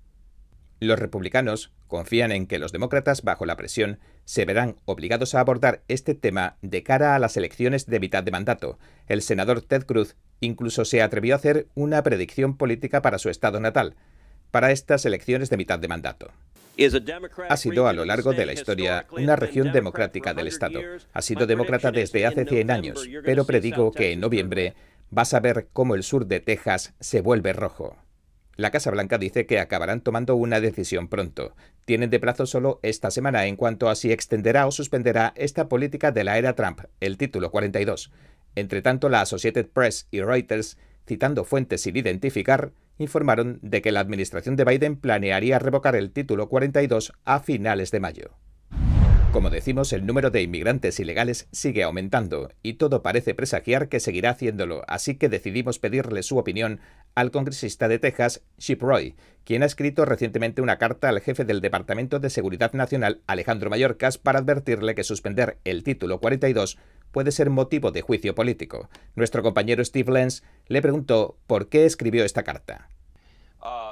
Los 0.79 0.99
republicanos 0.99 1.71
confían 1.87 2.31
en 2.31 2.47
que 2.47 2.59
los 2.59 2.71
demócratas, 2.71 3.21
bajo 3.21 3.45
la 3.45 3.55
presión, 3.55 3.99
se 4.25 4.45
verán 4.45 4.75
obligados 4.85 5.33
a 5.33 5.39
abordar 5.39 5.83
este 5.87 6.15
tema 6.15 6.57
de 6.61 6.83
cara 6.83 7.15
a 7.15 7.19
las 7.19 7.37
elecciones 7.37 7.85
de 7.85 7.99
mitad 7.99 8.23
de 8.23 8.31
mandato. 8.31 8.77
El 9.07 9.21
senador 9.21 9.61
Ted 9.61 9.85
Cruz 9.85 10.15
incluso 10.41 10.83
se 10.83 11.01
atrevió 11.01 11.33
a 11.33 11.37
hacer 11.37 11.67
una 11.75 12.03
predicción 12.03 12.57
política 12.57 13.01
para 13.01 13.19
su 13.19 13.29
estado 13.29 13.59
natal, 13.59 13.95
para 14.51 14.71
estas 14.71 15.05
elecciones 15.05 15.49
de 15.49 15.57
mitad 15.57 15.79
de 15.79 15.87
mandato. 15.87 16.31
ha 17.49 17.57
sido 17.57 17.87
a 17.87 17.93
lo 17.93 18.03
largo 18.03 18.33
de 18.33 18.45
la 18.45 18.53
historia 18.53 19.05
una 19.11 19.37
región 19.37 19.71
democrática 19.71 20.33
del 20.33 20.47
Estado. 20.47 20.81
Ha 21.13 21.21
sido 21.21 21.47
demócrata 21.47 21.91
desde 21.91 22.25
hace 22.25 22.45
100 22.45 22.71
años, 22.71 23.07
pero 23.23 23.45
predigo 23.45 23.91
que 23.91 24.11
en 24.11 24.19
noviembre 24.19 24.73
vas 25.09 25.33
a 25.33 25.39
ver 25.39 25.67
cómo 25.71 25.95
el 25.95 26.03
sur 26.03 26.25
de 26.25 26.41
Texas 26.41 26.93
se 26.99 27.21
vuelve 27.21 27.53
rojo. 27.53 27.95
La 28.57 28.71
Casa 28.71 28.89
Blanca 28.89 29.17
dice 29.17 29.45
que 29.45 29.59
acabarán 29.59 29.99
tomando 29.99 30.35
una 30.35 30.61
decisión 30.61 31.09
pronto. 31.09 31.55
Tienen 31.83 32.09
de 32.09 32.19
plazo 32.19 32.45
solo 32.45 32.79
esta 32.83 33.11
semana 33.11 33.45
en 33.47 33.57
cuanto 33.57 33.89
a 33.89 33.95
si 33.95 34.13
extenderá 34.13 34.65
o 34.65 34.71
suspenderá 34.71 35.33
esta 35.35 35.67
política 35.67 36.11
de 36.11 36.23
la 36.23 36.37
era 36.37 36.55
Trump, 36.55 36.81
el 37.01 37.17
título 37.17 37.51
42. 37.51 38.11
Entre 38.55 38.81
tanto, 38.81 39.09
la 39.09 39.21
Associated 39.21 39.67
Press 39.67 40.07
y 40.09 40.21
Reuters, 40.21 40.77
citando 41.05 41.43
fuentes 41.43 41.81
sin 41.81 41.97
identificar, 41.97 42.71
informaron 42.97 43.59
de 43.61 43.81
que 43.81 43.91
la 43.91 43.99
administración 43.99 44.55
de 44.55 44.63
Biden 44.63 44.95
planearía 44.95 45.59
revocar 45.59 45.97
el 45.97 46.11
título 46.11 46.47
42 46.47 47.11
a 47.25 47.41
finales 47.41 47.91
de 47.91 47.99
mayo. 47.99 48.31
Como 49.35 49.49
decimos, 49.49 49.91
el 49.91 50.05
número 50.05 50.31
de 50.31 50.41
inmigrantes 50.41 50.97
ilegales 50.97 51.49
sigue 51.51 51.83
aumentando 51.83 52.53
y 52.63 52.75
todo 52.75 53.03
parece 53.03 53.35
presagiar 53.35 53.89
que 53.89 53.99
seguirá 53.99 54.29
haciéndolo, 54.29 54.83
así 54.87 55.15
que 55.15 55.27
decidimos 55.27 55.77
pedirle 55.77 56.23
su 56.23 56.37
opinión 56.37 56.79
al 57.15 57.31
congresista 57.31 57.89
de 57.89 57.99
Texas, 57.99 58.43
Chip 58.59 58.81
Roy, 58.81 59.15
quien 59.43 59.61
ha 59.61 59.65
escrito 59.65 60.05
recientemente 60.05 60.61
una 60.61 60.77
carta 60.77 61.09
al 61.09 61.19
jefe 61.19 61.43
del 61.43 61.59
Departamento 61.59 62.19
de 62.19 62.29
Seguridad 62.29 62.71
Nacional, 62.71 63.23
Alejandro 63.27 63.69
Mayorkas, 63.69 64.17
para 64.17 64.39
advertirle 64.39 64.95
que 64.95 65.03
suspender 65.03 65.57
el 65.65 65.83
título 65.83 66.21
42 66.21 66.77
puede 67.11 67.33
ser 67.33 67.49
motivo 67.49 67.91
de 67.91 68.03
juicio 68.03 68.35
político. 68.35 68.89
Nuestro 69.15 69.43
compañero 69.43 69.83
Steve 69.83 70.13
Lenz 70.13 70.43
le 70.67 70.81
preguntó 70.81 71.37
por 71.45 71.67
qué 71.67 71.83
escribió 71.85 72.23
esta 72.23 72.43
carta. 72.43 72.87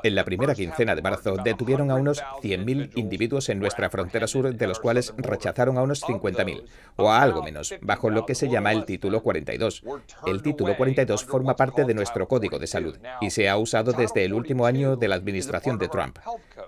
En 0.03 0.15
la 0.15 0.25
primera 0.25 0.53
quincena 0.53 0.95
de 0.95 1.01
marzo 1.01 1.37
detuvieron 1.43 1.89
a 1.89 1.95
unos 1.95 2.21
100.000 2.41 2.91
individuos 2.95 3.47
en 3.47 3.59
nuestra 3.59 3.89
frontera 3.89 4.27
sur, 4.27 4.53
de 4.53 4.67
los 4.67 4.79
cuales 4.79 5.13
rechazaron 5.17 5.77
a 5.77 5.81
unos 5.81 6.03
50.000, 6.03 6.63
o 6.97 7.09
a 7.09 7.21
algo 7.21 7.41
menos, 7.41 7.73
bajo 7.81 8.09
lo 8.09 8.25
que 8.25 8.35
se 8.35 8.49
llama 8.49 8.73
el 8.73 8.83
Título 8.83 9.23
42. 9.23 9.83
El 10.25 10.41
Título 10.41 10.75
42 10.75 11.23
forma 11.23 11.55
parte 11.55 11.85
de 11.85 11.93
nuestro 11.93 12.27
Código 12.27 12.59
de 12.59 12.67
Salud 12.67 12.97
y 13.21 13.29
se 13.29 13.47
ha 13.47 13.57
usado 13.57 13.93
desde 13.93 14.25
el 14.25 14.33
último 14.33 14.65
año 14.65 14.97
de 14.97 15.07
la 15.07 15.15
administración 15.15 15.77
de 15.77 15.87
Trump. 15.87 16.19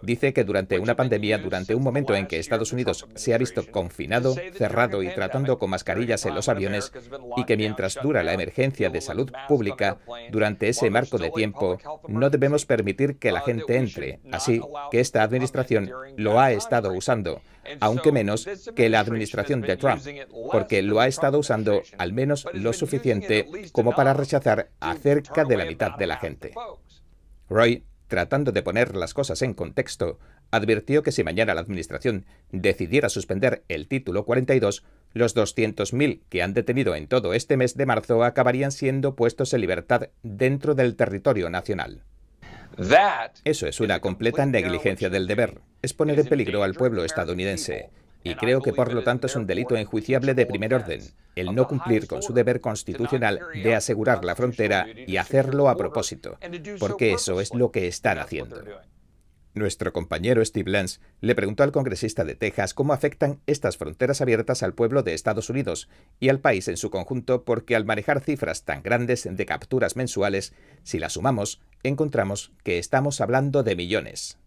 Dice 0.02 0.34
que 0.34 0.46
durante 0.46 0.80
una 0.80 0.96
pandemia, 0.96 1.38
durante 1.38 1.76
un 1.76 1.84
momento 1.84 2.16
en 2.16 2.28
que 2.28 2.40
Estados 2.40 2.72
Unidos 2.72 3.06
se 3.16 3.34
ha 3.34 3.38
visto 3.38 3.70
confinado, 3.70 4.36
cerrado 4.54 5.04
y 5.04 5.10
tratando 5.10 5.60
con 5.60 5.72
mascarillas 5.72 6.26
en 6.26 6.36
los 6.36 6.48
aviones, 6.48 6.94
y 7.36 7.44
que 7.44 7.58
mientras 7.58 8.00
dura 8.02 8.24
la 8.24 8.34
emergencia 8.34 8.90
de 8.90 9.02
salud 9.02 9.32
pública, 9.48 9.98
durante 10.32 10.70
ese 10.70 10.90
marco 10.90 11.18
de 11.18 11.32
tiempo, 11.32 11.78
no 12.08 12.30
debemos 12.30 12.66
permitir 12.66 12.95
que 13.18 13.32
la 13.32 13.42
gente 13.42 13.78
entre. 13.78 14.20
Así 14.32 14.62
que 14.92 15.00
esta 15.00 15.24
administración 15.24 15.92
lo 16.18 16.40
ha 16.40 16.52
estado 16.52 16.94
usando, 16.94 17.42
aunque 17.80 18.12
menos 18.12 18.48
que 18.76 18.90
la 18.90 19.00
administración 19.00 19.62
de 19.62 19.78
Trump, 19.78 20.02
porque 20.52 20.82
lo 20.82 21.00
ha 21.00 21.08
estado 21.08 21.40
usando 21.40 21.82
al 21.98 22.14
menos 22.14 22.48
lo 22.54 22.74
suficiente 22.74 23.48
como 23.72 23.94
para 23.94 24.14
rechazar 24.14 24.70
a 24.80 24.96
cerca 24.96 25.46
de 25.46 25.58
la 25.58 25.66
mitad 25.66 25.98
de 25.98 26.08
la 26.08 26.18
gente. 26.18 26.54
Roy 27.50 27.84
tratando 28.08 28.52
de 28.52 28.64
poner 28.64 28.96
las 28.96 29.14
cosas 29.14 29.42
en 29.42 29.54
contexto, 29.54 30.20
advirtió 30.52 31.04
que 31.04 31.12
si 31.12 31.24
mañana 31.24 31.54
la 31.54 31.62
Administración 31.62 32.26
decidiera 32.52 33.10
suspender 33.10 33.64
el 33.68 33.88
título 33.88 34.26
42, 34.26 34.84
los 35.14 35.36
200.000 35.36 36.22
que 36.30 36.44
han 36.44 36.54
detenido 36.54 36.96
en 36.96 37.08
todo 37.08 37.34
este 37.34 37.58
mes 37.58 37.76
de 37.76 37.86
marzo 37.86 38.24
acabarían 38.24 38.72
siendo 38.72 39.16
puestos 39.16 39.54
en 39.54 39.62
libertad 39.62 40.10
dentro 40.24 40.76
del 40.76 40.96
territorio 40.96 41.50
nacional. 41.50 42.04
Eso 43.44 43.68
es 43.68 43.80
una 43.80 44.00
completa 44.00 44.46
negligencia 44.46 45.10
del 45.10 45.28
deber. 45.28 45.62
Es 45.82 45.94
poner 45.94 46.20
en 46.20 46.28
peligro 46.28 46.64
al 46.64 46.74
pueblo 46.74 47.04
estadounidense. 47.04 47.90
Y 48.24 48.34
creo 48.36 48.60
que 48.60 48.74
por 48.74 48.92
lo 48.92 49.04
tanto 49.04 49.28
es 49.28 49.36
un 49.36 49.46
delito 49.46 49.78
enjuiciable 49.78 50.34
de 50.34 50.48
primer 50.48 50.74
orden, 50.74 51.00
el 51.36 51.54
no 51.54 51.68
cumplir 51.68 52.08
con 52.08 52.24
su 52.24 52.34
deber 52.34 52.60
constitucional 52.60 53.40
de 53.54 53.76
asegurar 53.76 54.26
la 54.26 54.36
frontera 54.36 54.88
y 55.06 55.18
hacerlo 55.18 55.70
a 55.70 55.78
propósito, 55.78 56.40
porque 56.80 57.14
eso 57.14 57.40
es 57.40 57.54
lo 57.54 57.72
que 57.72 57.88
están 57.88 58.18
haciendo. 58.18 58.64
Nuestro 59.56 59.94
compañero 59.94 60.44
Steve 60.44 60.70
Lenz 60.70 61.00
le 61.22 61.34
preguntó 61.34 61.64
al 61.64 61.72
congresista 61.72 62.26
de 62.26 62.36
Texas 62.36 62.74
cómo 62.74 62.92
afectan 62.92 63.40
estas 63.48 63.78
fronteras 63.78 64.20
abiertas 64.20 64.64
al 64.64 64.74
pueblo 64.74 65.02
de 65.02 65.14
Estados 65.14 65.50
Unidos 65.50 65.88
y 66.20 66.28
al 66.28 66.42
país 66.42 66.68
en 66.68 66.76
su 66.76 66.90
conjunto, 66.90 67.46
porque 67.46 67.78
al 67.78 67.86
manejar 67.86 68.20
cifras 68.20 68.66
tan 68.66 68.84
grandes 68.84 69.26
de 69.32 69.46
capturas 69.46 69.96
mensuales, 69.96 70.54
si 70.84 71.00
las 71.00 71.14
sumamos, 71.14 71.62
encontramos 71.84 72.52
que 72.64 72.80
estamos 72.80 73.22
hablando 73.22 73.64
de 73.64 73.78
millones. 73.78 74.38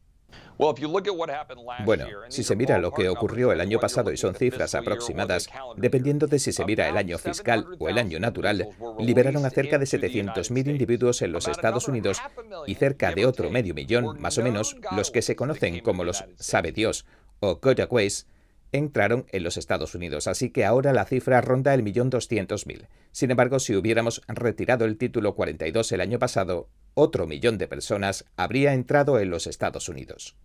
Bueno, 1.85 2.07
si 2.29 2.43
se 2.43 2.57
mira 2.57 2.79
lo 2.79 2.93
que 2.93 3.09
ocurrió 3.09 3.53
el 3.53 3.61
año 3.61 3.79
pasado 3.79 4.13
y 4.13 4.17
son 4.17 4.35
cifras 4.35 4.75
aproximadas, 4.75 5.49
dependiendo 5.77 6.27
de 6.27 6.39
si 6.39 6.53
se 6.53 6.65
mira 6.65 6.89
el 6.89 6.97
año 6.97 7.17
fiscal 7.19 7.67
o 7.79 7.89
el 7.89 7.97
año 7.97 8.19
natural, 8.19 8.69
liberaron 8.99 9.47
a 9.47 9.51
cerca 9.51 9.79
de 9.79 9.85
700.000 9.87 10.69
individuos 10.69 11.23
en 11.23 11.33
los 11.33 11.47
Estados 11.47 11.89
Unidos 11.89 12.21
y 12.67 12.75
cerca 12.75 13.13
de 13.13 13.25
otro 13.25 13.51
medio 13.51 13.73
millón, 13.75 14.21
más 14.21 14.37
o 14.39 14.43
menos, 14.43 14.77
los 14.97 15.11
que 15.11 15.23
se 15.23 15.37
conocen 15.37 15.81
como 15.81 16.05
los 16.05 16.25
sabe 16.37 16.73
Dios 16.73 17.07
o 17.41 17.57
gotaways, 17.57 18.27
entraron 18.73 19.27
en 19.31 19.45
los 19.45 19.57
Estados 19.57 19.95
Unidos, 19.95 20.27
así 20.27 20.51
que 20.51 20.64
ahora 20.64 20.93
la 20.93 21.05
cifra 21.05 21.41
ronda 21.41 21.75
el 21.75 21.83
millón 21.83 22.11
doscientos 22.11 22.66
mil. 22.66 22.87
Sin 23.12 23.31
embargo, 23.31 23.59
si 23.59 23.75
hubiéramos 23.75 24.23
retirado 24.29 24.85
el 24.85 24.99
título 24.99 25.35
42 25.35 25.93
el 25.93 26.01
año 26.01 26.19
pasado, 26.19 26.69
otro 26.95 27.27
millón 27.27 27.59
de 27.59 27.69
personas 27.69 28.25
habría 28.37 28.75
entrado 28.75 29.19
en 29.21 29.31
los 29.31 29.47
Estados 29.47 29.89
Unidos. 29.89 30.37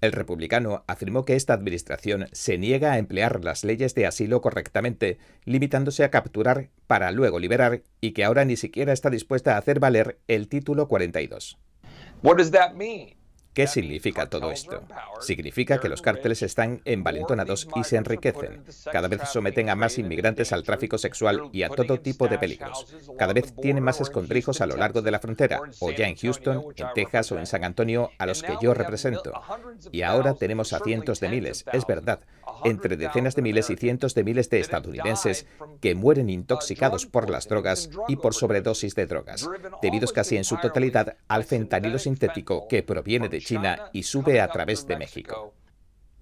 El 0.00 0.12
republicano 0.12 0.84
afirmó 0.86 1.24
que 1.24 1.36
esta 1.36 1.54
administración 1.54 2.28
se 2.32 2.58
niega 2.58 2.92
a 2.92 2.98
emplear 2.98 3.42
las 3.42 3.64
leyes 3.64 3.94
de 3.94 4.06
asilo 4.06 4.42
correctamente, 4.42 5.18
limitándose 5.44 6.04
a 6.04 6.10
capturar 6.10 6.68
para 6.86 7.10
luego 7.12 7.38
liberar, 7.38 7.82
y 8.00 8.12
que 8.12 8.24
ahora 8.24 8.44
ni 8.44 8.56
siquiera 8.56 8.92
está 8.92 9.08
dispuesta 9.08 9.54
a 9.54 9.58
hacer 9.58 9.80
valer 9.80 10.18
el 10.28 10.48
título 10.48 10.86
42. 10.86 11.58
¿Qué 13.56 13.66
significa 13.66 14.28
todo 14.28 14.52
esto? 14.52 14.82
Significa 15.18 15.78
que 15.78 15.88
los 15.88 16.02
cárteles 16.02 16.42
están 16.42 16.82
envalentonados 16.84 17.66
y 17.74 17.84
se 17.84 17.96
enriquecen. 17.96 18.62
Cada 18.92 19.08
vez 19.08 19.22
someten 19.30 19.70
a 19.70 19.74
más 19.74 19.96
inmigrantes 19.96 20.52
al 20.52 20.62
tráfico 20.62 20.98
sexual 20.98 21.48
y 21.54 21.62
a 21.62 21.70
todo 21.70 21.98
tipo 21.98 22.28
de 22.28 22.36
peligros. 22.36 22.86
Cada 23.18 23.32
vez 23.32 23.54
tienen 23.56 23.82
más 23.82 24.02
escondrijos 24.02 24.60
a 24.60 24.66
lo 24.66 24.76
largo 24.76 25.00
de 25.00 25.10
la 25.10 25.20
frontera, 25.20 25.62
o 25.80 25.90
ya 25.90 26.06
en 26.06 26.16
Houston, 26.16 26.66
en 26.76 26.86
Texas 26.94 27.32
o 27.32 27.38
en 27.38 27.46
San 27.46 27.64
Antonio, 27.64 28.10
a 28.18 28.26
los 28.26 28.42
que 28.42 28.58
yo 28.60 28.74
represento. 28.74 29.32
Y 29.90 30.02
ahora 30.02 30.34
tenemos 30.34 30.74
a 30.74 30.80
cientos 30.80 31.20
de 31.20 31.30
miles, 31.30 31.64
es 31.72 31.86
verdad, 31.86 32.20
entre 32.62 32.98
decenas 32.98 33.36
de 33.36 33.42
miles 33.42 33.70
y 33.70 33.76
cientos 33.76 34.14
de 34.14 34.24
miles 34.24 34.50
de 34.50 34.60
estadounidenses 34.60 35.46
que 35.80 35.94
mueren 35.94 36.28
intoxicados 36.28 37.06
por 37.06 37.30
las 37.30 37.48
drogas 37.48 37.88
y 38.06 38.16
por 38.16 38.34
sobredosis 38.34 38.94
de 38.94 39.06
drogas, 39.06 39.48
debidos 39.80 40.12
casi 40.12 40.36
en 40.36 40.44
su 40.44 40.58
totalidad 40.58 41.16
al 41.26 41.44
fentanilo 41.44 41.98
sintético 41.98 42.68
que 42.68 42.82
proviene 42.82 43.30
de 43.30 43.45
China 43.46 43.90
y 43.92 44.02
sube 44.02 44.40
a 44.40 44.48
través 44.48 44.88
de 44.88 44.96
México. 44.96 45.54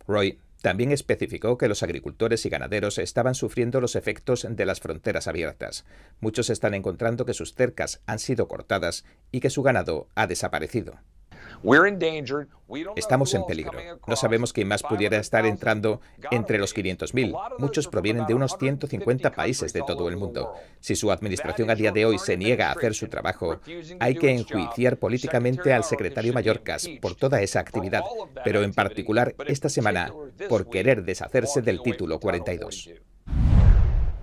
Roy 0.07 0.39
también 0.61 0.93
especificó 0.93 1.57
que 1.57 1.69
los 1.69 1.83
agricultores 1.83 2.45
y 2.45 2.51
ganaderos 2.51 2.99
estaban 2.99 3.35
sufriendo 3.35 3.81
los 3.81 3.97
efectos 3.97 4.47
de 4.49 4.67
las 4.67 4.81
fronteras 4.81 5.27
abiertas. 5.27 5.87
Muchos 6.21 6.51
están 6.51 6.75
encontrando 6.75 7.25
que 7.25 7.33
sus 7.33 7.55
cercas 7.55 8.03
han 8.05 8.19
sido 8.19 8.47
cortadas 8.47 9.07
y 9.33 9.41
que 9.41 9.49
su 9.49 9.63
ganado 9.63 10.09
ha 10.15 10.27
desaparecido. 10.27 11.01
Estamos 12.95 13.33
en 13.35 13.47
peligro. 13.47 13.79
No 14.07 14.17
sabemos 14.17 14.53
quién 14.53 14.69
más 14.69 14.83
pudiera 14.83 15.17
estar 15.19 15.47
entrando 15.47 16.01
entre 16.31 16.59
los 16.59 16.77
500.000. 16.77 17.59
Muchos 17.59 17.89
provienen 17.89 18.27
de 18.27 18.35
unos 18.35 18.57
150 18.59 19.31
países 19.33 19.73
de 19.73 19.83
todo 19.83 20.09
el 20.09 20.17
mundo. 20.17 20.53
Si 20.81 20.95
su 20.95 21.11
administración 21.11 21.71
a 21.71 21.75
día 21.75 21.91
de 21.91 22.05
hoy 22.05 22.19
se 22.19 22.37
niega 22.37 22.69
a 22.69 22.73
hacer 22.73 22.95
su 22.95 23.09
trabajo, 23.09 23.61
hay 23.99 24.15
que 24.15 24.31
enjuiciar 24.31 24.99
políticamente 24.99 25.73
al 25.73 25.85
secretario 25.85 26.35
Mallorcas 26.35 26.89
por 27.01 27.15
toda 27.15 27.41
esa 27.41 27.61
actividad, 27.61 28.03
pero 28.45 28.63
en 28.63 28.75
particular 28.75 29.35
esta 29.47 29.69
semana 29.69 30.13
por 30.49 30.69
querer 30.69 31.03
deshacerse 31.05 31.63
del 31.63 31.81
título 31.83 32.21
42. 32.21 32.91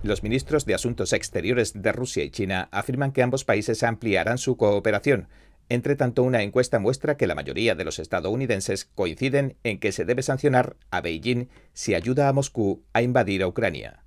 Los 0.02 0.24
ministros 0.24 0.64
de 0.66 0.74
Asuntos 0.74 1.12
Exteriores 1.12 1.80
de 1.80 1.92
Rusia 1.92 2.24
y 2.24 2.30
China 2.30 2.68
afirman 2.72 3.12
que 3.12 3.22
ambos 3.22 3.44
países 3.44 3.84
ampliarán 3.84 4.36
su 4.36 4.56
cooperación, 4.56 5.28
entre 5.72 5.96
tanto, 5.96 6.22
una 6.22 6.42
encuesta 6.42 6.78
muestra 6.78 7.16
que 7.16 7.26
la 7.26 7.34
mayoría 7.34 7.74
de 7.74 7.84
los 7.84 7.98
estadounidenses 7.98 8.84
coinciden 8.84 9.56
en 9.64 9.78
que 9.78 9.92
se 9.92 10.04
debe 10.04 10.22
sancionar 10.22 10.76
a 10.90 11.00
Beijing 11.00 11.48
si 11.72 11.94
ayuda 11.94 12.28
a 12.28 12.34
Moscú 12.34 12.82
a 12.92 13.00
invadir 13.00 13.42
a 13.42 13.48
Ucrania. 13.48 14.04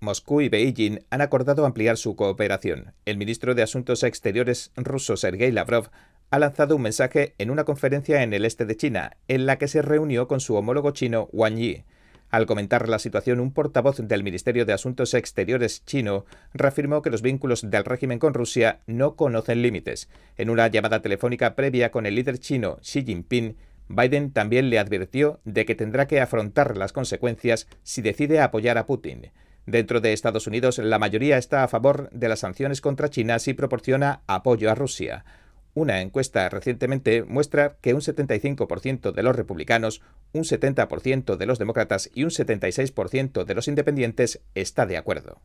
Moscú 0.00 0.40
y 0.40 0.48
Beijing 0.48 0.98
han 1.10 1.20
acordado 1.20 1.66
ampliar 1.66 1.98
su 1.98 2.16
cooperación. 2.16 2.94
El 3.04 3.16
ministro 3.16 3.54
de 3.54 3.62
Asuntos 3.62 4.02
Exteriores 4.02 4.72
ruso 4.74 5.16
Sergei 5.16 5.52
Lavrov 5.52 5.90
ha 6.30 6.40
lanzado 6.40 6.74
un 6.74 6.82
mensaje 6.82 7.36
en 7.38 7.52
una 7.52 7.62
conferencia 7.62 8.24
en 8.24 8.32
el 8.32 8.44
este 8.44 8.64
de 8.64 8.76
China, 8.76 9.16
en 9.28 9.46
la 9.46 9.58
que 9.58 9.68
se 9.68 9.82
reunió 9.82 10.26
con 10.26 10.40
su 10.40 10.56
homólogo 10.56 10.90
chino 10.90 11.28
Wang 11.30 11.58
Yi. 11.58 11.84
Al 12.32 12.46
comentar 12.46 12.88
la 12.88 12.98
situación, 12.98 13.40
un 13.40 13.52
portavoz 13.52 13.98
del 13.98 14.24
Ministerio 14.24 14.64
de 14.64 14.72
Asuntos 14.72 15.12
Exteriores 15.12 15.84
chino 15.84 16.24
reafirmó 16.54 17.02
que 17.02 17.10
los 17.10 17.20
vínculos 17.20 17.70
del 17.70 17.84
régimen 17.84 18.18
con 18.18 18.32
Rusia 18.32 18.80
no 18.86 19.16
conocen 19.16 19.60
límites. 19.60 20.08
En 20.38 20.48
una 20.48 20.66
llamada 20.68 21.02
telefónica 21.02 21.54
previa 21.54 21.90
con 21.90 22.06
el 22.06 22.14
líder 22.14 22.38
chino 22.38 22.78
Xi 22.80 23.04
Jinping, 23.04 23.58
Biden 23.88 24.32
también 24.32 24.70
le 24.70 24.78
advirtió 24.78 25.40
de 25.44 25.66
que 25.66 25.74
tendrá 25.74 26.06
que 26.06 26.22
afrontar 26.22 26.78
las 26.78 26.94
consecuencias 26.94 27.68
si 27.82 28.00
decide 28.00 28.40
apoyar 28.40 28.78
a 28.78 28.86
Putin. 28.86 29.30
Dentro 29.66 30.00
de 30.00 30.14
Estados 30.14 30.46
Unidos, 30.46 30.78
la 30.78 30.98
mayoría 30.98 31.36
está 31.36 31.62
a 31.62 31.68
favor 31.68 32.08
de 32.12 32.28
las 32.30 32.40
sanciones 32.40 32.80
contra 32.80 33.10
China 33.10 33.40
si 33.40 33.52
proporciona 33.52 34.22
apoyo 34.26 34.70
a 34.70 34.74
Rusia. 34.74 35.26
Una 35.74 36.02
encuesta 36.02 36.48
recientemente 36.50 37.24
muestra 37.24 37.76
que 37.80 37.94
un 37.94 38.00
75% 38.00 39.12
de 39.12 39.22
los 39.22 39.34
republicanos, 39.34 40.02
un 40.34 40.44
70% 40.44 41.36
de 41.36 41.46
los 41.46 41.58
demócratas 41.58 42.10
y 42.12 42.24
un 42.24 42.30
76% 42.30 43.44
de 43.44 43.54
los 43.54 43.68
independientes 43.68 44.40
está 44.54 44.84
de 44.84 44.98
acuerdo. 44.98 45.40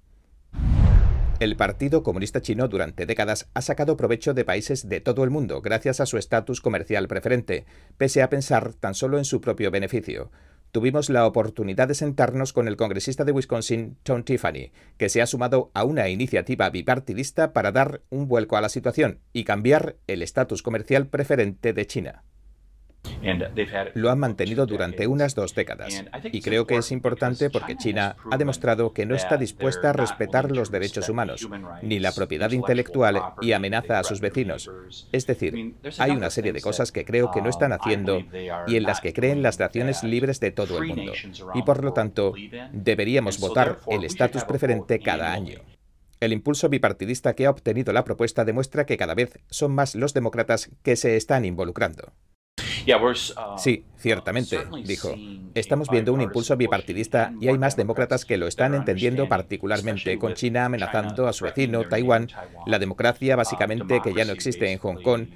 El 1.40 1.56
Partido 1.56 2.02
Comunista 2.02 2.42
Chino 2.42 2.68
durante 2.68 3.06
décadas 3.06 3.48
ha 3.54 3.62
sacado 3.62 3.96
provecho 3.96 4.34
de 4.34 4.44
países 4.44 4.90
de 4.90 5.02
todo 5.02 5.24
el 5.24 5.30
mundo 5.30 5.62
gracias 5.62 6.02
a 6.02 6.08
su 6.08 6.18
estatus 6.18 6.62
comercial 6.62 7.08
preferente, 7.08 7.66
pese 7.98 8.24
a 8.24 8.30
pensar 8.30 8.74
tan 8.74 8.96
solo 8.96 9.20
en 9.20 9.26
su 9.26 9.40
propio 9.40 9.70
beneficio. 9.70 10.32
Tuvimos 10.72 11.10
la 11.10 11.26
oportunidad 11.26 11.88
de 11.88 11.96
sentarnos 11.96 12.54
con 12.54 12.68
el 12.68 12.78
congresista 12.78 13.24
de 13.24 13.32
Wisconsin, 13.32 13.98
Tom 14.04 14.24
Tiffany, 14.24 14.72
que 14.98 15.10
se 15.10 15.22
ha 15.22 15.26
sumado 15.26 15.72
a 15.74 15.84
una 15.84 16.10
iniciativa 16.10 16.70
bipartidista 16.70 17.54
para 17.54 17.72
dar 17.72 18.02
un 18.10 18.28
vuelco 18.28 18.58
a 18.58 18.62
la 18.62 18.70
situación 18.70 19.20
y 19.34 19.44
cambiar 19.44 19.96
el 20.08 20.22
estatus 20.22 20.62
comercial 20.62 21.08
preferente 21.08 21.74
de 21.74 21.88
China. 21.88 22.24
Lo 23.94 24.12
han 24.12 24.20
mantenido 24.20 24.66
durante 24.66 25.08
unas 25.08 25.36
dos 25.36 25.54
décadas. 25.56 26.04
Y 26.32 26.42
creo 26.42 26.66
que 26.68 26.78
es 26.78 26.92
importante 26.92 27.50
porque 27.50 27.78
China 27.78 28.16
ha 28.32 28.38
demostrado 28.38 28.94
que 28.94 29.06
no 29.06 29.16
está 29.16 29.38
dispuesta 29.38 29.90
a 29.90 29.94
respetar 29.94 30.52
los 30.52 30.72
derechos 30.72 31.10
humanos, 31.10 31.48
ni 31.82 32.00
la 32.00 32.12
propiedad 32.12 32.52
intelectual 32.52 33.22
y 33.42 33.52
amenaza 33.52 34.00
a 34.00 34.04
sus 34.04 34.22
vecinos. 34.22 34.70
Es 35.12 35.28
decir, 35.28 35.76
hay 35.98 36.12
una 36.12 36.30
serie 36.30 36.54
de 36.54 36.62
cosas 36.62 36.92
que 36.92 37.06
creo 37.06 37.32
que 37.32 37.42
no 37.42 37.50
están 37.50 37.74
haciendo 37.74 38.24
y 38.68 38.76
en 38.76 38.84
las 38.84 39.02
que 39.02 39.14
creen 39.14 39.42
las 39.42 39.60
naciones 39.60 40.04
libres 40.04 40.40
de 40.40 40.52
todo 40.52 40.78
el 40.78 40.88
mundo. 40.88 41.14
Y 41.54 41.62
por 41.64 41.84
lo 41.84 41.94
tanto, 41.94 42.34
deberíamos 42.72 43.40
votar 43.40 43.80
el 43.88 44.04
estatus 44.04 44.44
preferente 44.44 45.00
cada 45.00 45.34
año. 45.34 45.60
El 46.20 46.34
impulso 46.34 46.68
bipartidista 46.68 47.36
que 47.36 47.46
ha 47.46 47.52
obtenido 47.52 47.94
la 47.94 48.04
propuesta 48.04 48.44
demuestra 48.44 48.88
que 48.88 48.98
cada 48.98 49.14
vez 49.14 49.40
son 49.52 49.74
más 49.74 49.94
los 49.94 50.16
demócratas 50.16 50.72
que 50.82 50.96
se 50.96 51.16
están 51.16 51.46
involucrando. 51.46 52.12
Uh, 52.88 53.58
sí, 53.58 53.84
ciertamente, 53.98 54.60
dijo. 54.86 55.14
Estamos 55.54 55.90
viendo 55.90 56.14
un 56.14 56.22
impulso 56.22 56.56
bipartidista 56.56 57.34
y 57.42 57.48
hay 57.48 57.58
más 57.58 57.76
demócratas 57.76 58.24
que 58.26 58.38
lo 58.38 58.48
están 58.48 58.76
entendiendo 58.76 59.28
particularmente 59.28 60.18
con 60.18 60.34
China 60.36 60.66
amenazando 60.66 61.28
a 61.28 61.34
su 61.34 61.46
vecino, 61.46 61.84
Taiwán, 61.84 62.30
la 62.66 62.80
democracia 62.80 63.36
uh, 63.36 63.38
básicamente 63.38 64.02
que 64.02 64.14
ya 64.14 64.24
no 64.24 64.32
existe 64.32 64.72
en 64.72 64.80
Hong 64.80 65.02
Kong, 65.02 65.28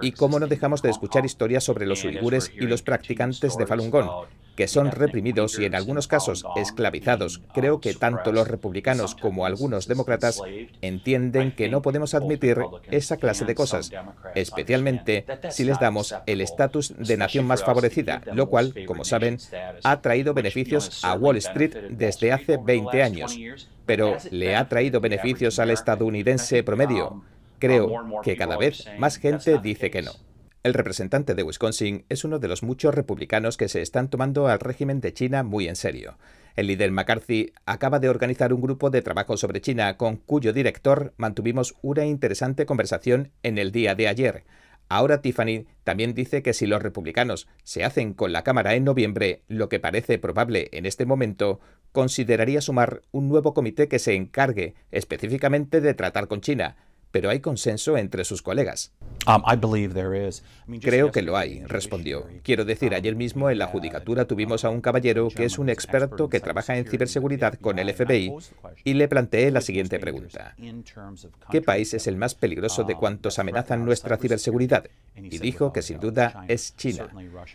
y 0.00 0.12
cómo 0.12 0.38
no 0.38 0.46
dejamos 0.46 0.80
de 0.80 0.90
escuchar 0.90 1.26
historias 1.26 1.64
sobre 1.64 1.86
los 1.86 2.04
uigures 2.04 2.52
y 2.54 2.66
los 2.66 2.82
practicantes 2.82 3.56
de 3.56 3.66
Falun 3.66 3.90
Gong, 3.90 4.08
que 4.56 4.68
son 4.68 4.90
reprimidos 4.90 5.58
y 5.58 5.64
en 5.64 5.74
algunos 5.74 6.08
casos 6.08 6.44
esclavizados. 6.56 7.40
Creo 7.52 7.80
que 7.80 7.94
tanto 7.94 8.32
los 8.32 8.48
republicanos 8.48 9.14
como 9.14 9.46
algunos 9.46 9.88
demócratas 9.88 10.40
entienden 10.80 11.52
que 11.52 11.68
no 11.68 11.82
podemos 11.82 12.14
admitir 12.14 12.58
esa 12.90 13.16
clase 13.16 13.44
de 13.44 13.54
cosas, 13.54 13.90
especialmente 14.34 15.24
si 15.50 15.64
les 15.64 15.78
damos 15.80 16.14
el 16.26 16.40
estatus 16.40 16.94
de 16.96 17.16
nación 17.16 17.46
más 17.46 17.64
favorecida, 17.64 18.22
lo 18.32 18.48
cual, 18.48 18.74
como 18.86 19.04
saben, 19.04 19.38
ha 19.82 20.00
traído 20.00 20.34
beneficios 20.34 21.04
a 21.04 21.14
Wall 21.14 21.36
Street 21.38 21.74
desde 21.90 22.32
hace 22.32 22.56
20 22.56 23.02
años, 23.02 23.38
pero 23.86 24.16
le 24.30 24.56
ha 24.56 24.68
traído 24.68 25.00
beneficios 25.00 25.58
al 25.58 25.70
estadounidense 25.70 26.62
promedio. 26.62 27.22
Creo 27.58 28.20
que 28.22 28.36
cada 28.36 28.56
vez 28.56 28.84
más 28.98 29.16
gente 29.16 29.58
dice 29.58 29.90
que 29.90 30.02
no. 30.02 30.12
El 30.64 30.72
representante 30.72 31.34
de 31.34 31.42
Wisconsin 31.42 32.06
es 32.08 32.24
uno 32.24 32.38
de 32.38 32.48
los 32.48 32.62
muchos 32.62 32.94
republicanos 32.94 33.58
que 33.58 33.68
se 33.68 33.82
están 33.82 34.08
tomando 34.08 34.48
al 34.48 34.60
régimen 34.60 35.02
de 35.02 35.12
China 35.12 35.42
muy 35.42 35.68
en 35.68 35.76
serio. 35.76 36.16
El 36.56 36.68
líder 36.68 36.90
McCarthy 36.90 37.52
acaba 37.66 37.98
de 37.98 38.08
organizar 38.08 38.50
un 38.54 38.62
grupo 38.62 38.88
de 38.88 39.02
trabajo 39.02 39.36
sobre 39.36 39.60
China 39.60 39.98
con 39.98 40.16
cuyo 40.16 40.54
director 40.54 41.12
mantuvimos 41.18 41.74
una 41.82 42.06
interesante 42.06 42.64
conversación 42.64 43.30
en 43.42 43.58
el 43.58 43.72
día 43.72 43.94
de 43.94 44.08
ayer. 44.08 44.44
Ahora 44.88 45.20
Tiffany 45.20 45.66
también 45.82 46.14
dice 46.14 46.42
que 46.42 46.54
si 46.54 46.66
los 46.66 46.82
republicanos 46.82 47.46
se 47.62 47.84
hacen 47.84 48.14
con 48.14 48.32
la 48.32 48.42
Cámara 48.42 48.74
en 48.74 48.84
noviembre, 48.84 49.42
lo 49.48 49.68
que 49.68 49.80
parece 49.80 50.18
probable 50.18 50.70
en 50.72 50.86
este 50.86 51.04
momento, 51.04 51.60
consideraría 51.92 52.62
sumar 52.62 53.02
un 53.12 53.28
nuevo 53.28 53.52
comité 53.52 53.86
que 53.86 53.98
se 53.98 54.14
encargue 54.14 54.74
específicamente 54.90 55.82
de 55.82 55.92
tratar 55.92 56.26
con 56.26 56.40
China, 56.40 56.76
pero 57.14 57.30
hay 57.30 57.38
consenso 57.38 57.96
entre 57.96 58.24
sus 58.24 58.42
colegas. 58.42 58.90
Um, 59.28 59.44
Creo 60.80 61.12
que 61.12 61.22
lo 61.22 61.36
hay, 61.36 61.62
respondió. 61.64 62.26
Quiero 62.42 62.64
decir, 62.64 62.92
ayer 62.92 63.14
mismo 63.14 63.50
en 63.50 63.58
la 63.58 63.68
judicatura 63.68 64.24
tuvimos 64.24 64.64
a 64.64 64.70
un 64.70 64.80
caballero 64.80 65.28
que 65.28 65.44
es 65.44 65.60
un 65.60 65.68
experto 65.68 66.28
que 66.28 66.40
trabaja 66.40 66.76
en 66.76 66.86
ciberseguridad 66.86 67.54
con 67.60 67.78
el 67.78 67.94
FBI 67.94 68.34
y 68.82 68.94
le 68.94 69.06
planteé 69.06 69.52
la 69.52 69.60
siguiente 69.60 70.00
pregunta. 70.00 70.56
¿Qué 71.52 71.62
país 71.62 71.94
es 71.94 72.08
el 72.08 72.16
más 72.16 72.34
peligroso 72.34 72.82
de 72.82 72.94
um, 72.94 72.98
cuantos 72.98 73.38
amenazan 73.38 73.84
nuestra 73.84 74.16
ciberseguridad? 74.16 74.86
Y 75.16 75.38
dijo 75.38 75.72
que 75.72 75.82
sin 75.82 76.00
duda 76.00 76.44
es 76.48 76.76
China. 76.76 77.08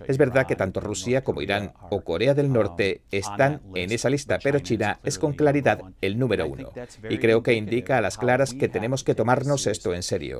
Es 0.07 0.17
verdad 0.17 0.47
que 0.47 0.55
tanto 0.55 0.79
Rusia 0.79 1.23
como 1.23 1.41
Irán 1.41 1.73
o 1.89 2.01
Corea 2.01 2.33
del 2.33 2.51
Norte 2.51 3.01
están 3.11 3.61
en 3.75 3.91
esa 3.91 4.09
lista, 4.09 4.39
pero 4.41 4.59
China 4.59 4.99
es 5.03 5.19
con 5.19 5.33
claridad 5.33 5.81
el 6.01 6.17
número 6.17 6.47
uno. 6.47 6.71
Y 7.09 7.17
creo 7.17 7.43
que 7.43 7.53
indica 7.53 7.97
a 7.97 8.01
las 8.01 8.17
claras 8.17 8.53
que 8.53 8.69
tenemos 8.69 9.03
que 9.03 9.15
tomarnos 9.15 9.67
esto 9.67 9.93
en 9.93 10.03
serio. 10.03 10.39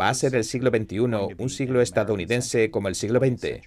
¿Va 0.00 0.08
a 0.08 0.14
ser 0.14 0.34
el 0.34 0.44
siglo 0.44 0.70
XXI 0.70 0.98
un 0.98 1.50
siglo 1.50 1.80
estadounidense 1.80 2.70
como 2.70 2.88
el 2.88 2.94
siglo 2.94 3.20
XX? 3.20 3.60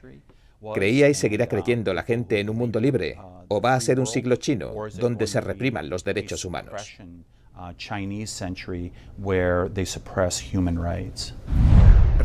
¿Creía 0.73 1.09
y 1.09 1.13
seguirá 1.13 1.47
creyendo 1.47 1.93
la 1.93 2.03
gente 2.03 2.39
en 2.39 2.49
un 2.49 2.57
mundo 2.57 2.79
libre? 2.79 3.17
¿O 3.47 3.61
va 3.61 3.75
a 3.75 3.79
ser 3.79 3.99
un 3.99 4.07
siglo 4.07 4.35
chino 4.35 4.73
donde 4.99 5.27
se 5.27 5.41
repriman 5.41 5.89
los 5.89 6.03
derechos 6.03 6.43
humanos? 6.43 6.97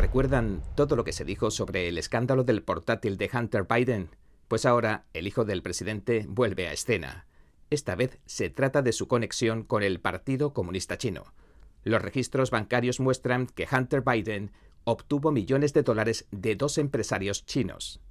¿Recuerdan 0.05 0.62
todo 0.74 0.96
lo 0.96 1.05
que 1.05 1.14
se 1.14 1.24
dijo 1.24 1.50
sobre 1.50 1.88
el 1.88 1.96
escándalo 1.96 2.44
del 2.44 2.62
portátil 2.62 3.16
de 3.16 3.30
Hunter 3.32 3.64
Biden? 3.64 4.11
Pues 4.48 4.66
ahora 4.66 5.07
el 5.14 5.26
hijo 5.26 5.46
del 5.46 5.62
presidente 5.62 6.26
vuelve 6.28 6.68
a 6.68 6.74
escena. 6.74 7.26
Esta 7.70 7.94
vez 7.94 8.18
se 8.26 8.50
trata 8.50 8.82
de 8.82 8.92
su 8.92 9.09
conexión 9.09 9.62
con 9.62 9.82
el 9.82 10.00
Partido 10.00 10.52
Comunista 10.52 10.98
Chino. 10.98 11.32
Los 11.84 12.02
registros 12.02 12.50
bancarios 12.50 13.00
muestran 13.00 13.46
que 13.46 13.66
Hunter 13.66 14.02
Biden 14.02 14.52
obtuvo 14.84 15.32
millones 15.32 15.72
de 15.72 15.82
dólares 15.82 16.26
de 16.30 16.55
dos 16.55 16.76
empresarios 16.76 17.46
chinos. 17.46 18.02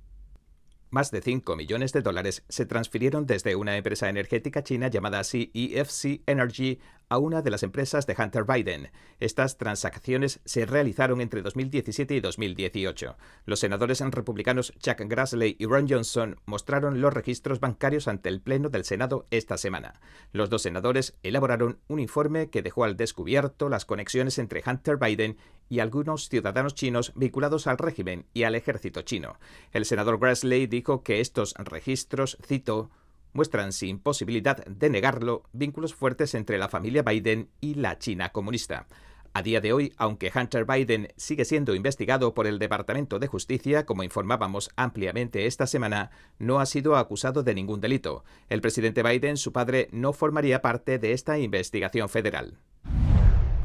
Más 0.93 1.09
de 1.09 1.23
5 1.23 1.55
millones 1.55 1.91
de 1.91 2.03
dólares 2.03 2.43
se 2.49 2.67
transfirieron 2.67 3.25
desde 3.25 3.55
una 3.55 3.77
empresa 3.77 4.09
energética 4.09 4.63
china 4.63 4.89
llamada 4.89 5.23
CEFC 5.23 6.21
Energy 6.27 6.77
a 7.09 7.17
una 7.17 7.41
de 7.41 7.49
las 7.49 7.63
empresas 7.63 8.05
de 8.05 8.15
Hunter 8.17 8.43
Biden. 8.43 8.91
Estas 9.19 9.57
transacciones 9.57 10.39
se 10.45 10.65
realizaron 10.65 11.21
entre 11.21 11.41
2017 11.41 12.15
y 12.15 12.19
2018. 12.19 13.17
Los 13.45 13.59
senadores 13.59 14.01
republicanos 14.01 14.73
Chuck 14.79 14.99
Grassley 14.99 15.55
y 15.59 15.65
Ron 15.65 15.87
Johnson 15.89 16.39
mostraron 16.45 17.01
los 17.01 17.13
registros 17.13 17.59
bancarios 17.59 18.07
ante 18.07 18.29
el 18.29 18.41
Pleno 18.41 18.69
del 18.69 18.85
Senado 18.85 19.25
esta 19.31 19.57
semana. 19.57 19.99
Los 20.31 20.49
dos 20.49 20.61
senadores 20.61 21.17
elaboraron 21.23 21.79
un 21.87 21.99
informe 21.99 22.49
que 22.49 22.61
dejó 22.61 22.83
al 22.83 22.97
descubierto 22.97 23.69
las 23.69 23.85
conexiones 23.85 24.37
entre 24.37 24.63
Hunter 24.65 24.97
Biden 24.97 25.37
y 25.69 25.79
algunos 25.79 26.29
ciudadanos 26.29 26.75
chinos 26.75 27.13
vinculados 27.15 27.67
al 27.67 27.77
régimen 27.77 28.25
y 28.33 28.43
al 28.43 28.55
ejército 28.55 29.01
chino. 29.01 29.37
El 29.71 29.85
senador 29.85 30.19
Grassley 30.19 30.67
dijo 30.67 30.82
que 31.03 31.19
estos 31.19 31.53
registros, 31.57 32.37
cito, 32.45 32.91
muestran 33.33 33.73
sin 33.73 33.99
posibilidad 33.99 34.63
de 34.65 34.89
negarlo 34.89 35.43
vínculos 35.53 35.93
fuertes 35.93 36.35
entre 36.35 36.57
la 36.57 36.69
familia 36.69 37.03
Biden 37.03 37.49
y 37.61 37.75
la 37.75 37.97
China 37.97 38.31
comunista. 38.31 38.87
A 39.35 39.41
día 39.41 39.61
de 39.61 39.73
hoy, 39.73 39.93
aunque 39.97 40.31
Hunter 40.33 40.63
Biden 40.63 41.07
sigue 41.17 41.43
siendo 41.43 41.73
investigado 41.73 42.35
por 42.35 42.45
el 42.45 42.59
Departamento 42.59 43.17
de 43.17 43.25
Justicia, 43.25 43.83
como 43.83 44.03
informábamos 44.03 44.69
ampliamente 44.75 45.47
esta 45.47 45.65
semana, 45.65 46.11
no 46.37 46.59
ha 46.59 46.67
sido 46.67 46.95
acusado 46.97 47.41
de 47.41 47.55
ningún 47.55 47.81
delito. 47.81 48.23
El 48.47 48.61
presidente 48.61 49.01
Biden, 49.01 49.37
su 49.37 49.51
padre, 49.51 49.89
no 49.91 50.13
formaría 50.13 50.61
parte 50.61 50.99
de 50.99 51.13
esta 51.13 51.39
investigación 51.39 52.09
federal. 52.09 52.59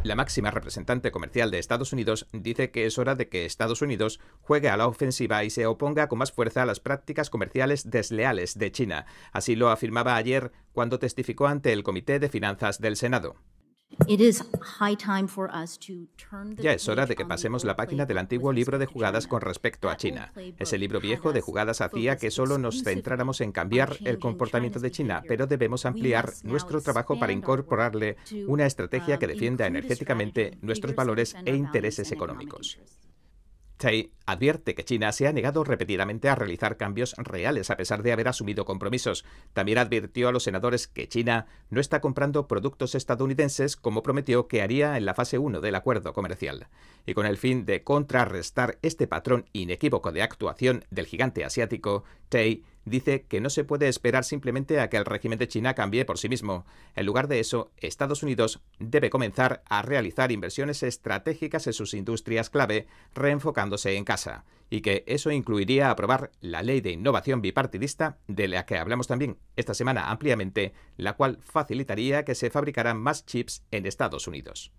La 0.05 0.15
máxima 0.15 0.53
representante 0.53 1.11
comercial 1.11 1.51
de 1.51 1.59
Estados 1.59 1.93
Unidos 1.93 2.29
dice 2.33 2.71
que 2.71 2.87
es 2.87 2.99
hora 2.99 3.17
de 3.17 3.29
que 3.29 3.45
Estados 3.45 3.83
Unidos 3.83 4.21
juegue 4.41 4.69
a 4.69 4.77
la 4.77 4.87
ofensiva 4.87 5.43
y 5.43 5.51
se 5.51 5.67
oponga 5.67 6.09
con 6.09 6.21
más 6.21 6.31
fuerza 6.31 6.63
a 6.63 6.67
las 6.67 6.79
prácticas 6.79 7.31
comerciales 7.31 7.91
desleales 7.91 8.57
de 8.57 8.71
China. 8.71 9.07
Así 9.33 9.57
lo 9.57 9.71
afirmaba 9.71 10.15
ayer 10.15 10.53
cuando 10.73 11.01
testificó 11.01 11.49
ante 11.49 11.73
el 11.73 11.83
Comité 11.83 12.21
de 12.21 12.29
Finanzas 12.29 12.81
del 12.81 12.97
Senado. 12.97 13.35
Ya 16.57 16.73
es 16.73 16.89
hora 16.89 17.07
de 17.07 17.15
que 17.17 17.27
pasemos 17.27 17.65
la 17.65 17.77
página 17.77 18.07
del 18.07 18.19
antiguo 18.19 18.53
libro 18.53 18.79
de 18.79 18.87
jugadas 18.87 19.27
con 19.27 19.41
respecto 19.41 19.91
a 19.91 19.97
China. 19.97 20.33
Ese 20.59 20.79
libro 20.79 21.01
viejo 21.01 21.33
de 21.33 21.41
jugadas 21.41 21.81
hacía 21.81 22.17
que 22.17 22.31
solo 22.31 22.59
nos 22.59 22.83
centráramos 22.83 23.41
en 23.41 23.53
cambiar 23.53 23.97
el 24.05 24.19
comportamiento 24.19 24.79
de 24.81 24.91
China, 24.91 25.23
pero 25.27 25.47
debemos 25.47 25.85
ampliar 25.85 26.33
nuestro 26.43 26.81
trabajo 26.81 27.19
para 27.19 27.33
incorporarle 27.33 28.17
una 28.47 28.67
estrategia 28.67 29.19
que 29.19 29.27
defienda 29.27 29.67
energéticamente 29.67 30.59
nuestros 30.63 30.95
valores 30.95 31.37
e 31.45 31.55
intereses 31.55 32.13
económicos. 32.13 32.79
Tsai 33.79 34.13
advierte 34.27 34.75
que 34.75 34.85
China 34.85 35.13
se 35.13 35.27
ha 35.27 35.33
negado 35.33 35.65
repetidamente 35.65 36.29
a 36.29 36.35
realizar 36.35 36.77
cambios 36.77 37.15
reales 37.17 37.71
a 37.71 37.77
pesar 37.77 38.03
de 38.03 38.13
haber 38.13 38.29
asumido 38.29 38.65
compromisos. 38.65 39.25
También 39.55 39.79
advirtió 39.79 40.29
a 40.29 40.33
los 40.33 40.43
senadores 40.43 40.89
que 40.89 41.09
China 41.09 41.47
no 41.71 41.81
está 41.81 42.01
comprando 42.01 42.47
productos 42.49 42.95
estadounidenses 42.95 43.77
como 43.77 44.03
prometió 44.03 44.49
que 44.49 44.61
haría 44.61 44.97
en 44.99 45.07
la 45.07 45.15
fase 45.15 45.39
1 45.39 45.61
del 45.61 45.77
acuerdo 45.77 46.13
comercial. 46.13 46.67
Y 47.07 47.15
con 47.15 47.25
el 47.25 47.39
fin 47.39 47.65
de 47.65 47.85
contrarrestar 47.85 48.79
este 48.83 49.07
patrón 49.07 49.47
inequívoco 49.53 50.13
de 50.13 50.23
actuación 50.23 50.85
del 50.91 51.07
gigante 51.07 51.45
asiático, 51.45 52.05
Tsai 52.29 52.65
dice 52.89 53.27
que 53.29 53.41
no 53.41 53.51
se 53.51 53.65
puede 53.65 53.89
esperar 53.89 54.25
simplemente 54.25 54.81
a 54.81 54.89
que 54.89 54.97
el 54.97 55.05
régimen 55.05 55.39
de 55.39 55.49
China 55.49 55.75
cambie 55.75 56.05
por 56.05 56.19
sí 56.19 56.29
mismo. 56.29 56.67
En 56.95 57.07
lugar 57.07 57.29
de 57.29 57.41
eso, 57.41 57.71
Estados 57.77 58.23
Unidos 58.23 58.61
debe 58.79 59.11
comenzar 59.11 59.63
a 59.69 59.83
realizar 59.83 60.33
inversiones 60.33 60.83
estratégicas 60.83 61.67
en 61.67 61.73
sus 61.73 61.95
industrias 61.95 62.51
clave, 62.51 62.87
reenfocándose 63.15 63.97
en 63.97 64.05
casa, 64.05 64.45
y 64.71 64.81
que 64.81 65.05
eso 65.07 65.31
incluiría 65.31 65.91
aprobar 65.91 66.31
la 66.41 66.63
ley 66.63 66.81
de 66.81 66.93
innovación 66.93 67.41
bipartidista, 67.41 68.19
de 68.27 68.49
la 68.49 68.67
que 68.67 68.79
hablamos 68.79 69.07
también 69.07 69.39
esta 69.57 69.75
semana 69.75 70.11
ampliamente, 70.11 70.73
la 70.97 71.15
cual 71.15 71.39
facilitaría 71.41 72.25
que 72.25 72.35
se 72.35 72.51
fabricaran 72.51 72.99
más 72.99 73.25
chips 73.27 73.65
en 73.71 73.87
Estados 73.87 74.27
Unidos. 74.27 74.73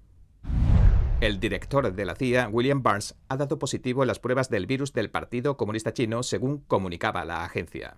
El 1.21 1.41
director 1.41 1.93
de 1.93 2.05
la 2.05 2.15
CIA, 2.15 2.47
William 2.47 2.81
Barnes, 2.81 3.13
ha 3.27 3.35
dado 3.35 3.59
positivo 3.59 4.03
en 4.03 4.07
las 4.07 4.19
pruebas 4.19 4.49
del 4.49 4.67
virus 4.67 4.93
del 4.93 5.11
Partido 5.11 5.57
Comunista 5.57 5.91
Chino, 5.91 6.23
según 6.23 6.59
comunicaba 6.59 7.25
la 7.25 7.43
agencia. 7.43 7.97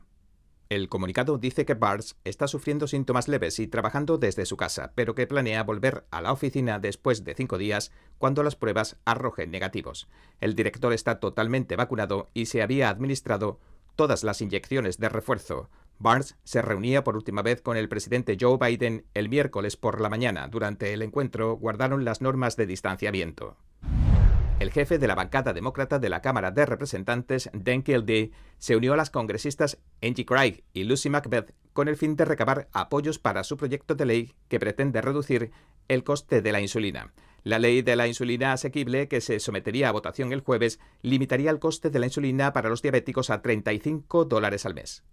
El 0.69 0.89
comunicado 0.89 1.37
dice 1.37 1.63
que 1.63 1.75
Barnes 1.75 2.15
está 2.23 2.47
sufriendo 2.47 2.87
síntomas 2.87 3.27
leves 3.27 3.59
y 3.59 3.67
trabajando 3.67 4.17
desde 4.17 4.47
su 4.47 4.57
casa, 4.57 4.93
pero 4.95 5.13
que 5.13 5.27
planea 5.27 5.61
volver 5.61 6.07
a 6.09 6.21
la 6.21 6.31
oficina 6.31 6.79
después 6.79 7.23
de 7.23 7.35
cinco 7.35 7.59
días 7.59 7.91
cuando 8.17 8.41
las 8.41 8.55
pruebas 8.55 8.97
arrojen 9.05 9.51
negativos. 9.51 10.07
El 10.39 10.55
director 10.55 10.91
está 10.91 11.19
totalmente 11.19 11.75
vacunado 11.75 12.31
y 12.33 12.47
se 12.47 12.63
había 12.63 12.89
administrado 12.89 13.59
todas 13.95 14.23
las 14.23 14.41
inyecciones 14.41 14.97
de 14.97 15.09
refuerzo. 15.09 15.69
Barnes 16.01 16.35
se 16.43 16.63
reunía 16.63 17.03
por 17.03 17.15
última 17.15 17.43
vez 17.43 17.61
con 17.61 17.77
el 17.77 17.87
presidente 17.87 18.35
Joe 18.39 18.57
Biden 18.57 19.05
el 19.13 19.29
miércoles 19.29 19.77
por 19.77 20.01
la 20.01 20.09
mañana. 20.09 20.47
Durante 20.47 20.93
el 20.93 21.03
encuentro 21.03 21.55
guardaron 21.55 22.05
las 22.05 22.21
normas 22.21 22.55
de 22.55 22.65
distanciamiento. 22.65 23.57
El 24.59 24.71
jefe 24.71 24.97
de 24.97 25.07
la 25.07 25.15
bancada 25.15 25.53
demócrata 25.53 25.99
de 25.99 26.09
la 26.09 26.21
Cámara 26.21 26.51
de 26.51 26.65
Representantes, 26.65 27.49
Dan 27.53 27.83
Kildee, 27.83 28.31
se 28.57 28.75
unió 28.75 28.93
a 28.93 28.97
las 28.97 29.09
congresistas 29.09 29.79
Angie 30.03 30.25
Craig 30.25 30.63
y 30.73 30.83
Lucy 30.83 31.09
Macbeth 31.09 31.53
con 31.73 31.87
el 31.87 31.97
fin 31.97 32.15
de 32.15 32.25
recabar 32.25 32.67
apoyos 32.71 33.19
para 33.19 33.43
su 33.43 33.57
proyecto 33.57 33.95
de 33.95 34.05
ley 34.05 34.33
que 34.49 34.59
pretende 34.59 35.01
reducir 35.01 35.51
el 35.87 36.03
coste 36.03 36.41
de 36.41 36.51
la 36.51 36.61
insulina. 36.61 37.11
La 37.43 37.57
ley 37.57 37.81
de 37.81 37.95
la 37.95 38.07
insulina 38.07 38.53
asequible, 38.53 39.07
que 39.07 39.21
se 39.21 39.39
sometería 39.39 39.89
a 39.89 39.93
votación 39.93 40.31
el 40.31 40.41
jueves, 40.41 40.79
limitaría 41.01 41.49
el 41.49 41.59
coste 41.59 41.89
de 41.89 41.99
la 41.99 42.05
insulina 42.05 42.53
para 42.53 42.69
los 42.69 42.83
diabéticos 42.83 43.31
a 43.31 43.41
35 43.41 44.25
dólares 44.25 44.65
al 44.67 44.75
mes. 44.75 45.03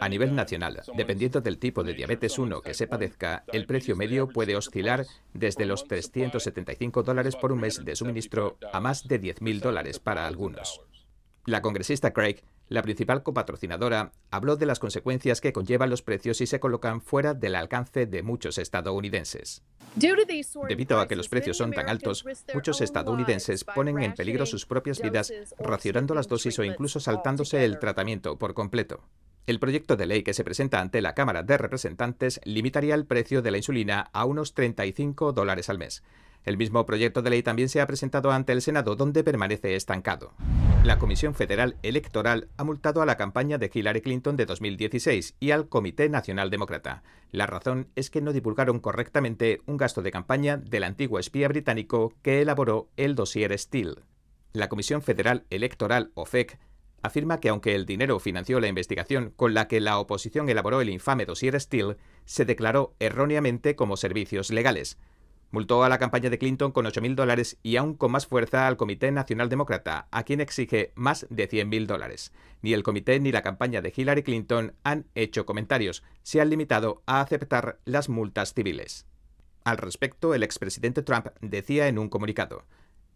A 0.00 0.08
nivel 0.08 0.34
nacional, 0.34 0.82
dependiendo 0.96 1.40
del 1.40 1.58
tipo 1.58 1.82
de 1.82 1.94
diabetes 1.94 2.38
1 2.38 2.62
que 2.62 2.74
se 2.74 2.86
padezca, 2.86 3.44
el 3.52 3.66
precio 3.66 3.96
medio 3.96 4.28
puede 4.28 4.56
oscilar 4.56 5.06
desde 5.32 5.66
los 5.66 5.84
375 5.84 7.02
dólares 7.02 7.36
por 7.36 7.52
un 7.52 7.60
mes 7.60 7.84
de 7.84 7.96
suministro 7.96 8.58
a 8.72 8.80
más 8.80 9.06
de 9.06 9.20
10.000 9.20 9.60
dólares 9.60 9.98
para 9.98 10.26
algunos. 10.26 10.80
La 11.46 11.60
congresista 11.60 12.12
Craig 12.12 12.42
la 12.68 12.82
principal 12.82 13.22
copatrocinadora 13.22 14.12
habló 14.30 14.56
de 14.56 14.66
las 14.66 14.78
consecuencias 14.78 15.40
que 15.40 15.52
conllevan 15.52 15.90
los 15.90 16.02
precios 16.02 16.40
y 16.40 16.46
se 16.46 16.60
colocan 16.60 17.00
fuera 17.00 17.34
del 17.34 17.54
alcance 17.54 18.06
de 18.06 18.22
muchos 18.22 18.58
estadounidenses. 18.58 19.62
Debido 20.68 20.98
a 20.98 21.06
que 21.06 21.16
los 21.16 21.28
precios 21.28 21.56
son 21.56 21.72
tan 21.72 21.88
altos, 21.88 22.24
muchos 22.52 22.80
estadounidenses 22.80 23.64
ponen 23.64 24.02
en 24.02 24.14
peligro 24.14 24.46
sus 24.46 24.66
propias 24.66 25.00
vidas 25.00 25.32
racionando 25.58 26.14
las 26.14 26.28
dosis 26.28 26.58
o 26.58 26.64
incluso 26.64 27.00
saltándose 27.00 27.64
el 27.64 27.78
tratamiento 27.78 28.38
por 28.38 28.54
completo. 28.54 29.04
El 29.46 29.60
proyecto 29.60 29.96
de 29.96 30.06
ley 30.06 30.22
que 30.22 30.32
se 30.32 30.42
presenta 30.42 30.80
ante 30.80 31.02
la 31.02 31.14
Cámara 31.14 31.42
de 31.42 31.58
Representantes 31.58 32.40
limitaría 32.44 32.94
el 32.94 33.04
precio 33.04 33.42
de 33.42 33.50
la 33.50 33.58
insulina 33.58 34.08
a 34.14 34.24
unos 34.24 34.54
35 34.54 35.32
dólares 35.32 35.68
al 35.68 35.78
mes. 35.78 36.02
El 36.44 36.58
mismo 36.58 36.84
proyecto 36.84 37.22
de 37.22 37.30
ley 37.30 37.42
también 37.42 37.68
se 37.68 37.80
ha 37.80 37.86
presentado 37.86 38.30
ante 38.30 38.52
el 38.52 38.62
Senado, 38.62 38.96
donde 38.96 39.24
permanece 39.24 39.76
estancado. 39.76 40.34
La 40.84 40.98
Comisión 40.98 41.34
Federal 41.34 41.76
Electoral 41.82 42.48
ha 42.58 42.64
multado 42.64 43.00
a 43.00 43.06
la 43.06 43.16
campaña 43.16 43.56
de 43.56 43.70
Hillary 43.72 44.02
Clinton 44.02 44.36
de 44.36 44.44
2016 44.44 45.36
y 45.40 45.50
al 45.52 45.68
Comité 45.70 46.10
Nacional 46.10 46.50
Demócrata. 46.50 47.02
La 47.30 47.46
razón 47.46 47.88
es 47.96 48.10
que 48.10 48.20
no 48.20 48.34
divulgaron 48.34 48.80
correctamente 48.80 49.62
un 49.64 49.78
gasto 49.78 50.02
de 50.02 50.10
campaña 50.10 50.58
del 50.58 50.84
antiguo 50.84 51.18
espía 51.18 51.48
británico 51.48 52.12
que 52.20 52.42
elaboró 52.42 52.90
el 52.98 53.14
dossier 53.14 53.58
Steele. 53.58 53.94
La 54.52 54.68
Comisión 54.68 55.00
Federal 55.00 55.46
Electoral, 55.48 56.10
OFEC, 56.14 56.58
afirma 57.00 57.40
que 57.40 57.48
aunque 57.48 57.74
el 57.74 57.86
dinero 57.86 58.18
financió 58.18 58.60
la 58.60 58.68
investigación 58.68 59.32
con 59.36 59.54
la 59.54 59.68
que 59.68 59.80
la 59.80 59.98
oposición 59.98 60.48
elaboró 60.48 60.82
el 60.82 60.90
infame 60.90 61.24
dossier 61.24 61.58
Steele, 61.60 61.96
se 62.26 62.44
declaró 62.44 62.94
erróneamente 62.98 63.74
como 63.74 63.96
servicios 63.96 64.50
legales. 64.50 64.98
Multó 65.54 65.84
a 65.84 65.88
la 65.88 65.98
campaña 65.98 66.30
de 66.30 66.38
Clinton 66.40 66.72
con 66.72 66.84
8.000 66.84 67.14
dólares 67.14 67.58
y 67.62 67.76
aún 67.76 67.94
con 67.94 68.10
más 68.10 68.26
fuerza 68.26 68.66
al 68.66 68.76
Comité 68.76 69.12
Nacional 69.12 69.48
Demócrata, 69.48 70.08
a 70.10 70.24
quien 70.24 70.40
exige 70.40 70.90
más 70.96 71.28
de 71.30 71.48
100.000 71.48 71.86
dólares. 71.86 72.32
Ni 72.60 72.72
el 72.72 72.82
comité 72.82 73.20
ni 73.20 73.30
la 73.30 73.42
campaña 73.42 73.80
de 73.80 73.92
Hillary 73.94 74.24
Clinton 74.24 74.74
han 74.82 75.06
hecho 75.14 75.46
comentarios, 75.46 76.02
se 76.24 76.40
han 76.40 76.50
limitado 76.50 77.04
a 77.06 77.20
aceptar 77.20 77.78
las 77.84 78.08
multas 78.08 78.52
civiles. 78.52 79.06
Al 79.62 79.76
respecto, 79.76 80.34
el 80.34 80.42
expresidente 80.42 81.04
Trump 81.04 81.28
decía 81.40 81.86
en 81.86 82.00
un 82.00 82.08
comunicado, 82.08 82.64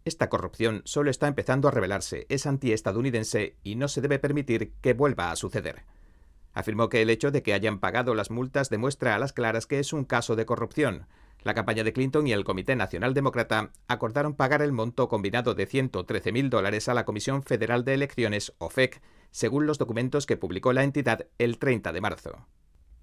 esta 0.05 0.29
corrupción 0.29 0.81
solo 0.85 1.11
está 1.11 1.27
empezando 1.27 1.67
a 1.67 1.71
revelarse, 1.71 2.25
es 2.29 2.45
antiestadounidense 2.45 3.57
y 3.65 3.75
no 3.75 3.89
se 3.89 3.99
debe 3.99 4.17
permitir 4.17 4.71
que 4.79 4.93
vuelva 4.93 5.31
a 5.31 5.35
suceder. 5.35 5.83
Afirmó 6.53 6.87
que 6.87 7.01
el 7.01 7.09
hecho 7.09 7.31
de 7.31 7.43
que 7.43 7.53
hayan 7.53 7.79
pagado 7.79 8.15
las 8.15 8.31
multas 8.31 8.69
demuestra 8.69 9.15
a 9.15 9.19
las 9.19 9.33
claras 9.33 9.67
que 9.67 9.79
es 9.79 9.91
un 9.91 10.05
caso 10.05 10.37
de 10.37 10.45
corrupción. 10.45 11.05
La 11.43 11.53
campaña 11.53 11.83
de 11.83 11.93
Clinton 11.93 12.27
y 12.27 12.33
el 12.33 12.43
Comité 12.43 12.75
Nacional 12.75 13.13
Demócrata 13.13 13.71
acordaron 13.87 14.35
pagar 14.35 14.61
el 14.61 14.73
monto 14.73 15.07
combinado 15.07 15.55
de 15.55 15.67
113.000 15.67 16.49
dólares 16.49 16.89
a 16.89 16.93
la 16.93 17.05
Comisión 17.05 17.43
Federal 17.43 17.85
de 17.85 17.93
Elecciones, 17.93 18.53
OFEC, 18.57 19.01
según 19.31 19.65
los 19.65 19.77
documentos 19.77 20.25
que 20.25 20.35
publicó 20.37 20.73
la 20.73 20.83
entidad 20.83 21.27
el 21.37 21.57
30 21.57 21.93
de 21.93 22.01
marzo. 22.01 22.45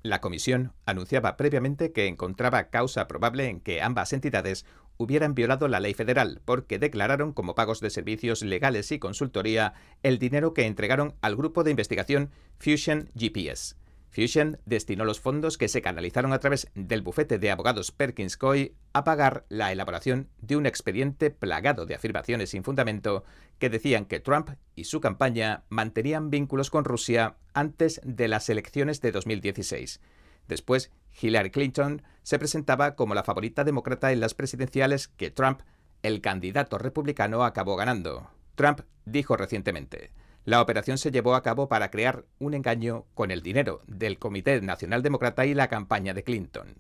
La 0.03 0.21
comisión 0.21 0.73
anunciaba 0.85 1.37
previamente 1.37 1.93
que 1.93 2.07
encontraba 2.07 2.69
causa 2.69 3.09
probable 3.09 3.49
en 3.49 3.61
que 3.61 3.81
ambas 3.81 4.13
entidades 4.13 4.67
hubieran 4.99 5.35
violado 5.35 5.67
la 5.67 5.81
ley 5.81 5.95
federal 5.95 6.41
porque 6.45 6.79
declararon 6.79 7.33
como 7.33 7.55
pagos 7.55 7.81
de 7.81 7.91
servicios 7.91 8.43
legales 8.43 8.93
y 8.93 8.99
consultoría 8.99 9.75
el 10.03 10.19
dinero 10.19 10.55
que 10.55 10.67
entregaron 10.67 11.15
al 11.23 11.37
grupo 11.37 11.65
de 11.65 11.71
investigación 11.71 12.31
Fusion 12.59 13.11
GPS. 13.17 13.77
Fusion 14.17 14.59
destinó 14.65 15.05
los 15.05 15.21
fondos 15.21 15.59
que 15.59 15.69
se 15.69 15.83
canalizaron 15.83 16.33
a 16.33 16.39
través 16.39 16.71
del 16.75 17.03
bufete 17.03 17.39
de 17.39 17.51
abogados 17.51 17.93
Perkins 17.93 18.39
Coy 18.39 18.75
a 18.95 19.05
pagar 19.05 19.45
la 19.51 19.73
elaboración 19.73 20.31
de 20.41 20.57
un 20.57 20.65
expediente 20.65 21.31
plagado 21.31 21.85
de 21.85 21.97
afirmaciones 21.97 22.49
sin 22.49 22.65
fundamento 22.65 23.25
que 23.59 23.69
decían 23.69 24.07
que 24.07 24.19
Trump 24.19 24.53
y 24.75 24.85
su 24.85 25.03
campaña 25.03 25.65
mantenían 25.69 26.31
vínculos 26.31 26.71
con 26.71 26.87
Rusia 26.87 27.37
antes 27.53 28.01
de 28.05 28.29
las 28.29 28.49
elecciones 28.49 29.03
de 29.03 29.13
2016. 29.13 30.01
Después, 30.49 30.91
Hillary 31.21 31.51
Clinton 31.51 32.01
se 32.23 32.39
presentaba 32.39 32.95
como 32.97 33.15
la 33.15 33.23
favorita 33.23 33.65
demócrata 33.65 34.13
en 34.13 34.21
las 34.21 34.33
presidenciales 34.33 35.09
que 35.09 35.31
Trump, 35.31 35.61
el 36.03 36.23
candidato 36.23 36.79
republicano, 36.79 37.45
acabó 37.45 37.77
ganando. 37.77 38.31
Trump 38.55 38.81
dijo 39.05 39.37
recientemente, 39.37 40.11
la 40.47 40.63
operación 40.63 40.97
se 40.97 41.11
llevó 41.11 41.35
a 41.35 41.43
cabo 41.43 41.69
para 41.69 41.91
crear 41.91 42.25
un 42.39 42.55
engaño 42.55 43.05
con 43.15 43.33
el 43.33 43.43
dinero 43.43 43.83
del 43.89 44.21
Comité 44.21 44.61
Nacional 44.61 45.03
Demócrata 45.03 45.45
y 45.45 45.55
la 45.55 45.67
campaña 45.67 46.15
de 46.15 46.23
Clinton. 46.23 46.77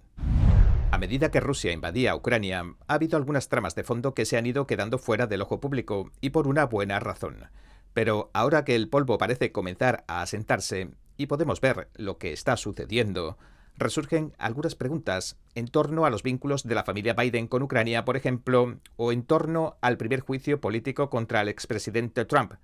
A 0.92 0.98
medida 0.98 1.32
que 1.32 1.40
Rusia 1.40 1.72
invadía 1.72 2.14
Ucrania, 2.14 2.62
ha 2.86 2.94
habido 2.94 3.16
algunas 3.16 3.48
tramas 3.48 3.74
de 3.74 3.82
fondo 3.82 4.14
que 4.14 4.24
se 4.24 4.36
han 4.36 4.46
ido 4.46 4.68
quedando 4.68 4.98
fuera 4.98 5.26
del 5.26 5.42
ojo 5.42 5.58
público 5.58 6.12
y 6.20 6.30
por 6.30 6.46
una 6.46 6.64
buena 6.64 7.00
razón. 7.00 7.50
Pero 7.92 8.30
ahora 8.34 8.64
que 8.64 8.76
el 8.76 8.88
polvo 8.88 9.18
parece 9.18 9.50
comenzar 9.50 10.04
a 10.06 10.22
asentarse 10.22 10.92
y 11.16 11.26
podemos 11.26 11.60
ver 11.60 11.88
lo 11.96 12.18
que 12.18 12.32
está 12.32 12.56
sucediendo, 12.56 13.36
resurgen 13.76 14.32
algunas 14.38 14.76
preguntas 14.76 15.38
en 15.56 15.66
torno 15.66 16.06
a 16.06 16.10
los 16.10 16.22
vínculos 16.22 16.62
de 16.62 16.76
la 16.76 16.84
familia 16.84 17.14
Biden 17.14 17.48
con 17.48 17.62
Ucrania, 17.62 18.04
por 18.04 18.16
ejemplo, 18.16 18.78
o 18.94 19.10
en 19.10 19.24
torno 19.24 19.76
al 19.80 19.96
primer 19.96 20.20
juicio 20.20 20.60
político 20.60 21.10
contra 21.10 21.40
el 21.40 21.48
expresidente 21.48 22.24
Trump, 22.26 22.54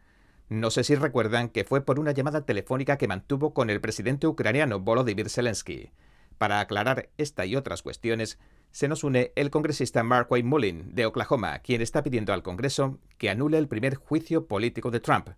no 0.53 0.70
sé 0.70 0.84
si 0.84 0.94
recuerdan 0.94 1.48
que 1.48 1.64
fue 1.64 1.80
por 1.80 1.98
una 1.98 2.12
llamada 2.12 2.44
telefónica 2.44 2.98
que 2.98 3.09
mantuvo 3.09 3.55
con 3.55 3.70
el 3.70 3.80
presidente 3.80 4.26
ucraniano 4.26 4.80
Volodymyr 4.80 5.30
Zelensky. 5.30 5.90
Para 6.36 6.61
aclarar 6.61 7.09
esta 7.16 7.46
y 7.46 7.57
otras 7.57 7.82
cuestiones, 7.82 8.38
se 8.70 8.86
nos 8.86 9.03
une 9.03 9.32
el 9.34 9.50
congresista 9.50 10.03
Mark 10.03 10.26
Wayne 10.30 10.48
Mullin, 10.48 10.94
de 10.94 11.07
Oklahoma, 11.07 11.59
quien 11.61 11.80
está 11.80 12.03
pidiendo 12.03 12.34
al 12.34 12.42
Congreso 12.42 12.98
que 13.16 13.30
anule 13.30 13.57
el 13.57 13.68
primer 13.68 13.94
juicio 13.94 14.46
político 14.46 14.90
de 14.90 15.00
Trump. 15.00 15.30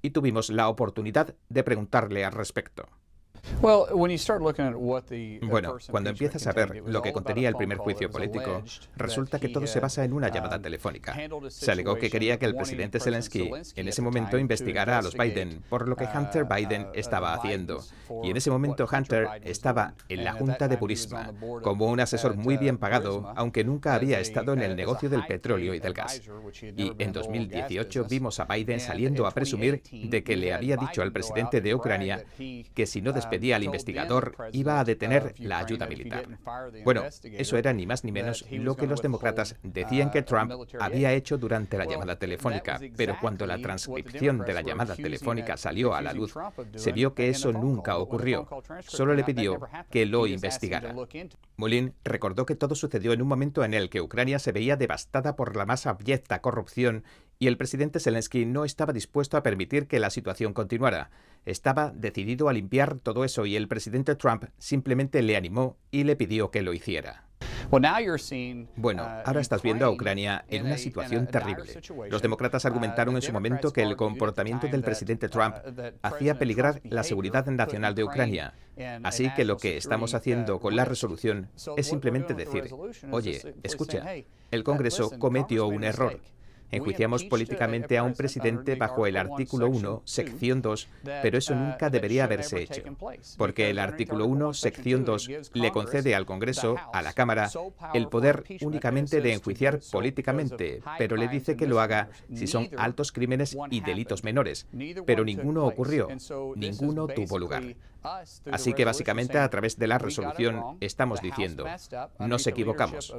Y 0.00 0.10
tuvimos 0.10 0.48
la 0.50 0.68
oportunidad 0.68 1.34
de 1.48 1.64
preguntarle 1.64 2.24
al 2.24 2.32
respecto. 2.32 2.88
Bueno, 5.42 5.76
cuando 5.90 6.10
empiezas 6.10 6.46
a 6.46 6.52
ver 6.52 6.82
lo 6.86 7.02
que 7.02 7.12
contenía 7.12 7.48
el 7.48 7.54
primer 7.54 7.78
juicio 7.78 8.10
político, 8.10 8.62
resulta 8.96 9.38
que 9.38 9.48
todo 9.48 9.66
se 9.66 9.80
basa 9.80 10.04
en 10.04 10.12
una 10.12 10.28
llamada 10.28 10.56
um, 10.56 10.62
telefónica. 10.62 11.16
Se 11.48 11.70
alegó 11.70 11.96
que 11.96 12.10
quería 12.10 12.38
que 12.38 12.46
el 12.46 12.56
presidente 12.56 13.00
Zelensky 13.00 13.50
en 13.76 13.88
ese 13.88 14.02
momento 14.02 14.38
investigara 14.38 14.98
a 14.98 15.02
los 15.02 15.16
Biden 15.16 15.62
por 15.68 15.88
lo 15.88 15.96
que 15.96 16.08
Hunter 16.12 16.44
uh, 16.44 16.54
Biden 16.54 16.86
estaba 16.94 17.34
haciendo. 17.34 17.80
Y 18.22 18.30
en 18.30 18.36
ese 18.36 18.50
momento 18.50 18.86
Hunter 18.90 19.28
estaba 19.44 19.94
en 20.08 20.24
la 20.24 20.32
Junta 20.32 20.68
de 20.68 20.76
Purisma 20.76 21.32
como 21.62 21.86
un 21.86 22.00
asesor 22.00 22.36
muy 22.36 22.56
bien 22.56 22.78
pagado, 22.78 23.32
aunque 23.36 23.64
nunca 23.64 23.94
había 23.94 24.20
estado 24.20 24.52
en 24.54 24.62
el 24.62 24.76
negocio 24.76 25.08
del 25.08 25.24
petróleo 25.24 25.74
y 25.74 25.80
del 25.80 25.94
gas. 25.94 26.20
Y 26.76 26.92
en 26.98 27.12
2018 27.12 28.04
vimos 28.08 28.40
a 28.40 28.44
Biden 28.44 28.80
saliendo 28.80 29.26
a 29.26 29.30
presumir 29.30 29.82
de 29.90 30.24
que 30.24 30.36
le 30.36 30.52
había 30.52 30.76
dicho 30.76 31.02
al 31.02 31.12
presidente 31.12 31.60
de 31.60 31.74
Ucrania 31.74 32.24
que 32.74 32.86
si 32.86 33.00
no 33.00 33.12
despedía 33.32 33.56
al 33.56 33.64
investigador 33.64 34.36
iba 34.52 34.78
a 34.78 34.84
detener 34.84 35.34
la 35.38 35.58
ayuda 35.58 35.86
militar. 35.86 36.28
Bueno, 36.84 37.04
eso 37.22 37.56
era 37.56 37.72
ni 37.72 37.86
más 37.86 38.04
ni 38.04 38.12
menos 38.12 38.44
lo 38.50 38.76
que 38.76 38.86
los 38.86 39.00
demócratas 39.00 39.56
decían 39.62 40.10
que 40.10 40.22
Trump 40.22 40.52
había 40.78 41.12
hecho 41.12 41.38
durante 41.38 41.78
la 41.78 41.86
llamada 41.86 42.16
telefónica, 42.16 42.80
pero 42.96 43.16
cuando 43.20 43.46
la 43.46 43.58
transcripción 43.58 44.38
de 44.40 44.52
la 44.52 44.62
llamada 44.62 44.94
telefónica 44.94 45.56
salió 45.56 45.94
a 45.94 46.02
la 46.02 46.12
luz, 46.12 46.34
se 46.74 46.92
vio 46.92 47.14
que 47.14 47.28
eso 47.28 47.52
nunca 47.52 47.96
ocurrió. 47.96 48.48
Solo 48.86 49.14
le 49.14 49.24
pidió 49.24 49.60
que 49.90 50.06
lo 50.06 50.26
investigara. 50.26 50.94
Mullin 51.56 51.94
recordó 52.04 52.46
que 52.46 52.56
todo 52.56 52.74
sucedió 52.74 53.12
en 53.12 53.22
un 53.22 53.28
momento 53.28 53.64
en 53.64 53.74
el 53.74 53.88
que 53.88 54.00
Ucrania 54.00 54.38
se 54.38 54.52
veía 54.52 54.76
devastada 54.76 55.36
por 55.36 55.56
la 55.56 55.66
más 55.66 55.86
abyecta 55.86 56.40
corrupción 56.40 57.04
y 57.42 57.48
el 57.48 57.56
presidente 57.56 57.98
Zelensky 57.98 58.46
no 58.46 58.64
estaba 58.64 58.92
dispuesto 58.92 59.36
a 59.36 59.42
permitir 59.42 59.88
que 59.88 59.98
la 59.98 60.10
situación 60.10 60.52
continuara. 60.52 61.10
Estaba 61.44 61.90
decidido 61.90 62.48
a 62.48 62.52
limpiar 62.52 63.00
todo 63.00 63.24
eso 63.24 63.46
y 63.46 63.56
el 63.56 63.66
presidente 63.66 64.14
Trump 64.14 64.44
simplemente 64.58 65.22
le 65.22 65.36
animó 65.36 65.76
y 65.90 66.04
le 66.04 66.14
pidió 66.14 66.52
que 66.52 66.62
lo 66.62 66.72
hiciera. 66.72 67.26
Bueno, 68.76 69.02
uh, 69.02 69.22
ahora 69.26 69.40
estás 69.40 69.60
viendo 69.60 69.84
a 69.84 69.90
Ucrania 69.90 70.44
en 70.46 70.66
una 70.66 70.78
situación 70.78 71.26
terrible. 71.26 71.80
Los 72.10 72.22
demócratas 72.22 72.64
argumentaron 72.64 73.16
en 73.16 73.22
su 73.22 73.32
momento 73.32 73.72
que 73.72 73.82
el 73.82 73.96
comportamiento 73.96 74.68
del 74.68 74.84
presidente 74.84 75.28
Trump 75.28 75.56
uh, 75.66 75.80
hacía 76.00 76.38
peligrar 76.38 76.80
la 76.84 77.02
seguridad 77.02 77.44
nacional 77.46 77.96
de 77.96 78.04
Ucrania. 78.04 78.54
Así 79.02 79.34
que 79.34 79.44
lo 79.44 79.56
que 79.56 79.76
estamos 79.76 80.14
haciendo 80.14 80.60
con 80.60 80.76
la 80.76 80.84
resolución 80.84 81.48
es 81.76 81.88
simplemente 81.88 82.34
decir, 82.34 82.72
oye, 83.10 83.56
escucha, 83.64 84.04
el 84.52 84.62
Congreso 84.62 85.18
cometió 85.18 85.66
un 85.66 85.82
error. 85.82 86.20
Enjuiciamos 86.72 87.24
políticamente 87.24 87.98
a 87.98 88.02
un 88.02 88.14
presidente 88.14 88.74
bajo 88.76 89.06
el 89.06 89.18
artículo 89.18 89.68
1, 89.68 90.02
sección 90.04 90.62
2, 90.62 90.88
pero 91.22 91.38
eso 91.38 91.54
nunca 91.54 91.90
debería 91.90 92.24
haberse 92.24 92.62
hecho, 92.62 92.82
porque 93.36 93.70
el 93.70 93.78
artículo 93.78 94.26
1, 94.26 94.54
sección 94.54 95.04
2, 95.04 95.30
le 95.52 95.70
concede 95.70 96.14
al 96.14 96.26
Congreso, 96.26 96.76
a 96.92 97.02
la 97.02 97.12
Cámara, 97.12 97.50
el 97.92 98.08
poder 98.08 98.44
únicamente 98.62 99.20
de 99.20 99.34
enjuiciar 99.34 99.80
políticamente, 99.92 100.82
pero 100.96 101.16
le 101.16 101.28
dice 101.28 101.56
que 101.56 101.66
lo 101.66 101.80
haga 101.80 102.08
si 102.34 102.46
son 102.46 102.70
altos 102.78 103.12
crímenes 103.12 103.56
y 103.70 103.80
delitos 103.80 104.24
menores, 104.24 104.66
pero 105.06 105.24
ninguno 105.24 105.66
ocurrió, 105.66 106.08
ninguno 106.56 107.06
tuvo 107.06 107.38
lugar. 107.38 107.62
Así 108.50 108.74
que 108.74 108.84
básicamente 108.84 109.38
a 109.38 109.48
través 109.48 109.78
de 109.78 109.86
la 109.86 109.98
resolución 109.98 110.78
estamos 110.80 111.20
diciendo, 111.20 111.64
nos 112.18 112.46
equivocamos. 112.46 113.14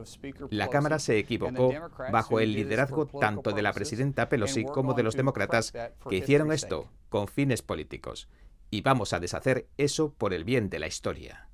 La 0.50 0.70
Cámara 0.70 1.00
se 1.00 1.18
equivocó 1.18 1.74
bajo 2.12 2.40
el 2.40 2.54
liderazgo 2.54 3.06
tanto 3.08 3.52
de 3.52 3.62
la 3.62 3.74
presidenta 3.74 4.30
Pelosi 4.30 4.66
como 4.66 4.94
de 4.94 5.04
los 5.04 5.16
demócratas 5.16 5.74
que 6.10 6.18
hicieron 6.18 6.52
esto 6.52 6.90
con 7.10 7.28
fines 7.28 7.62
políticos. 7.62 8.28
Y 8.70 8.82
vamos 8.82 9.14
a 9.14 9.20
deshacer 9.20 9.68
eso 9.78 10.14
por 10.14 10.34
el 10.34 10.44
bien 10.44 10.70
de 10.70 10.80
la 10.80 10.88
historia. 10.88 11.48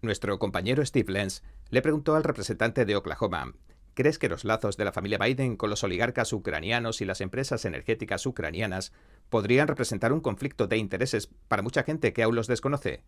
Nuestro 0.00 0.38
compañero 0.38 0.84
Steve 0.86 1.12
Lenz 1.12 1.42
le 1.70 1.82
preguntó 1.82 2.16
al 2.16 2.24
representante 2.24 2.84
de 2.84 2.96
Oklahoma, 2.96 3.52
¿crees 3.98 4.20
que 4.20 4.28
los 4.28 4.44
lazos 4.44 4.76
de 4.76 4.84
la 4.84 4.92
familia 4.92 5.18
Biden 5.18 5.56
con 5.56 5.70
los 5.70 5.82
oligarcas 5.82 6.32
ucranianos 6.32 7.00
y 7.00 7.04
las 7.04 7.20
empresas 7.20 7.64
energéticas 7.64 8.24
ucranianas 8.26 8.92
podrían 9.28 9.66
representar 9.66 10.12
un 10.12 10.20
conflicto 10.20 10.68
de 10.68 10.76
intereses 10.76 11.28
para 11.48 11.62
mucha 11.62 11.82
gente 11.82 12.12
que 12.12 12.22
aún 12.22 12.36
los 12.36 12.46
desconoce. 12.46 13.02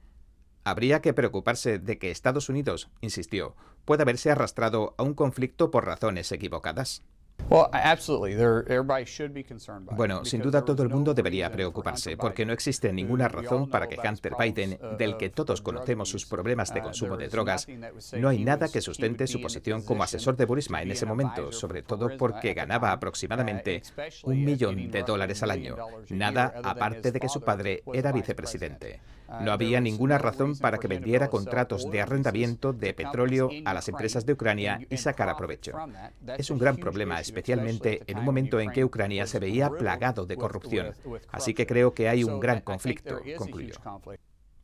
Habría 0.65 1.01
que 1.01 1.15
preocuparse 1.15 1.79
de 1.79 1.97
que 2.01 2.11
Estados 2.11 2.49
Unidos, 2.49 2.91
insistió, 3.03 3.55
pueda 3.85 4.05
verse 4.05 4.33
arrastrado 4.33 4.97
a 4.99 5.05
un 5.05 5.15
conflicto 5.15 5.71
por 5.71 5.87
razones 5.87 6.33
equivocadas. 6.33 7.05
Bueno, 9.93 10.25
sin 10.25 10.41
duda 10.41 10.65
todo 10.65 10.83
el 10.83 10.89
mundo 10.89 11.15
debería 11.15 11.51
preocuparse, 11.51 12.17
porque 12.17 12.47
no 12.47 12.53
existe 12.53 12.93
ninguna 12.93 13.29
razón 13.29 13.69
para 13.69 13.89
que 13.89 13.99
Hunter 13.99 14.35
Biden, 14.39 14.79
del 14.99 15.17
que 15.17 15.31
todos 15.31 15.61
conocemos 15.61 16.09
sus 16.09 16.27
problemas 16.27 16.73
de 16.73 16.83
consumo 16.83 17.17
de 17.17 17.29
drogas, 17.29 17.67
no 18.17 18.29
hay 18.29 18.45
nada 18.45 18.69
que 18.69 18.81
sustente 18.81 19.27
su 19.27 19.41
posición 19.41 19.83
como 19.83 20.03
asesor 20.03 20.37
de 20.37 20.45
Burisma 20.45 20.83
en 20.83 20.93
ese 20.93 21.07
momento, 21.07 21.53
sobre 21.53 21.83
todo 21.83 22.17
porque 22.17 22.55
ganaba 22.55 22.93
aproximadamente 22.93 23.83
un 24.25 24.45
millón 24.45 24.91
de 24.91 25.03
dólares 25.03 25.43
al 25.43 25.51
año, 25.51 25.77
nada 26.11 26.55
aparte 26.63 27.13
de 27.13 27.21
que 27.21 27.29
su 27.29 27.41
padre 27.41 27.83
era 27.93 28.13
vicepresidente. 28.13 29.01
No 29.41 29.53
había 29.53 29.81
ninguna 29.81 30.19
razón 30.19 30.57
para 30.59 30.79
que 30.79 30.89
vendiera 30.89 31.29
contratos 31.29 31.91
de 31.91 32.01
arrendamiento 32.01 32.73
de 32.73 32.95
petróleo 32.95 33.51
a 33.65 33.75
las 33.75 33.89
empresas 33.89 34.27
de 34.27 34.33
Ucrania 34.33 34.81
y 34.91 34.97
sacara 34.97 35.37
provecho. 35.37 35.73
Es 36.37 36.51
un 36.51 36.59
gran 36.59 36.77
problema, 36.77 37.21
especialmente 37.21 38.03
en 38.07 38.19
un 38.19 38.25
momento 38.25 38.61
en 38.61 38.71
que 38.71 38.85
Ucrania 38.85 39.27
se 39.27 39.39
veía 39.39 39.71
plagado 39.71 40.27
de 40.27 40.37
corrupción. 40.37 40.95
Así 41.31 41.55
que 41.55 41.67
creo 41.67 41.95
que 41.95 42.09
hay 42.09 42.25
un 42.25 42.41
gran 42.41 42.61
conflicto, 42.61 43.21
concluyó. 43.37 43.75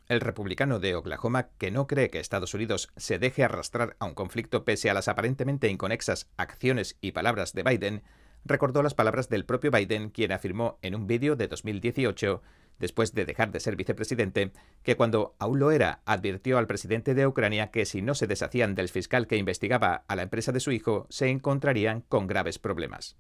El 0.09 0.21
republicano 0.21 0.79
de 0.79 0.95
Oklahoma, 0.95 1.49
que 1.59 1.73
no 1.73 1.89
cree 1.89 2.11
que 2.11 2.21
Estados 2.21 2.55
Unidos 2.55 2.93
se 2.97 3.19
deje 3.19 3.43
arrastrar 3.43 3.97
a 3.99 4.05
un 4.05 4.15
conflicto 4.15 4.65
pese 4.65 4.89
a 4.89 4.95
las 4.95 5.09
aparentemente 5.09 5.69
inconexas 5.69 6.29
acciones 6.37 6.97
y 7.01 7.11
palabras 7.11 7.53
de 7.55 7.65
Biden, 7.65 8.03
recordó 8.45 8.85
las 8.85 8.95
palabras 8.95 9.29
del 9.29 9.45
propio 9.45 9.73
Biden, 9.73 10.11
quien 10.11 10.31
afirmó 10.31 10.79
en 10.83 10.95
un 10.95 11.09
vídeo 11.09 11.35
de 11.35 11.49
2018 11.49 12.41
después 12.79 13.15
de 13.15 13.25
dejar 13.25 13.53
de 13.53 13.61
ser 13.61 13.77
vicepresidente, 13.77 14.53
que 14.83 14.97
cuando 14.97 15.35
aún 15.39 15.59
lo 15.59 15.71
era 15.71 16.01
advirtió 16.05 16.59
al 16.59 16.67
presidente 16.67 17.15
de 17.15 17.27
Ucrania 17.27 17.71
que 17.71 17.87
si 17.87 18.03
no 18.03 18.15
se 18.15 18.27
deshacían 18.27 18.75
del 18.75 18.89
fiscal 18.89 19.27
que 19.27 19.37
investigaba 19.37 20.05
a 20.09 20.17
la 20.17 20.23
empresa 20.23 20.53
de 20.53 20.61
su 20.61 20.73
hijo, 20.73 21.07
se 21.09 21.29
encontrarían 21.29 22.03
con 22.03 22.27
graves 22.27 22.59
problemas. 22.59 23.17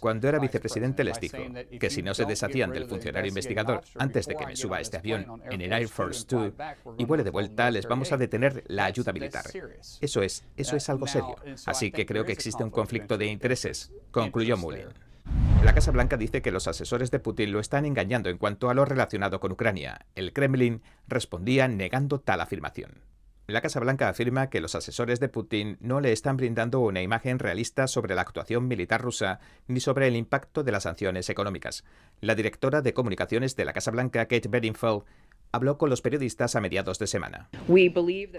Cuando 0.00 0.28
era 0.28 0.38
vicepresidente 0.38 1.02
les 1.02 1.18
dijo 1.18 1.38
que 1.80 1.90
si 1.90 2.02
no 2.02 2.14
se 2.14 2.24
deshacían 2.24 2.70
del 2.70 2.86
funcionario 2.86 3.28
investigador 3.28 3.82
antes 3.98 4.26
de 4.26 4.36
que 4.36 4.46
me 4.46 4.56
suba 4.56 4.76
a 4.76 4.80
este 4.80 4.98
avión 4.98 5.42
en 5.50 5.60
el 5.60 5.72
Air 5.72 5.88
Force 5.88 6.24
2 6.28 6.52
y 6.98 7.04
vuele 7.04 7.24
de 7.24 7.30
vuelta, 7.30 7.70
les 7.70 7.86
vamos 7.88 8.12
a 8.12 8.16
detener 8.16 8.62
la 8.68 8.84
ayuda 8.84 9.12
militar. 9.12 9.44
Eso 10.00 10.22
es, 10.22 10.44
eso 10.56 10.76
es 10.76 10.88
algo 10.88 11.06
serio. 11.06 11.36
Así 11.66 11.90
que 11.90 12.06
creo 12.06 12.24
que 12.24 12.32
existe 12.32 12.62
un 12.62 12.70
conflicto 12.70 13.18
de 13.18 13.26
intereses, 13.26 13.92
concluyó 14.12 14.56
Mullin. 14.56 14.88
La 15.64 15.72
Casa 15.72 15.92
Blanca 15.92 16.18
dice 16.18 16.42
que 16.42 16.50
los 16.50 16.68
asesores 16.68 17.10
de 17.10 17.20
Putin 17.20 17.50
lo 17.50 17.58
están 17.58 17.86
engañando 17.86 18.28
en 18.28 18.36
cuanto 18.36 18.68
a 18.68 18.74
lo 18.74 18.84
relacionado 18.84 19.40
con 19.40 19.50
Ucrania. 19.50 20.04
El 20.14 20.34
Kremlin 20.34 20.82
respondía 21.08 21.68
negando 21.68 22.20
tal 22.20 22.42
afirmación. 22.42 23.00
La 23.46 23.62
Casa 23.62 23.80
Blanca 23.80 24.10
afirma 24.10 24.50
que 24.50 24.60
los 24.60 24.74
asesores 24.74 25.20
de 25.20 25.30
Putin 25.30 25.78
no 25.80 26.02
le 26.02 26.12
están 26.12 26.36
brindando 26.36 26.80
una 26.80 27.00
imagen 27.00 27.38
realista 27.38 27.86
sobre 27.86 28.14
la 28.14 28.20
actuación 28.20 28.68
militar 28.68 29.00
rusa 29.00 29.40
ni 29.66 29.80
sobre 29.80 30.06
el 30.06 30.16
impacto 30.16 30.64
de 30.64 30.72
las 30.72 30.82
sanciones 30.82 31.30
económicas. 31.30 31.82
La 32.20 32.34
directora 32.34 32.82
de 32.82 32.92
comunicaciones 32.92 33.56
de 33.56 33.64
la 33.64 33.72
Casa 33.72 33.90
Blanca, 33.90 34.26
Kate 34.26 34.48
Bedingfield, 34.48 35.04
habló 35.54 35.78
con 35.78 35.88
los 35.88 36.02
periodistas 36.02 36.56
a 36.56 36.60
mediados 36.60 36.98
de 36.98 37.06
semana. 37.06 37.48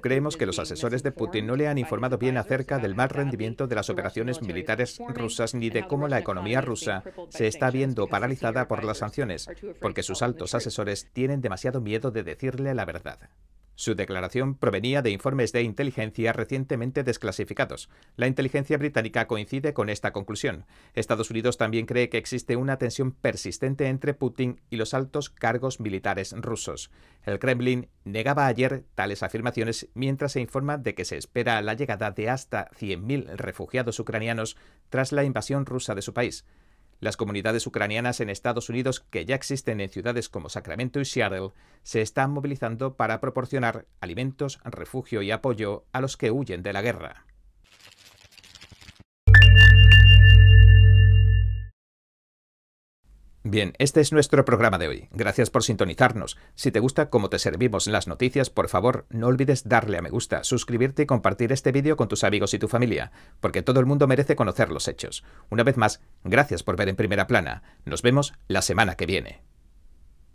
Creemos 0.02 0.36
que 0.38 0.46
los 0.46 0.60
asesores 0.60 1.02
de 1.02 1.12
Putin 1.12 1.48
no 1.48 1.56
le 1.56 1.68
han 1.68 1.78
informado 1.78 2.18
bien 2.18 2.38
acerca 2.38 2.78
del 2.78 2.94
mal 2.94 3.10
rendimiento 3.10 3.68
de 3.68 3.76
las 3.76 3.90
operaciones 3.90 4.42
militares 4.42 5.00
rusas 5.14 5.56
ni 5.56 5.70
de 5.70 5.88
cómo 5.88 6.08
la 6.08 6.20
economía 6.20 6.62
rusa 6.62 7.04
se 7.30 7.48
está 7.48 7.72
viendo 7.72 8.08
paralizada 8.08 8.68
por 8.68 8.84
las 8.84 8.98
sanciones, 8.98 9.48
porque 9.80 10.04
sus 10.04 10.22
altos 10.22 10.54
asesores 10.56 11.10
tienen 11.14 11.42
demasiado 11.42 11.80
miedo 11.80 12.12
de 12.12 12.24
decirle 12.24 12.76
la 12.76 12.86
verdad. 12.86 13.20
Su 13.76 13.94
declaración 13.94 14.56
provenía 14.56 15.02
de 15.02 15.12
informes 15.12 15.52
de 15.52 15.62
inteligencia 15.62 16.32
recientemente 16.32 17.04
desclasificados. 17.04 17.90
La 18.16 18.28
inteligencia 18.28 18.78
británica 18.78 19.28
coincide 19.28 19.74
con 19.74 19.90
esta 19.90 20.14
conclusión. 20.14 20.66
Estados 20.94 21.30
Unidos 21.30 21.58
también 21.58 21.86
cree 21.86 22.10
que 22.10 22.18
existe 22.18 22.56
una 22.56 22.78
tensión 22.78 23.12
persistente 23.12 23.88
entre 23.88 24.14
Putin 24.14 24.62
y 24.70 24.78
los 24.78 24.94
altos 24.94 25.30
cargos 25.30 25.80
militares 25.80 26.34
rusos. 26.38 26.90
El 27.24 27.40
Kremlin 27.40 27.90
negaba 28.06 28.48
ayer 28.48 28.86
tales 28.96 29.24
afirmaciones 29.24 29.90
mientras 29.94 30.32
se 30.32 30.42
informa 30.42 30.78
de 30.78 30.96
que 30.96 31.06
se 31.06 31.18
espera 31.18 31.62
la 31.62 31.74
llegada 31.74 32.12
de 32.12 32.30
hasta 32.30 32.70
100.000 32.80 33.36
refugiados 33.36 34.00
ucranianos 34.00 34.56
tras 34.90 35.12
la 35.12 35.24
invasión 35.24 35.66
rusa 35.66 35.96
de 35.96 36.02
su 36.02 36.14
país. 36.14 36.46
Las 37.00 37.18
comunidades 37.18 37.68
ucranianas 37.68 38.20
en 38.22 38.30
Estados 38.30 38.70
Unidos, 38.70 39.00
que 39.00 39.26
ya 39.26 39.36
existen 39.36 39.82
en 39.82 39.90
ciudades 39.90 40.30
como 40.30 40.50
Sacramento 40.50 41.00
y 41.00 41.06
Seattle, 41.06 41.52
se 41.84 42.02
están 42.02 42.32
movilizando 42.32 42.96
para 42.96 43.20
proporcionar 43.20 43.86
alimentos, 44.00 44.60
refugio 44.64 45.22
y 45.22 45.32
apoyo 45.32 45.86
a 45.92 46.02
los 46.02 46.18
que 46.18 46.32
huyen 46.32 46.64
de 46.64 46.74
la 46.74 46.82
guerra. 46.82 47.26
Bien, 53.48 53.74
este 53.78 54.02
es 54.02 54.12
nuestro 54.12 54.44
programa 54.44 54.80
de 54.80 54.88
hoy. 54.88 55.08
Gracias 55.12 55.52
por 55.52 55.62
sintonizarnos. 55.62 56.36
Si 56.56 56.72
te 56.72 56.80
gusta 56.80 57.12
cómo 57.12 57.30
te 57.30 57.38
servimos 57.38 57.86
las 57.86 58.08
noticias, 58.08 58.50
por 58.50 58.70
favor, 58.70 59.06
no 59.12 59.28
olvides 59.28 59.70
darle 59.70 60.00
a 60.00 60.02
me 60.02 60.10
gusta, 60.10 60.44
suscribirte 60.44 61.04
y 61.04 61.06
compartir 61.06 61.52
este 61.52 61.72
vídeo 61.72 61.96
con 61.96 62.08
tus 62.08 62.24
amigos 62.24 62.56
y 62.56 62.60
tu 62.60 62.68
familia, 62.68 63.12
porque 63.42 63.62
todo 63.62 63.80
el 63.80 63.86
mundo 63.86 64.08
merece 64.08 64.36
conocer 64.36 64.72
los 64.72 64.88
hechos. 64.88 65.24
Una 65.52 65.62
vez 65.62 65.78
más, 65.78 66.02
gracias 66.24 66.64
por 66.64 66.76
ver 66.76 66.90
en 66.90 66.96
primera 66.96 67.28
plana. 67.28 67.62
Nos 67.86 68.02
vemos 68.02 68.34
la 68.48 68.64
semana 68.64 68.96
que 68.96 69.06
viene. 69.06 69.44